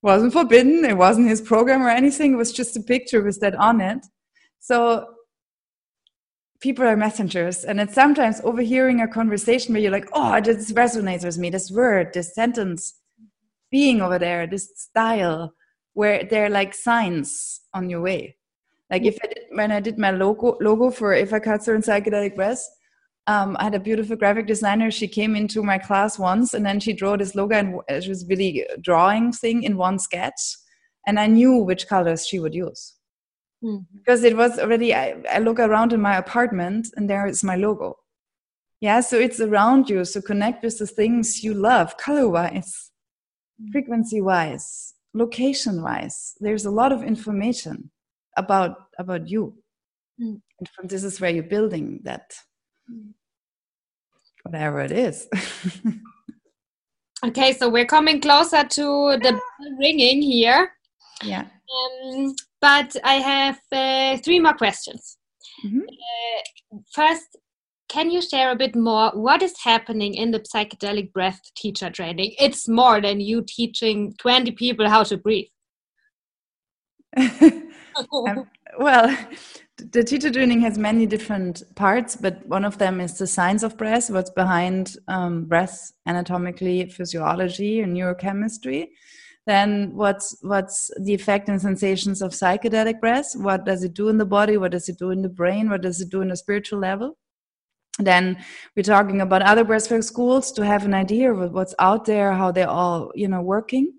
wasn't 0.03 0.33
forbidden. 0.33 0.85
It 0.85 0.97
wasn't 0.97 1.29
his 1.29 1.41
program 1.41 1.83
or 1.83 1.89
anything. 1.89 2.35
It 2.35 2.37
was 2.37 2.53
just 2.53 2.77
a 2.77 2.81
picture 2.81 3.23
with 3.23 3.41
that 3.41 3.55
on 3.55 3.81
it. 3.81 4.05
So 4.59 5.07
people 6.61 6.85
are 6.85 6.97
messengers. 6.97 7.65
And 7.65 7.81
it's 7.81 7.95
sometimes 7.95 8.41
overhearing 8.43 9.01
a 9.01 9.09
conversation 9.09 9.75
where 9.75 9.83
you're 9.83 9.93
like, 9.93 10.09
oh, 10.13 10.41
this 10.41 10.73
resonates 10.73 11.25
with 11.25 11.39
me, 11.39 11.51
this 11.51 11.71
word, 11.71 12.13
this 12.13 12.35
sentence, 12.35 12.95
being 13.71 14.01
over 14.01 14.19
there, 14.19 14.47
this 14.47 14.71
style, 14.77 15.55
where 15.95 16.25
they're 16.25 16.51
like 16.51 16.75
signs 16.75 17.61
on 17.73 17.89
your 17.89 18.01
way. 18.01 18.37
Like 18.91 19.05
if 19.05 19.19
I 19.23 19.27
did, 19.27 19.45
when 19.51 19.73
I 19.73 19.81
did 19.81 19.99
my 19.99 20.11
logo 20.11 20.59
logo 20.61 20.91
for 20.91 21.15
If 21.15 21.33
I 21.33 21.39
Cut 21.39 21.65
Certain 21.65 21.83
Psychedelic 21.83 22.37
Breath, 22.37 22.63
um, 23.27 23.57
I 23.59 23.65
had 23.65 23.75
a 23.75 23.81
beautiful 23.81 24.17
graphic 24.17 24.47
designer. 24.47 24.91
She 24.91 25.07
came 25.07 25.37
into 25.37 25.63
my 25.63 25.79
class 25.79 26.19
once 26.19 26.55
and 26.55 26.67
then 26.67 26.81
she 26.81 26.93
drew 26.93 27.17
this 27.17 27.35
logo 27.35 27.57
and 27.57 27.81
it 27.89 28.09
was 28.09 28.27
really 28.27 28.67
drawing 28.81 29.33
thing 29.33 29.63
in 29.63 29.77
one 29.77 29.99
sketch. 29.99 30.57
And 31.07 31.19
I 31.19 31.27
knew 31.27 31.57
which 31.57 31.87
colors 31.87 32.27
she 32.27 32.39
would 32.41 32.55
use. 32.55 32.95
Mm-hmm. 33.65 33.97
Because 33.97 34.25
it 34.25 34.37
was 34.37 34.59
already, 34.59 34.95
I, 34.95 35.17
I 35.31 35.39
look 35.39 35.61
around 35.61 35.93
in 35.93 36.01
my 36.01 36.17
apartment 36.17 36.89
and 36.97 37.09
there 37.09 37.27
is 37.27 37.45
my 37.45 37.57
logo. 37.57 37.97
Yeah, 38.81 39.01
so 39.01 39.17
it's 39.19 39.41
around 39.41 39.89
you. 39.89 40.05
So 40.05 40.21
connect 40.21 40.65
with 40.65 40.79
the 40.79 40.87
things 40.89 41.45
you 41.45 41.55
love, 41.55 41.97
color 41.97 42.29
wise, 42.29 42.91
mm-hmm. 43.61 43.71
frequency 43.71 44.21
wise, 44.21 44.95
location 45.15 45.83
wise. 45.83 46.35
There's 46.41 46.65
a 46.65 46.71
lot 46.71 46.91
of 46.91 47.05
information 47.05 47.93
about 48.37 48.77
about 48.99 49.29
you. 49.29 49.55
Mm. 50.21 50.41
And 50.59 50.69
from 50.75 50.89
this 50.89 51.05
is 51.05 51.21
where 51.21 51.31
you're 51.31 51.45
building 51.45 52.01
that 52.03 52.35
whatever 54.43 54.81
it 54.81 54.93
is. 54.93 55.29
okay, 57.27 57.53
so 57.53 57.69
we're 57.69 57.87
coming 57.87 58.21
closer 58.21 58.65
to 58.65 59.19
the 59.23 59.41
ringing 59.79 60.23
here. 60.23 60.73
Yeah. 61.23 61.47
Um, 62.05 62.35
but 62.61 62.95
I 63.05 63.15
have 63.15 63.61
uh, 63.73 64.19
three 64.19 64.41
more 64.41 64.55
questions. 64.55 65.19
Mm-hmm. 65.65 65.81
Uh, 65.81 66.79
first, 66.95 67.37
can 67.89 68.11
you 68.11 68.23
share 68.23 68.51
a 68.51 68.57
bit 68.57 68.75
more 68.75 69.11
what 69.11 69.43
is 69.43 69.55
happening 69.63 70.15
in 70.15 70.31
the 70.31 70.41
psychedelic 70.41 71.13
breath 71.13 71.41
teacher 71.57 71.91
training? 71.91 72.35
It's 72.39 72.67
more 72.69 73.01
than 73.01 73.21
you 73.21 73.45
teaching 73.47 74.15
20 74.19 74.53
people 74.53 74.89
how 74.89 75.03
to 75.05 75.17
breathe. 75.17 75.49
um, 77.19 78.49
well, 78.79 79.15
the 79.91 80.05
teacher 80.05 80.31
training 80.31 80.61
has 80.61 80.79
many 80.79 81.07
different 81.07 81.63
parts, 81.75 82.17
but 82.17 82.47
one 82.47 82.65
of 82.65 82.79
them 82.79 83.01
is 83.01 83.19
the 83.19 83.27
science 83.27 83.63
of 83.63 83.77
breath, 83.77 84.11
what's 84.11 84.31
behind 84.31 84.97
um, 85.09 85.45
breath 85.45 85.93
anatomically, 86.07 86.89
physiology, 86.89 87.81
and 87.81 87.97
neurochemistry. 87.97 88.89
Then 89.47 89.95
what's 89.95 90.37
what's 90.43 90.91
the 91.01 91.15
effect 91.15 91.49
and 91.49 91.61
sensations 91.61 92.23
of 92.23 92.31
psychedelic 92.31 93.01
breath? 93.01 93.33
What 93.35 93.65
does 93.65 93.83
it 93.83 93.95
do 93.95 94.09
in 94.09 94.19
the 94.19 94.25
body? 94.25 94.57
What 94.57 94.71
does 94.71 94.89
it 94.89 94.99
do 94.99 95.11
in 95.11 95.23
the 95.23 95.29
brain? 95.29 95.69
What 95.69 95.83
does 95.83 96.01
it 96.01 96.11
do 96.11 96.21
in 96.21 96.31
a 96.31 96.37
spiritual 96.37 96.79
level? 96.79 97.19
Then 97.99 98.43
we're 98.77 98.85
talking 98.85 99.21
about 99.21 99.43
other 99.43 99.65
breathwork 99.65 100.05
schools 100.05 100.53
to 100.53 100.65
have 100.65 100.85
an 100.85 100.95
idea 100.95 101.33
of 101.33 101.53
what's 101.53 101.75
out 101.79 102.05
there, 102.05 102.33
how 102.33 102.53
they're 102.53 102.69
all 102.69 103.11
you 103.15 103.27
know 103.29 103.43
working. 103.43 103.93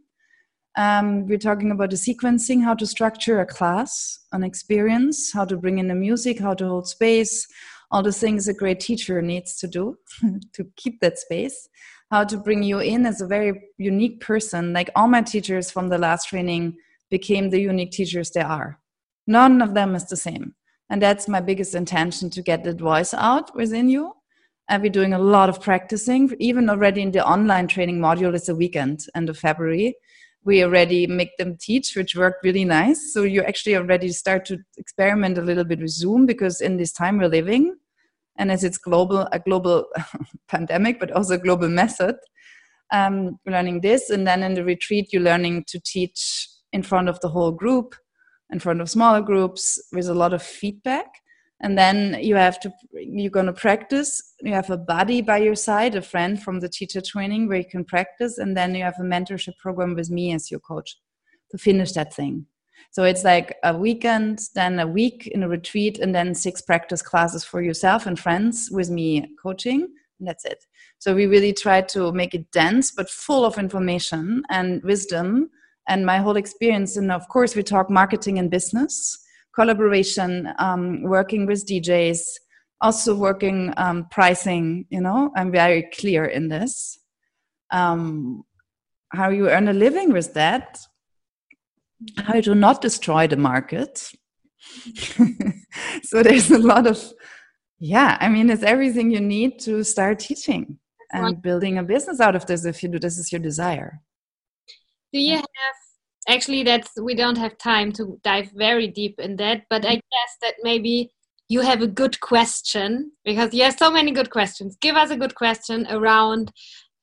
Um, 0.76 1.28
we're 1.28 1.38
talking 1.38 1.70
about 1.70 1.92
the 1.92 1.96
sequencing, 1.96 2.64
how 2.64 2.74
to 2.76 2.88
structure 2.88 3.40
a 3.40 3.46
class, 3.46 4.20
an 4.32 4.44
experience, 4.44 5.32
how 5.32 5.46
to 5.46 5.56
bring 5.56 5.78
in 5.78 5.88
the 5.88 5.96
music, 5.96 6.40
how 6.40 6.56
to 6.56 6.68
hold 6.68 6.88
space, 6.88 7.48
all 7.92 8.02
the 8.02 8.12
things 8.12 8.48
a 8.48 8.56
great 8.56 8.80
teacher 8.80 9.22
needs 9.22 9.56
to 9.58 9.68
do 9.68 9.98
to 10.54 10.66
keep 10.76 11.00
that 11.02 11.20
space, 11.20 11.70
how 12.10 12.24
to 12.24 12.38
bring 12.38 12.64
you 12.64 12.80
in 12.80 13.06
as 13.06 13.22
a 13.22 13.28
very 13.28 13.62
unique 13.78 14.20
person. 14.20 14.74
Like 14.74 14.90
all 14.96 15.08
my 15.08 15.22
teachers 15.22 15.70
from 15.70 15.90
the 15.90 16.00
last 16.00 16.30
training 16.30 16.76
became 17.12 17.52
the 17.52 17.62
unique 17.62 17.92
teachers 17.92 18.32
they 18.32 18.42
are. 18.42 18.80
None 19.28 19.62
of 19.62 19.76
them 19.76 19.94
is 19.94 20.08
the 20.08 20.18
same. 20.18 20.56
And 20.90 21.02
that's 21.02 21.28
my 21.28 21.40
biggest 21.40 21.76
intention 21.76 22.32
to 22.32 22.42
get 22.42 22.64
that 22.64 22.80
voice 22.80 23.14
out 23.14 23.56
within 23.56 23.90
you. 23.90 24.14
And 24.70 24.82
we're 24.82 24.92
doing 24.92 25.14
a 25.14 25.20
lot 25.20 25.50
of 25.50 25.62
practicing, 25.62 26.36
even 26.40 26.70
already 26.70 27.02
in 27.02 27.12
the 27.12 27.26
online 27.26 27.68
training 27.68 28.00
module. 28.00 28.34
It's 28.34 28.50
a 28.50 28.56
weekend, 28.56 29.06
end 29.14 29.30
of 29.30 29.38
February 29.38 29.96
we 30.46 30.64
already 30.64 31.08
make 31.08 31.38
them 31.38 31.58
teach, 31.60 31.96
which 31.96 32.16
worked 32.16 32.44
really 32.44 32.66
nice. 32.66 33.14
So 33.14 33.24
you 33.24 33.42
actually 33.44 33.78
already 33.78 34.10
start 34.10 34.46
to 34.46 34.60
experiment 34.78 35.38
a 35.38 35.42
little 35.42 35.64
bit 35.64 35.80
with 35.80 35.90
Zoom 35.90 36.26
because 36.26 36.62
in 36.62 36.78
this 36.78 36.92
time 36.92 37.18
we're 37.18 37.28
living, 37.28 37.76
and 38.38 38.52
as 38.52 38.64
it's 38.64 38.78
global, 38.78 39.28
a 39.32 39.40
global 39.40 39.86
pandemic, 40.50 41.00
but 41.00 41.12
also 41.12 41.36
a 41.36 41.38
global 41.38 41.70
method, 41.70 42.16
um, 42.92 43.40
learning 43.46 43.82
this, 43.82 44.10
and 44.10 44.28
then 44.28 44.44
in 44.44 44.54
the 44.54 44.64
retreat 44.64 45.14
you're 45.14 45.22
learning 45.22 45.64
to 45.68 45.80
teach 45.80 46.48
in 46.74 46.84
front 46.84 47.08
of 47.08 47.20
the 47.22 47.30
whole 47.30 47.52
group, 47.52 47.96
in 48.52 48.60
front 48.60 48.82
of 48.82 48.90
smaller 48.90 49.22
groups, 49.22 49.82
with 49.94 50.08
a 50.08 50.14
lot 50.14 50.34
of 50.34 50.44
feedback 50.44 51.08
and 51.64 51.78
then 51.78 52.18
you 52.22 52.36
have 52.36 52.60
to 52.60 52.72
you're 52.92 53.32
going 53.32 53.46
to 53.46 53.54
practice. 53.54 54.22
You 54.42 54.54
have 54.54 54.70
a 54.70 54.78
buddy 54.78 55.22
by 55.22 55.38
your 55.38 55.56
side 55.56 55.96
a 55.96 56.02
friend 56.02 56.42
from 56.42 56.60
the 56.60 56.68
teacher 56.68 57.02
training 57.02 57.48
where 57.48 57.60
you 57.60 57.66
can 57.66 57.86
practice. 57.86 58.38
And 58.38 58.56
then 58.56 58.76
you 58.76 58.84
have 58.84 59.00
a 59.00 59.04
mentorship 59.04 59.58
program 59.58 59.96
with 59.96 60.12
me 60.12 60.34
as 60.34 60.52
your 60.52 60.60
coach 60.60 60.98
to 61.52 61.58
finish 61.58 61.94
that 61.94 62.14
thing. 62.14 62.46
So 62.92 63.06
it's 63.06 63.24
like 63.24 63.56
a 63.64 63.76
weekend 63.76 64.42
then 64.56 64.78
a 64.80 64.86
week 64.86 65.28
in 65.28 65.42
a 65.42 65.48
retreat 65.48 66.00
and 66.00 66.14
then 66.14 66.36
six 66.36 66.62
practice 66.62 67.02
classes 67.02 67.46
for 67.46 67.62
yourself 67.62 68.06
and 68.06 68.20
friends 68.20 68.70
with 68.70 68.90
me 68.90 69.26
coaching 69.42 69.88
and 70.20 70.28
that's 70.28 70.44
it. 70.44 70.66
So 71.00 71.16
we 71.16 71.28
really 71.28 71.54
try 71.54 71.82
to 71.82 72.12
make 72.12 72.34
it 72.36 72.52
dense 72.52 72.92
but 72.92 73.10
full 73.10 73.46
of 73.46 73.58
information 73.58 74.44
and 74.50 74.84
wisdom 74.84 75.50
and 75.88 76.06
my 76.06 76.18
whole 76.18 76.36
experience. 76.36 76.98
And 76.98 77.10
of 77.10 77.28
course 77.30 77.56
we 77.56 77.64
talk 77.64 77.90
marketing 77.90 78.38
and 78.38 78.52
business 78.52 79.23
collaboration, 79.56 80.54
um, 80.60 81.04
working 81.04 81.46
with 81.46 81.68
DJs, 81.68 82.22
also 82.82 83.16
working 83.16 83.74
um, 83.78 84.08
pricing. 84.12 84.86
You 84.90 85.02
know, 85.02 85.32
I'm 85.36 85.52
very 85.52 85.84
clear 85.94 86.26
in 86.26 86.50
this. 86.50 87.00
Um, 87.72 88.44
how 89.12 89.30
you 89.30 89.50
earn 89.50 89.68
a 89.68 89.74
living 89.74 90.12
with 90.12 90.34
that, 90.34 90.80
how 92.18 92.36
you 92.36 92.42
do 92.42 92.56
not 92.56 92.82
destroy 92.82 93.28
the 93.28 93.38
market. 93.38 94.12
so 96.04 96.24
there's 96.24 96.50
a 96.52 96.58
lot 96.58 96.88
of, 96.88 97.02
yeah, 97.80 98.18
I 98.20 98.30
mean, 98.30 98.50
it's 98.50 98.64
everything 98.64 99.12
you 99.12 99.22
need 99.22 99.60
to 99.60 99.84
start 99.84 100.20
teaching 100.20 100.80
and 101.12 101.42
building 101.42 101.78
a 101.78 101.84
business 101.84 102.20
out 102.20 102.36
of 102.36 102.48
this 102.48 102.66
if 102.66 102.82
you 102.82 102.90
do 102.90 102.98
this 103.00 103.18
is 103.20 103.32
your 103.32 103.42
desire. 103.42 104.02
Do 105.12 105.20
you 105.20 105.36
have 105.36 105.46
actually 106.28 106.64
that's 106.64 106.92
we 107.02 107.16
don't 107.16 107.38
have 107.38 107.58
time 107.58 107.92
to 107.92 108.20
dive 108.24 108.50
very 108.56 108.88
deep 108.88 109.20
in 109.20 109.36
that 109.36 109.64
but 109.70 109.86
i 109.86 109.96
guess 109.96 110.32
that 110.42 110.56
maybe 110.64 111.12
you 111.50 111.62
have 111.62 111.82
a 111.82 111.88
good 111.88 112.20
question 112.20 113.12
because 113.24 113.54
you 113.54 113.64
have 113.64 113.78
so 113.78 113.92
many 113.92 114.12
good 114.12 114.30
questions. 114.30 114.78
Give 114.82 114.96
us 114.96 115.12
a 115.12 115.18
good 115.18 115.36
question 115.36 115.86
around 115.90 116.52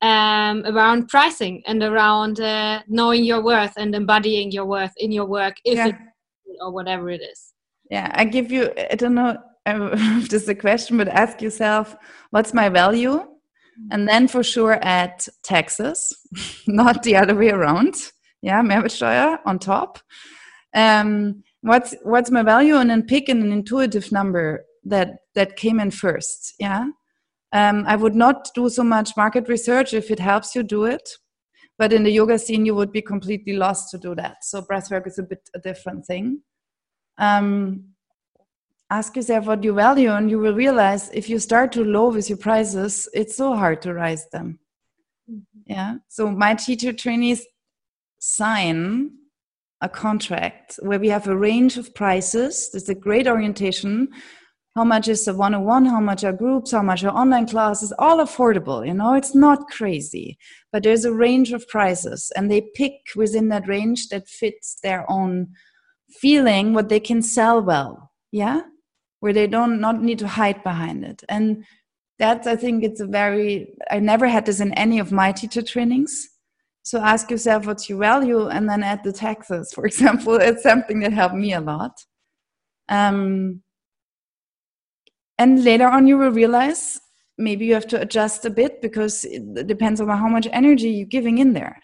um, 0.01 0.63
around 0.65 1.09
pricing 1.09 1.61
and 1.67 1.83
around 1.83 2.39
uh, 2.39 2.81
knowing 2.87 3.23
your 3.23 3.41
worth 3.43 3.73
and 3.77 3.93
embodying 3.93 4.51
your 4.51 4.65
worth 4.65 4.93
in 4.97 5.11
your 5.11 5.25
work 5.25 5.55
if 5.63 5.77
yeah. 5.77 5.87
it 5.89 5.95
or 6.59 6.71
whatever 6.71 7.09
it 7.09 7.21
is. 7.21 7.53
Yeah 7.89 8.09
i 8.13 8.23
give 8.23 8.51
you 8.51 8.71
i 8.91 8.95
don't 8.95 9.13
know 9.13 9.37
if 9.67 10.29
this 10.29 10.43
is 10.43 10.49
a 10.49 10.55
question 10.55 10.97
but 10.97 11.07
ask 11.07 11.41
yourself 11.41 11.95
what's 12.31 12.53
my 12.53 12.67
value? 12.69 13.15
And 13.91 14.07
then 14.07 14.27
for 14.27 14.43
sure 14.43 14.77
add 14.81 15.15
taxes 15.43 15.97
not 16.67 17.03
the 17.03 17.15
other 17.15 17.35
way 17.35 17.51
around 17.51 17.95
yeah, 18.41 18.61
Mehrwertsteuer 18.61 19.39
on 19.45 19.59
top. 19.59 19.99
Um, 20.73 21.43
what's 21.61 21.95
what's 22.03 22.31
my 22.31 22.43
value, 22.43 22.75
and 22.75 22.89
then 22.89 23.03
pick 23.03 23.29
an 23.29 23.51
intuitive 23.51 24.11
number 24.11 24.65
that 24.85 25.17
that 25.35 25.55
came 25.55 25.79
in 25.79 25.91
first. 25.91 26.55
Yeah, 26.59 26.87
um, 27.53 27.83
I 27.87 27.95
would 27.95 28.15
not 28.15 28.49
do 28.55 28.69
so 28.69 28.83
much 28.83 29.15
market 29.17 29.47
research 29.47 29.93
if 29.93 30.09
it 30.11 30.19
helps 30.19 30.55
you 30.55 30.63
do 30.63 30.85
it, 30.85 31.07
but 31.77 31.93
in 31.93 32.03
the 32.03 32.11
yoga 32.11 32.39
scene 32.39 32.65
you 32.65 32.75
would 32.75 32.91
be 32.91 33.01
completely 33.01 33.53
lost 33.53 33.91
to 33.91 33.97
do 33.97 34.15
that. 34.15 34.43
So 34.43 34.61
breathwork 34.61 35.07
is 35.07 35.19
a 35.19 35.23
bit 35.23 35.49
a 35.53 35.59
different 35.59 36.05
thing. 36.05 36.41
Um, 37.17 37.85
ask 38.89 39.15
yourself 39.15 39.45
what 39.45 39.63
you 39.63 39.73
value, 39.73 40.11
and 40.11 40.29
you 40.29 40.39
will 40.39 40.55
realize 40.55 41.09
if 41.13 41.29
you 41.29 41.39
start 41.39 41.73
too 41.73 41.83
low 41.83 42.09
with 42.09 42.29
your 42.29 42.37
prices, 42.37 43.07
it's 43.13 43.35
so 43.35 43.55
hard 43.55 43.81
to 43.83 43.93
rise 43.93 44.27
them. 44.31 44.59
Mm-hmm. 45.29 45.41
Yeah. 45.65 45.95
So 46.07 46.31
my 46.31 46.55
teacher 46.55 46.93
trainees 46.93 47.45
sign 48.21 49.09
a 49.81 49.89
contract 49.89 50.79
where 50.83 50.99
we 50.99 51.09
have 51.09 51.27
a 51.27 51.35
range 51.35 51.75
of 51.77 51.93
prices. 51.95 52.69
There's 52.71 52.87
a 52.87 52.95
great 52.95 53.27
orientation. 53.27 54.09
How 54.75 54.83
much 54.83 55.07
is 55.07 55.27
a 55.27 55.33
one 55.33 55.55
on 55.55 55.65
one? 55.65 55.85
How 55.85 55.99
much 55.99 56.23
are 56.23 56.31
groups? 56.31 56.71
How 56.71 56.83
much 56.83 57.03
are 57.03 57.09
online 57.09 57.47
classes? 57.47 57.91
All 57.97 58.19
affordable, 58.19 58.85
you 58.87 58.93
know, 58.93 59.15
it's 59.15 59.33
not 59.33 59.67
crazy. 59.69 60.37
But 60.71 60.83
there's 60.83 61.03
a 61.03 61.11
range 61.11 61.51
of 61.51 61.67
prices, 61.67 62.31
and 62.37 62.49
they 62.49 62.61
pick 62.75 62.93
within 63.15 63.49
that 63.49 63.67
range 63.67 64.09
that 64.09 64.29
fits 64.29 64.79
their 64.81 65.09
own 65.11 65.49
feeling 66.09 66.73
what 66.73 66.89
they 66.89 66.99
can 66.99 67.23
sell 67.23 67.61
well. 67.61 68.11
Yeah? 68.31 68.61
Where 69.19 69.33
they 69.33 69.47
don't 69.47 69.81
not 69.81 70.01
need 70.01 70.19
to 70.19 70.27
hide 70.27 70.63
behind 70.63 71.03
it. 71.03 71.23
And 71.27 71.65
that's 72.19 72.45
I 72.45 72.55
think 72.55 72.83
it's 72.83 73.01
a 73.01 73.07
very 73.07 73.73
I 73.89 73.97
never 73.99 74.27
had 74.27 74.45
this 74.45 74.59
in 74.59 74.73
any 74.73 74.99
of 74.99 75.11
my 75.11 75.31
teacher 75.31 75.63
trainings 75.63 76.30
so 76.83 76.99
ask 76.99 77.29
yourself 77.29 77.65
what 77.65 77.87
you 77.89 77.97
value 77.97 78.47
and 78.47 78.67
then 78.69 78.83
add 78.83 79.03
the 79.03 79.13
taxes, 79.13 79.71
for 79.73 79.85
example. 79.85 80.35
It's 80.41 80.63
something 80.63 80.99
that 81.01 81.13
helped 81.13 81.35
me 81.35 81.53
a 81.53 81.61
lot. 81.61 82.03
Um, 82.89 83.61
and 85.37 85.63
later 85.63 85.87
on, 85.87 86.07
you 86.07 86.17
will 86.17 86.31
realize 86.31 86.99
maybe 87.37 87.65
you 87.65 87.73
have 87.73 87.87
to 87.87 88.01
adjust 88.01 88.45
a 88.45 88.49
bit 88.49 88.81
because 88.81 89.25
it 89.25 89.67
depends 89.67 90.01
on 90.01 90.07
how 90.09 90.27
much 90.27 90.47
energy 90.51 90.89
you're 90.89 91.07
giving 91.07 91.37
in 91.37 91.53
there. 91.53 91.79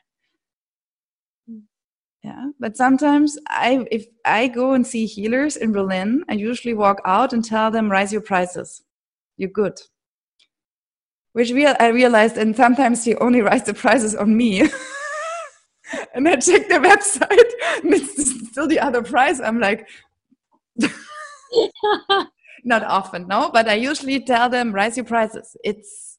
Yeah, 2.24 2.48
but 2.60 2.76
sometimes 2.76 3.38
I, 3.48 3.86
if 3.89 4.06
I 4.26 4.48
go 4.48 4.74
and 4.74 4.86
see 4.86 5.06
healers 5.06 5.56
in 5.56 5.72
Berlin, 5.72 6.24
I 6.28 6.34
usually 6.34 6.74
walk 6.74 7.00
out 7.06 7.32
and 7.32 7.45
tell 7.45 7.72
them, 7.72 7.89
"Raise 7.89 8.12
your 8.12 8.22
prices. 8.22 8.84
You're 9.38 9.50
good." 9.50 9.80
Which 11.38 11.51
real 11.51 11.75
I 11.79 11.89
realized, 11.89 12.35
and 12.35 12.55
sometimes 12.55 13.05
he 13.05 13.13
only 13.17 13.41
writes 13.41 13.67
the 13.67 13.73
prices 13.75 14.15
on 14.15 14.35
me. 14.35 14.61
and 16.15 16.27
I 16.27 16.38
check 16.38 16.67
the 16.67 16.79
website, 16.79 17.51
and 17.83 17.93
it's 17.93 18.49
still 18.49 18.65
the 18.67 18.79
other 18.79 19.03
price. 19.03 19.39
I'm 19.39 19.59
like, 19.59 19.88
not 22.63 22.83
often, 22.83 23.27
no, 23.27 23.51
but 23.53 23.69
I 23.69 23.75
usually 23.75 24.19
tell 24.19 24.49
them, 24.49 24.73
raise 24.73 24.97
your 24.97 25.05
prices. 25.05 25.55
It's 25.63 26.17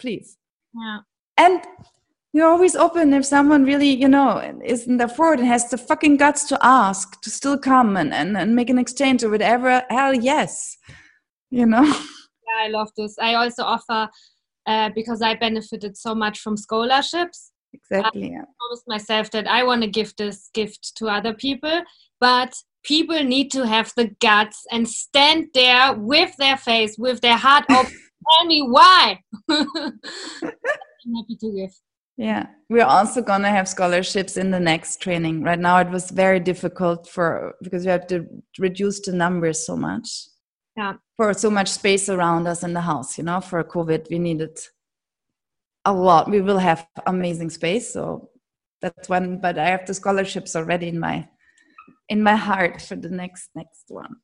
please. 0.00 0.36
Yeah. 0.74 0.98
And 1.36 1.62
you're 2.32 2.48
always 2.48 2.74
open 2.74 3.14
if 3.14 3.24
someone 3.24 3.64
really, 3.64 3.90
you 3.90 4.08
know, 4.08 4.60
isn't 4.64 5.00
afford 5.00 5.38
and 5.38 5.46
has 5.46 5.70
the 5.70 5.78
fucking 5.78 6.16
guts 6.16 6.48
to 6.48 6.58
ask 6.60 7.20
to 7.20 7.30
still 7.30 7.56
come 7.56 7.96
and, 7.96 8.12
and, 8.12 8.36
and 8.36 8.56
make 8.56 8.70
an 8.70 8.78
exchange 8.78 9.22
or 9.22 9.30
whatever. 9.30 9.84
Hell 9.88 10.14
yes. 10.14 10.76
You 11.50 11.66
know? 11.66 11.94
I 12.58 12.68
love 12.68 12.90
this. 12.96 13.16
I 13.18 13.34
also 13.34 13.62
offer 13.62 14.08
uh, 14.66 14.90
because 14.94 15.22
I 15.22 15.34
benefited 15.34 15.96
so 15.96 16.14
much 16.14 16.40
from 16.40 16.56
scholarships. 16.56 17.52
Exactly. 17.72 18.24
I 18.24 18.32
yeah. 18.32 18.44
promised 18.58 18.88
myself 18.88 19.30
that 19.30 19.46
I 19.46 19.62
want 19.62 19.82
to 19.82 19.88
give 19.88 20.14
this 20.16 20.50
gift 20.54 20.96
to 20.96 21.08
other 21.08 21.34
people, 21.34 21.82
but 22.20 22.54
people 22.82 23.22
need 23.22 23.50
to 23.52 23.66
have 23.66 23.92
the 23.96 24.10
guts 24.20 24.64
and 24.70 24.88
stand 24.88 25.48
there 25.54 25.94
with 25.94 26.36
their 26.36 26.56
face, 26.56 26.96
with 26.98 27.20
their 27.20 27.36
heart 27.36 27.64
open. 27.70 27.92
Tell 28.36 28.46
me 28.46 28.62
why. 28.62 29.18
I'm 29.48 29.64
happy 31.16 31.36
to 31.40 31.52
give. 31.52 31.70
Yeah, 32.16 32.48
we're 32.68 32.84
also 32.84 33.22
gonna 33.22 33.48
have 33.48 33.66
scholarships 33.66 34.36
in 34.36 34.50
the 34.50 34.60
next 34.60 35.00
training. 35.00 35.42
Right 35.42 35.58
now, 35.58 35.78
it 35.78 35.88
was 35.88 36.10
very 36.10 36.38
difficult 36.38 37.08
for 37.08 37.54
because 37.62 37.86
we 37.86 37.90
have 37.90 38.06
to 38.08 38.26
reduce 38.58 39.00
the 39.00 39.12
numbers 39.12 39.64
so 39.64 39.74
much. 39.74 40.26
Yeah. 40.76 40.94
For 41.20 41.34
so 41.34 41.50
much 41.50 41.68
space 41.68 42.08
around 42.08 42.46
us 42.46 42.62
in 42.62 42.72
the 42.72 42.80
house, 42.80 43.18
you 43.18 43.24
know, 43.24 43.42
for 43.42 43.62
COVID, 43.62 44.08
we 44.08 44.18
needed 44.18 44.58
a 45.84 45.92
lot. 45.92 46.30
We 46.30 46.40
will 46.40 46.56
have 46.56 46.86
amazing 47.06 47.50
space, 47.50 47.92
so 47.92 48.30
that's 48.80 49.06
one. 49.06 49.36
But 49.36 49.58
I 49.58 49.66
have 49.66 49.84
the 49.84 49.92
scholarships 49.92 50.56
already 50.56 50.88
in 50.88 50.98
my 50.98 51.28
in 52.08 52.22
my 52.22 52.36
heart 52.36 52.80
for 52.80 52.96
the 52.96 53.10
next 53.10 53.50
next 53.54 53.84
one. 53.88 54.16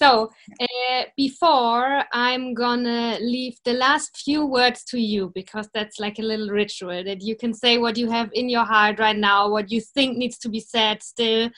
So, 0.00 0.30
uh, 0.60 1.02
before 1.16 2.04
I'm 2.12 2.54
gonna 2.54 3.18
leave 3.20 3.56
the 3.64 3.72
last 3.72 4.16
few 4.16 4.46
words 4.46 4.84
to 4.84 5.00
you 5.00 5.32
because 5.34 5.68
that's 5.74 5.98
like 5.98 6.20
a 6.20 6.22
little 6.22 6.50
ritual 6.50 7.02
that 7.02 7.20
you 7.20 7.34
can 7.34 7.52
say 7.52 7.78
what 7.78 7.96
you 7.96 8.08
have 8.10 8.30
in 8.32 8.48
your 8.48 8.64
heart 8.64 9.00
right 9.00 9.16
now, 9.16 9.50
what 9.50 9.72
you 9.72 9.80
think 9.80 10.16
needs 10.16 10.38
to 10.38 10.48
be 10.48 10.60
said 10.60 11.02
still. 11.02 11.50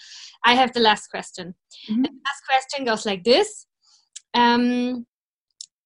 I 0.43 0.55
have 0.55 0.73
the 0.73 0.81
last 0.81 1.09
question. 1.09 1.55
Mhm. 1.91 2.03
The 2.05 2.11
last 2.27 2.43
question 2.49 2.87
goes 2.87 3.05
like 3.05 3.25
this 3.25 3.67
um, 4.35 5.07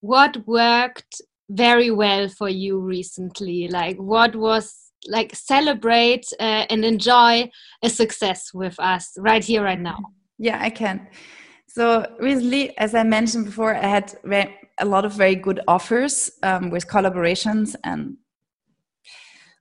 What 0.01 0.47
worked 0.47 1.23
very 1.51 1.91
well 1.91 2.29
for 2.29 2.49
you 2.49 2.79
recently? 2.79 3.69
Like, 3.69 3.97
what 3.97 4.37
was 4.37 4.93
like 5.09 5.35
celebrate 5.35 6.27
uh, 6.41 6.67
and 6.71 6.85
enjoy 6.85 7.51
a 7.83 7.89
success 7.89 8.55
with 8.55 8.79
us 8.79 9.13
right 9.19 9.45
here, 9.45 9.63
right 9.65 9.81
now? 9.81 9.99
Yeah, 10.39 10.59
I 10.61 10.71
can. 10.71 11.09
So 11.75 12.07
recently, 12.21 12.79
as 12.79 12.95
I 12.95 13.03
mentioned 13.03 13.47
before, 13.47 13.75
I 13.75 13.85
had 13.85 14.15
a 14.79 14.85
lot 14.85 15.05
of 15.05 15.13
very 15.13 15.35
good 15.35 15.59
offers 15.67 16.31
um, 16.45 16.71
with 16.71 16.87
collaborations 16.87 17.75
and 17.83 18.17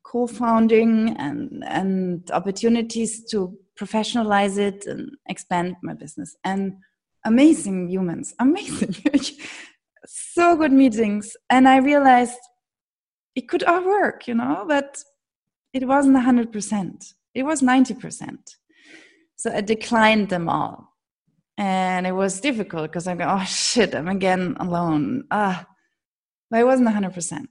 co-founding 0.05 1.18
and 1.18 1.64
and 1.66 2.30
opportunities 2.30 3.26
to 3.32 3.57
professionalize 3.80 4.59
it 4.59 4.86
and 4.86 5.09
expand 5.28 5.76
my 5.82 5.95
business. 5.95 6.36
And 6.43 6.74
amazing 7.26 7.89
humans, 7.89 8.36
amazing, 8.38 8.95
so 10.05 10.55
good 10.55 10.72
meetings. 10.72 11.36
And 11.49 11.68
I 11.68 11.78
realized 11.78 12.38
it 13.36 13.49
could 13.49 13.64
all 13.64 13.84
work, 13.84 14.28
you 14.28 14.36
know, 14.36 14.66
but 14.68 15.03
it 15.74 15.88
wasn't 15.88 16.18
hundred 16.18 16.51
percent. 16.51 17.16
It 17.34 17.41
was 17.41 17.64
ninety 17.64 17.95
percent. 17.95 18.57
So 19.36 19.51
I 19.51 19.61
declined 19.61 20.30
them 20.30 20.47
all 20.47 20.93
and 21.58 22.08
it 22.08 22.12
was 22.12 22.41
difficult 22.41 22.91
because 22.91 23.08
I'm 23.08 23.18
going, 23.18 23.30
oh 23.30 23.45
shit, 23.45 23.93
I'm 23.93 24.08
again 24.08 24.56
alone. 24.60 25.26
Ah, 25.30 25.66
but 26.49 26.60
it 26.60 26.66
wasn't 26.66 26.89
100%. 26.89 27.45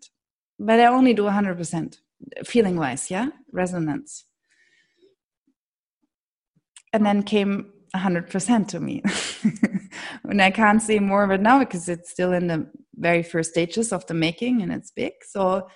But 0.59 0.80
I 0.80 0.86
only 0.86 1.14
do 1.14 1.22
100% 1.22 1.96
feeling 2.44 2.76
wise, 2.76 3.11
yeah, 3.11 3.28
resonance. 3.53 4.24
And 6.92 7.07
then 7.07 7.22
came 7.22 7.72
100% 7.96 8.68
to 8.68 8.80
me. 8.80 9.03
and 10.24 10.42
I 10.42 10.50
can't 10.50 10.82
say 10.82 10.98
more 10.98 11.24
of 11.24 11.30
it 11.30 11.40
now 11.40 11.61
because 11.61 11.88
it's 11.88 12.11
still 12.11 12.32
in 12.32 12.48
the 12.48 12.70
very 12.96 13.22
first 13.22 13.50
stages 13.50 13.92
of 13.92 14.07
the 14.07 14.14
making 14.14 14.62
and 14.62 14.72
it's 14.72 14.90
big. 14.90 15.12
So 15.24 15.68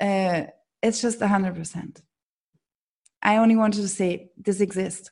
uh, 0.00 0.42
it's 0.82 1.00
just 1.00 1.20
100%. 1.20 2.02
I 3.22 3.36
only 3.36 3.56
wanted 3.56 3.82
to 3.82 3.88
say 3.88 4.30
this 4.36 4.60
exists 4.60 5.10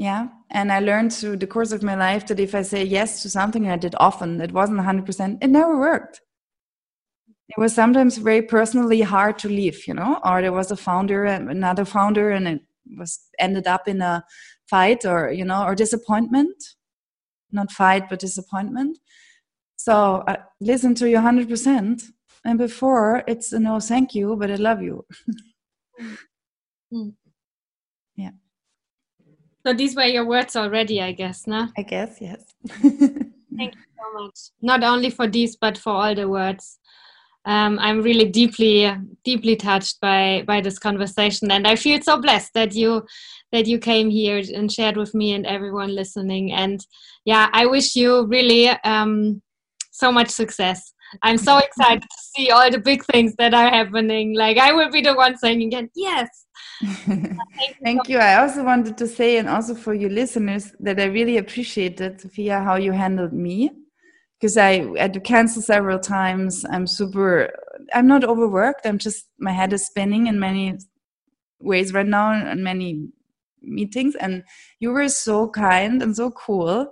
yeah 0.00 0.28
and 0.50 0.72
i 0.72 0.78
learned 0.80 1.12
through 1.12 1.36
the 1.36 1.46
course 1.46 1.72
of 1.72 1.82
my 1.82 1.94
life 1.94 2.26
that 2.26 2.40
if 2.40 2.54
i 2.54 2.62
say 2.62 2.82
yes 2.82 3.20
to 3.22 3.28
something 3.28 3.68
i 3.68 3.76
did 3.76 3.94
often 4.00 4.40
it 4.40 4.52
wasn't 4.52 4.78
100% 4.78 5.38
it 5.42 5.50
never 5.50 5.78
worked. 5.78 6.22
It 7.50 7.58
was 7.58 7.74
sometimes 7.74 8.16
very 8.16 8.42
personally 8.42 9.00
hard 9.02 9.38
to 9.40 9.48
leave 9.48 9.86
you 9.86 9.94
know 9.94 10.18
or 10.24 10.40
there 10.40 10.54
was 10.60 10.70
a 10.70 10.76
founder 10.76 11.24
and 11.26 11.50
another 11.50 11.84
founder 11.84 12.30
and 12.30 12.48
it 12.48 12.60
was 12.98 13.20
ended 13.38 13.66
up 13.66 13.88
in 13.88 14.00
a 14.00 14.24
fight 14.70 15.04
or 15.04 15.30
you 15.30 15.44
know 15.44 15.62
or 15.64 15.74
disappointment. 15.74 16.56
Not 17.52 17.70
fight 17.72 18.08
but 18.08 18.20
disappointment. 18.20 18.98
So 19.76 19.94
uh, 20.28 20.36
listen 20.60 20.94
to 20.96 21.10
your 21.10 21.22
100% 21.22 22.02
and 22.44 22.58
before 22.58 23.22
it's 23.26 23.52
a 23.52 23.58
no 23.58 23.80
thank 23.80 24.14
you 24.14 24.36
but 24.40 24.50
i 24.50 24.56
love 24.68 24.80
you. 24.82 25.04
Mm. 26.92 27.14
So 29.66 29.74
these 29.74 29.94
were 29.94 30.04
your 30.04 30.26
words 30.26 30.56
already, 30.56 31.02
I 31.02 31.12
guess, 31.12 31.46
no? 31.46 31.68
i 31.76 31.82
guess 31.82 32.18
yes 32.20 32.42
Thank 33.56 33.74
you 33.74 33.82
so 33.98 34.22
much. 34.22 34.38
Not 34.62 34.82
only 34.82 35.10
for 35.10 35.26
these, 35.26 35.56
but 35.56 35.76
for 35.76 35.92
all 35.92 36.14
the 36.14 36.28
words. 36.28 36.78
Um, 37.44 37.78
I'm 37.78 38.02
really 38.02 38.26
deeply, 38.26 38.90
deeply 39.24 39.56
touched 39.56 40.00
by 40.00 40.44
by 40.46 40.60
this 40.60 40.78
conversation, 40.78 41.50
and 41.50 41.66
I 41.66 41.76
feel 41.76 42.00
so 42.00 42.20
blessed 42.20 42.52
that 42.54 42.74
you 42.74 43.04
that 43.52 43.66
you 43.66 43.78
came 43.78 44.10
here 44.10 44.42
and 44.54 44.70
shared 44.70 44.96
with 44.96 45.14
me 45.14 45.32
and 45.32 45.46
everyone 45.46 45.94
listening. 45.94 46.52
And 46.52 46.84
yeah, 47.24 47.48
I 47.52 47.66
wish 47.66 47.96
you 47.96 48.26
really 48.26 48.68
um, 48.84 49.42
so 49.90 50.12
much 50.12 50.28
success. 50.28 50.92
I'm 51.22 51.38
so 51.38 51.58
excited 51.66 52.04
see 52.34 52.50
all 52.50 52.70
the 52.70 52.78
big 52.78 53.04
things 53.04 53.34
that 53.36 53.54
are 53.54 53.68
happening. 53.68 54.34
Like 54.36 54.58
I 54.58 54.72
will 54.72 54.90
be 54.90 55.00
the 55.00 55.14
one 55.14 55.36
saying 55.36 55.62
again, 55.62 55.90
yes. 55.94 56.28
Thank 57.84 58.08
you. 58.08 58.18
I 58.18 58.40
also 58.40 58.64
wanted 58.64 58.96
to 58.98 59.06
say, 59.06 59.38
and 59.38 59.48
also 59.48 59.74
for 59.74 59.94
you 59.94 60.08
listeners, 60.08 60.72
that 60.80 61.00
I 61.00 61.04
really 61.04 61.36
appreciated, 61.38 62.20
Sophia, 62.20 62.60
how 62.60 62.76
you 62.76 62.92
handled 62.92 63.32
me. 63.32 63.70
Because 64.38 64.56
I 64.56 64.98
had 64.98 65.12
to 65.14 65.20
cancel 65.20 65.60
several 65.60 65.98
times. 65.98 66.64
I'm 66.70 66.86
super, 66.86 67.52
I'm 67.92 68.06
not 68.06 68.24
overworked. 68.24 68.86
I'm 68.86 68.96
just, 68.96 69.26
my 69.38 69.52
head 69.52 69.74
is 69.74 69.84
spinning 69.84 70.28
in 70.28 70.40
many 70.40 70.78
ways 71.60 71.92
right 71.92 72.06
now 72.06 72.32
and 72.32 72.64
many 72.64 73.08
meetings. 73.60 74.14
And 74.14 74.44
you 74.78 74.92
were 74.92 75.08
so 75.10 75.48
kind 75.50 76.02
and 76.02 76.16
so 76.16 76.30
cool 76.30 76.90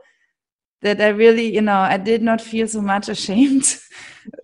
that 0.83 1.01
I 1.01 1.09
really, 1.09 1.55
you 1.55 1.63
know, 1.63 1.79
I 1.79 1.97
did 1.97 2.23
not 2.23 2.43
feel 2.43 2.69
so 2.69 2.83
much 2.83 3.09
ashamed 3.17 3.79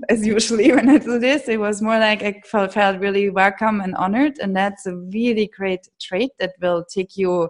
as 0.09 0.27
usually 0.27 0.73
when 0.75 0.89
I 0.89 0.99
do 0.99 1.19
this. 1.19 1.49
It 1.49 1.59
was 1.59 1.83
more 1.83 1.99
like 1.99 2.23
I 2.23 2.41
felt, 2.45 2.75
felt 2.75 3.01
really 3.01 3.31
welcome 3.31 3.81
and 3.81 3.95
honored. 3.97 4.39
And 4.39 4.55
that's 4.57 4.87
a 4.87 4.97
really 4.97 5.51
great 5.57 5.89
trait 6.01 6.33
that 6.39 6.55
will 6.61 6.85
take 6.85 7.17
you 7.17 7.49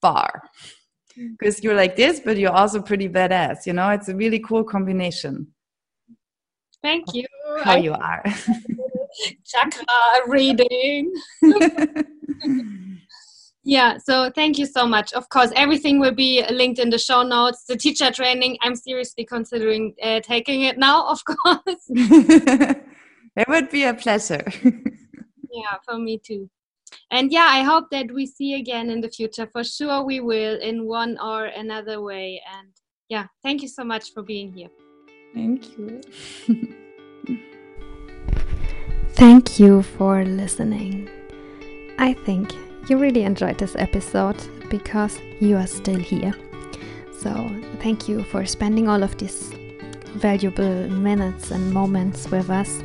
far. 0.00 0.42
Mm. 1.18 1.36
Because 1.38 1.62
you're 1.62 1.74
like 1.74 1.96
this, 1.96 2.20
but 2.20 2.36
you're 2.36 2.52
also 2.52 2.80
pretty 2.82 3.08
badass. 3.08 3.66
You 3.66 3.72
know, 3.72 3.90
it's 3.90 4.08
a 4.08 4.16
really 4.16 4.40
cool 4.40 4.64
combination. 4.64 5.48
Thank 6.82 7.14
you. 7.14 7.24
How 7.62 7.76
you 7.76 7.92
are. 7.94 8.22
Chakra 9.46 9.84
reading. 10.26 11.14
Yeah, 13.66 13.96
so 13.96 14.30
thank 14.30 14.58
you 14.58 14.66
so 14.66 14.86
much. 14.86 15.14
Of 15.14 15.30
course, 15.30 15.50
everything 15.56 15.98
will 15.98 16.14
be 16.14 16.44
linked 16.50 16.78
in 16.78 16.90
the 16.90 16.98
show 16.98 17.22
notes. 17.22 17.64
The 17.64 17.76
teacher 17.76 18.10
training, 18.10 18.58
I'm 18.60 18.76
seriously 18.76 19.24
considering 19.24 19.94
uh, 20.02 20.20
taking 20.20 20.62
it 20.62 20.76
now, 20.76 21.08
of 21.08 21.24
course. 21.24 21.84
it 21.88 23.48
would 23.48 23.70
be 23.70 23.84
a 23.84 23.94
pleasure. 23.94 24.44
yeah, 24.62 25.78
for 25.82 25.98
me 25.98 26.18
too. 26.18 26.50
And 27.10 27.32
yeah, 27.32 27.48
I 27.48 27.62
hope 27.62 27.88
that 27.90 28.12
we 28.12 28.26
see 28.26 28.54
again 28.54 28.90
in 28.90 29.00
the 29.00 29.08
future. 29.08 29.48
For 29.50 29.64
sure, 29.64 30.04
we 30.04 30.20
will 30.20 30.60
in 30.60 30.86
one 30.86 31.18
or 31.18 31.46
another 31.46 32.02
way. 32.02 32.42
And 32.58 32.68
yeah, 33.08 33.26
thank 33.42 33.62
you 33.62 33.68
so 33.68 33.82
much 33.82 34.12
for 34.12 34.22
being 34.22 34.52
here. 34.52 34.68
Thank 35.32 35.78
you. 35.78 36.02
Thank 39.14 39.58
you 39.58 39.82
for 39.82 40.24
listening. 40.24 41.08
I 41.98 42.12
think 42.12 42.52
you 42.88 42.98
really 42.98 43.22
enjoyed 43.22 43.58
this 43.58 43.76
episode 43.76 44.36
because 44.68 45.18
you 45.40 45.56
are 45.56 45.66
still 45.66 45.98
here. 45.98 46.34
So, 47.18 47.50
thank 47.80 48.08
you 48.08 48.22
for 48.24 48.44
spending 48.44 48.88
all 48.88 49.02
of 49.02 49.16
these 49.18 49.52
valuable 50.14 50.88
minutes 50.88 51.50
and 51.50 51.72
moments 51.72 52.30
with 52.30 52.50
us. 52.50 52.82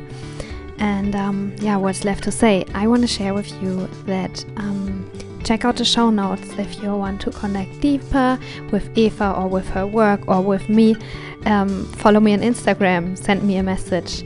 And 0.78 1.14
um, 1.14 1.54
yeah, 1.58 1.76
what's 1.76 2.04
left 2.04 2.24
to 2.24 2.32
say? 2.32 2.64
I 2.74 2.86
want 2.86 3.02
to 3.02 3.08
share 3.08 3.34
with 3.34 3.50
you 3.62 3.86
that 4.06 4.44
um, 4.56 5.10
check 5.44 5.64
out 5.64 5.76
the 5.76 5.84
show 5.84 6.10
notes 6.10 6.50
if 6.58 6.82
you 6.82 6.94
want 6.96 7.20
to 7.22 7.30
connect 7.30 7.80
deeper 7.80 8.38
with 8.72 8.96
Eva 8.96 9.32
or 9.32 9.48
with 9.48 9.68
her 9.70 9.86
work 9.86 10.26
or 10.26 10.40
with 10.40 10.68
me. 10.68 10.96
Um, 11.44 11.84
follow 11.92 12.20
me 12.20 12.32
on 12.32 12.40
Instagram, 12.40 13.16
send 13.18 13.42
me 13.42 13.56
a 13.56 13.62
message. 13.62 14.24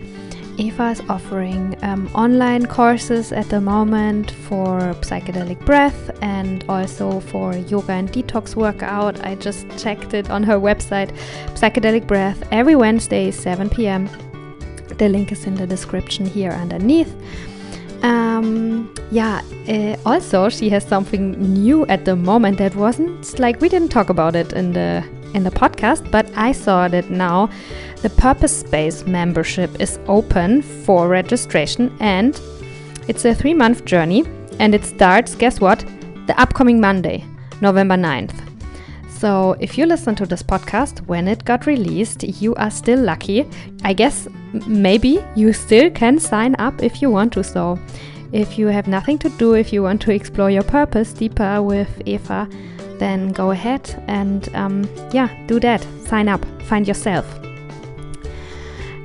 Eva 0.57 0.91
is 0.91 1.01
offering 1.09 1.77
um, 1.83 2.09
online 2.15 2.67
courses 2.67 3.33
at 3.33 3.49
the 3.49 3.61
moment 3.61 4.31
for 4.31 4.79
psychedelic 5.01 5.59
breath 5.65 6.11
and 6.23 6.65
also 6.69 7.19
for 7.21 7.57
yoga 7.57 7.93
and 7.93 8.13
detox 8.13 8.55
workout. 8.55 9.25
I 9.25 9.35
just 9.35 9.67
checked 9.77 10.15
it 10.15 10.31
on 10.31 10.45
her 10.45 10.59
website, 10.59 11.11
Psychedelic 11.55 12.07
Breath, 12.07 12.47
every 12.53 12.77
Wednesday, 12.77 13.31
7 13.31 13.69
p.m. 13.69 14.09
The 14.99 15.09
link 15.09 15.33
is 15.33 15.45
in 15.45 15.57
the 15.57 15.67
description 15.67 16.25
here 16.25 16.53
underneath. 16.53 17.13
Um, 18.05 18.95
yeah, 19.11 19.41
uh, 19.67 19.97
also, 20.07 20.49
she 20.51 20.69
has 20.69 20.87
something 20.87 21.33
new 21.33 21.87
at 21.87 22.05
the 22.05 22.15
moment 22.15 22.59
that 22.59 22.77
wasn't 22.77 23.39
like 23.39 23.61
we 23.61 23.69
didn't 23.69 23.89
talk 23.89 24.09
about 24.11 24.37
it 24.37 24.53
in 24.53 24.73
the 24.73 25.03
in 25.35 25.45
the 25.45 25.51
podcast, 25.51 26.11
but 26.11 26.31
I 26.37 26.53
saw 26.53 26.89
that 26.89 27.11
now 27.11 27.51
the 28.03 28.11
Purpose 28.11 28.61
Space 28.61 29.07
membership 29.07 29.81
is 29.81 29.99
open 30.07 30.63
for 30.63 31.09
registration 31.09 31.95
and 32.01 32.41
it's 33.09 33.25
a 33.25 33.35
three 33.35 33.55
month 33.55 33.85
journey 33.85 34.25
and 34.59 34.75
it 34.75 34.85
starts, 34.85 35.35
guess 35.35 35.61
what? 35.61 35.85
The 36.27 36.41
upcoming 36.41 36.81
Monday, 36.81 37.25
November 37.61 37.97
9th. 37.97 38.41
So, 39.11 39.57
if 39.59 39.79
you 39.79 39.87
listen 39.87 40.15
to 40.17 40.27
this 40.27 40.43
podcast 40.43 41.07
when 41.07 41.29
it 41.29 41.45
got 41.45 41.67
released, 41.67 42.25
you 42.25 42.55
are 42.57 42.71
still 42.71 43.01
lucky. 43.01 43.47
I 43.83 43.93
guess 43.93 44.29
maybe 44.67 45.25
you 45.35 45.53
still 45.53 45.91
can 45.91 46.19
sign 46.19 46.57
up 46.59 46.83
if 46.83 47.01
you 47.01 47.11
want 47.11 47.33
to. 47.35 47.45
So, 47.45 47.79
if 48.33 48.59
you 48.59 48.67
have 48.67 48.87
nothing 48.89 49.19
to 49.19 49.29
do, 49.31 49.55
if 49.55 49.73
you 49.73 49.83
want 49.83 50.03
to 50.03 50.13
explore 50.13 50.51
your 50.51 50.65
purpose 50.65 51.13
deeper 51.13 51.63
with 51.63 52.03
Eva, 52.05 52.49
then 52.99 53.33
go 53.33 53.51
ahead 53.51 54.03
and 54.07 54.49
um, 54.55 54.89
yeah, 55.13 55.29
do 55.47 55.61
that. 55.61 55.87
Sign 56.07 56.29
up, 56.29 56.45
find 56.63 56.87
yourself. 56.87 57.27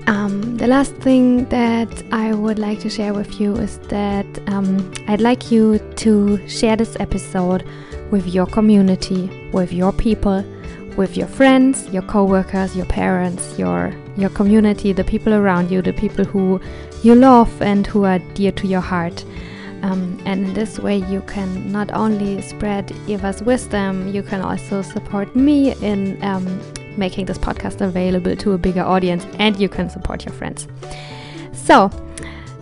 Um, 0.07 0.57
the 0.57 0.65
last 0.65 0.95
thing 0.95 1.45
that 1.49 2.03
I 2.11 2.33
would 2.33 2.57
like 2.57 2.79
to 2.79 2.89
share 2.89 3.13
with 3.13 3.39
you 3.39 3.55
is 3.55 3.77
that 3.89 4.25
um, 4.47 4.91
I'd 5.07 5.21
like 5.21 5.51
you 5.51 5.77
to 5.97 6.47
share 6.47 6.75
this 6.75 6.97
episode 6.99 7.63
with 8.09 8.27
your 8.27 8.47
community, 8.47 9.29
with 9.53 9.71
your 9.71 9.93
people, 9.93 10.43
with 10.97 11.15
your 11.15 11.27
friends, 11.27 11.87
your 11.89 12.01
coworkers, 12.01 12.75
your 12.75 12.87
parents, 12.87 13.57
your 13.59 13.93
your 14.17 14.29
community, 14.31 14.91
the 14.93 15.03
people 15.03 15.33
around 15.33 15.69
you, 15.71 15.81
the 15.81 15.93
people 15.93 16.25
who 16.25 16.59
you 17.03 17.15
love 17.15 17.61
and 17.61 17.87
who 17.87 18.03
are 18.03 18.19
dear 18.33 18.51
to 18.53 18.67
your 18.67 18.81
heart. 18.81 19.23
Um, 19.81 20.21
and 20.25 20.47
in 20.47 20.53
this 20.53 20.79
way, 20.79 20.97
you 20.97 21.21
can 21.21 21.71
not 21.71 21.91
only 21.93 22.41
spread 22.41 22.91
Eva's 23.07 23.41
wisdom, 23.41 24.13
you 24.13 24.23
can 24.23 24.41
also 24.41 24.81
support 24.81 25.35
me 25.35 25.73
in 25.81 26.21
um, 26.23 26.61
making 26.97 27.25
this 27.25 27.37
podcast 27.37 27.81
available 27.81 28.35
to 28.35 28.53
a 28.53 28.57
bigger 28.57 28.81
audience, 28.81 29.25
and 29.39 29.59
you 29.59 29.69
can 29.69 29.89
support 29.89 30.25
your 30.25 30.33
friends. 30.33 30.67
So, 31.53 31.89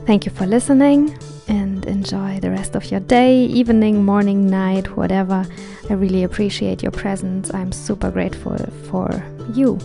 thank 0.05 0.25
you 0.25 0.31
for 0.31 0.45
listening 0.45 1.17
and 1.47 1.85
enjoy 1.85 2.39
the 2.39 2.51
rest 2.51 2.75
of 2.75 2.91
your 2.91 2.99
day, 2.99 3.45
evening, 3.45 4.03
morning, 4.03 4.47
night, 4.47 4.95
whatever. 4.97 5.45
I 5.89 5.93
really 5.93 6.23
appreciate 6.23 6.83
your 6.83 6.91
presence. 6.91 7.53
I'm 7.53 7.71
super 7.71 8.11
grateful 8.11 8.57
for 8.89 9.23
you. 9.53 9.79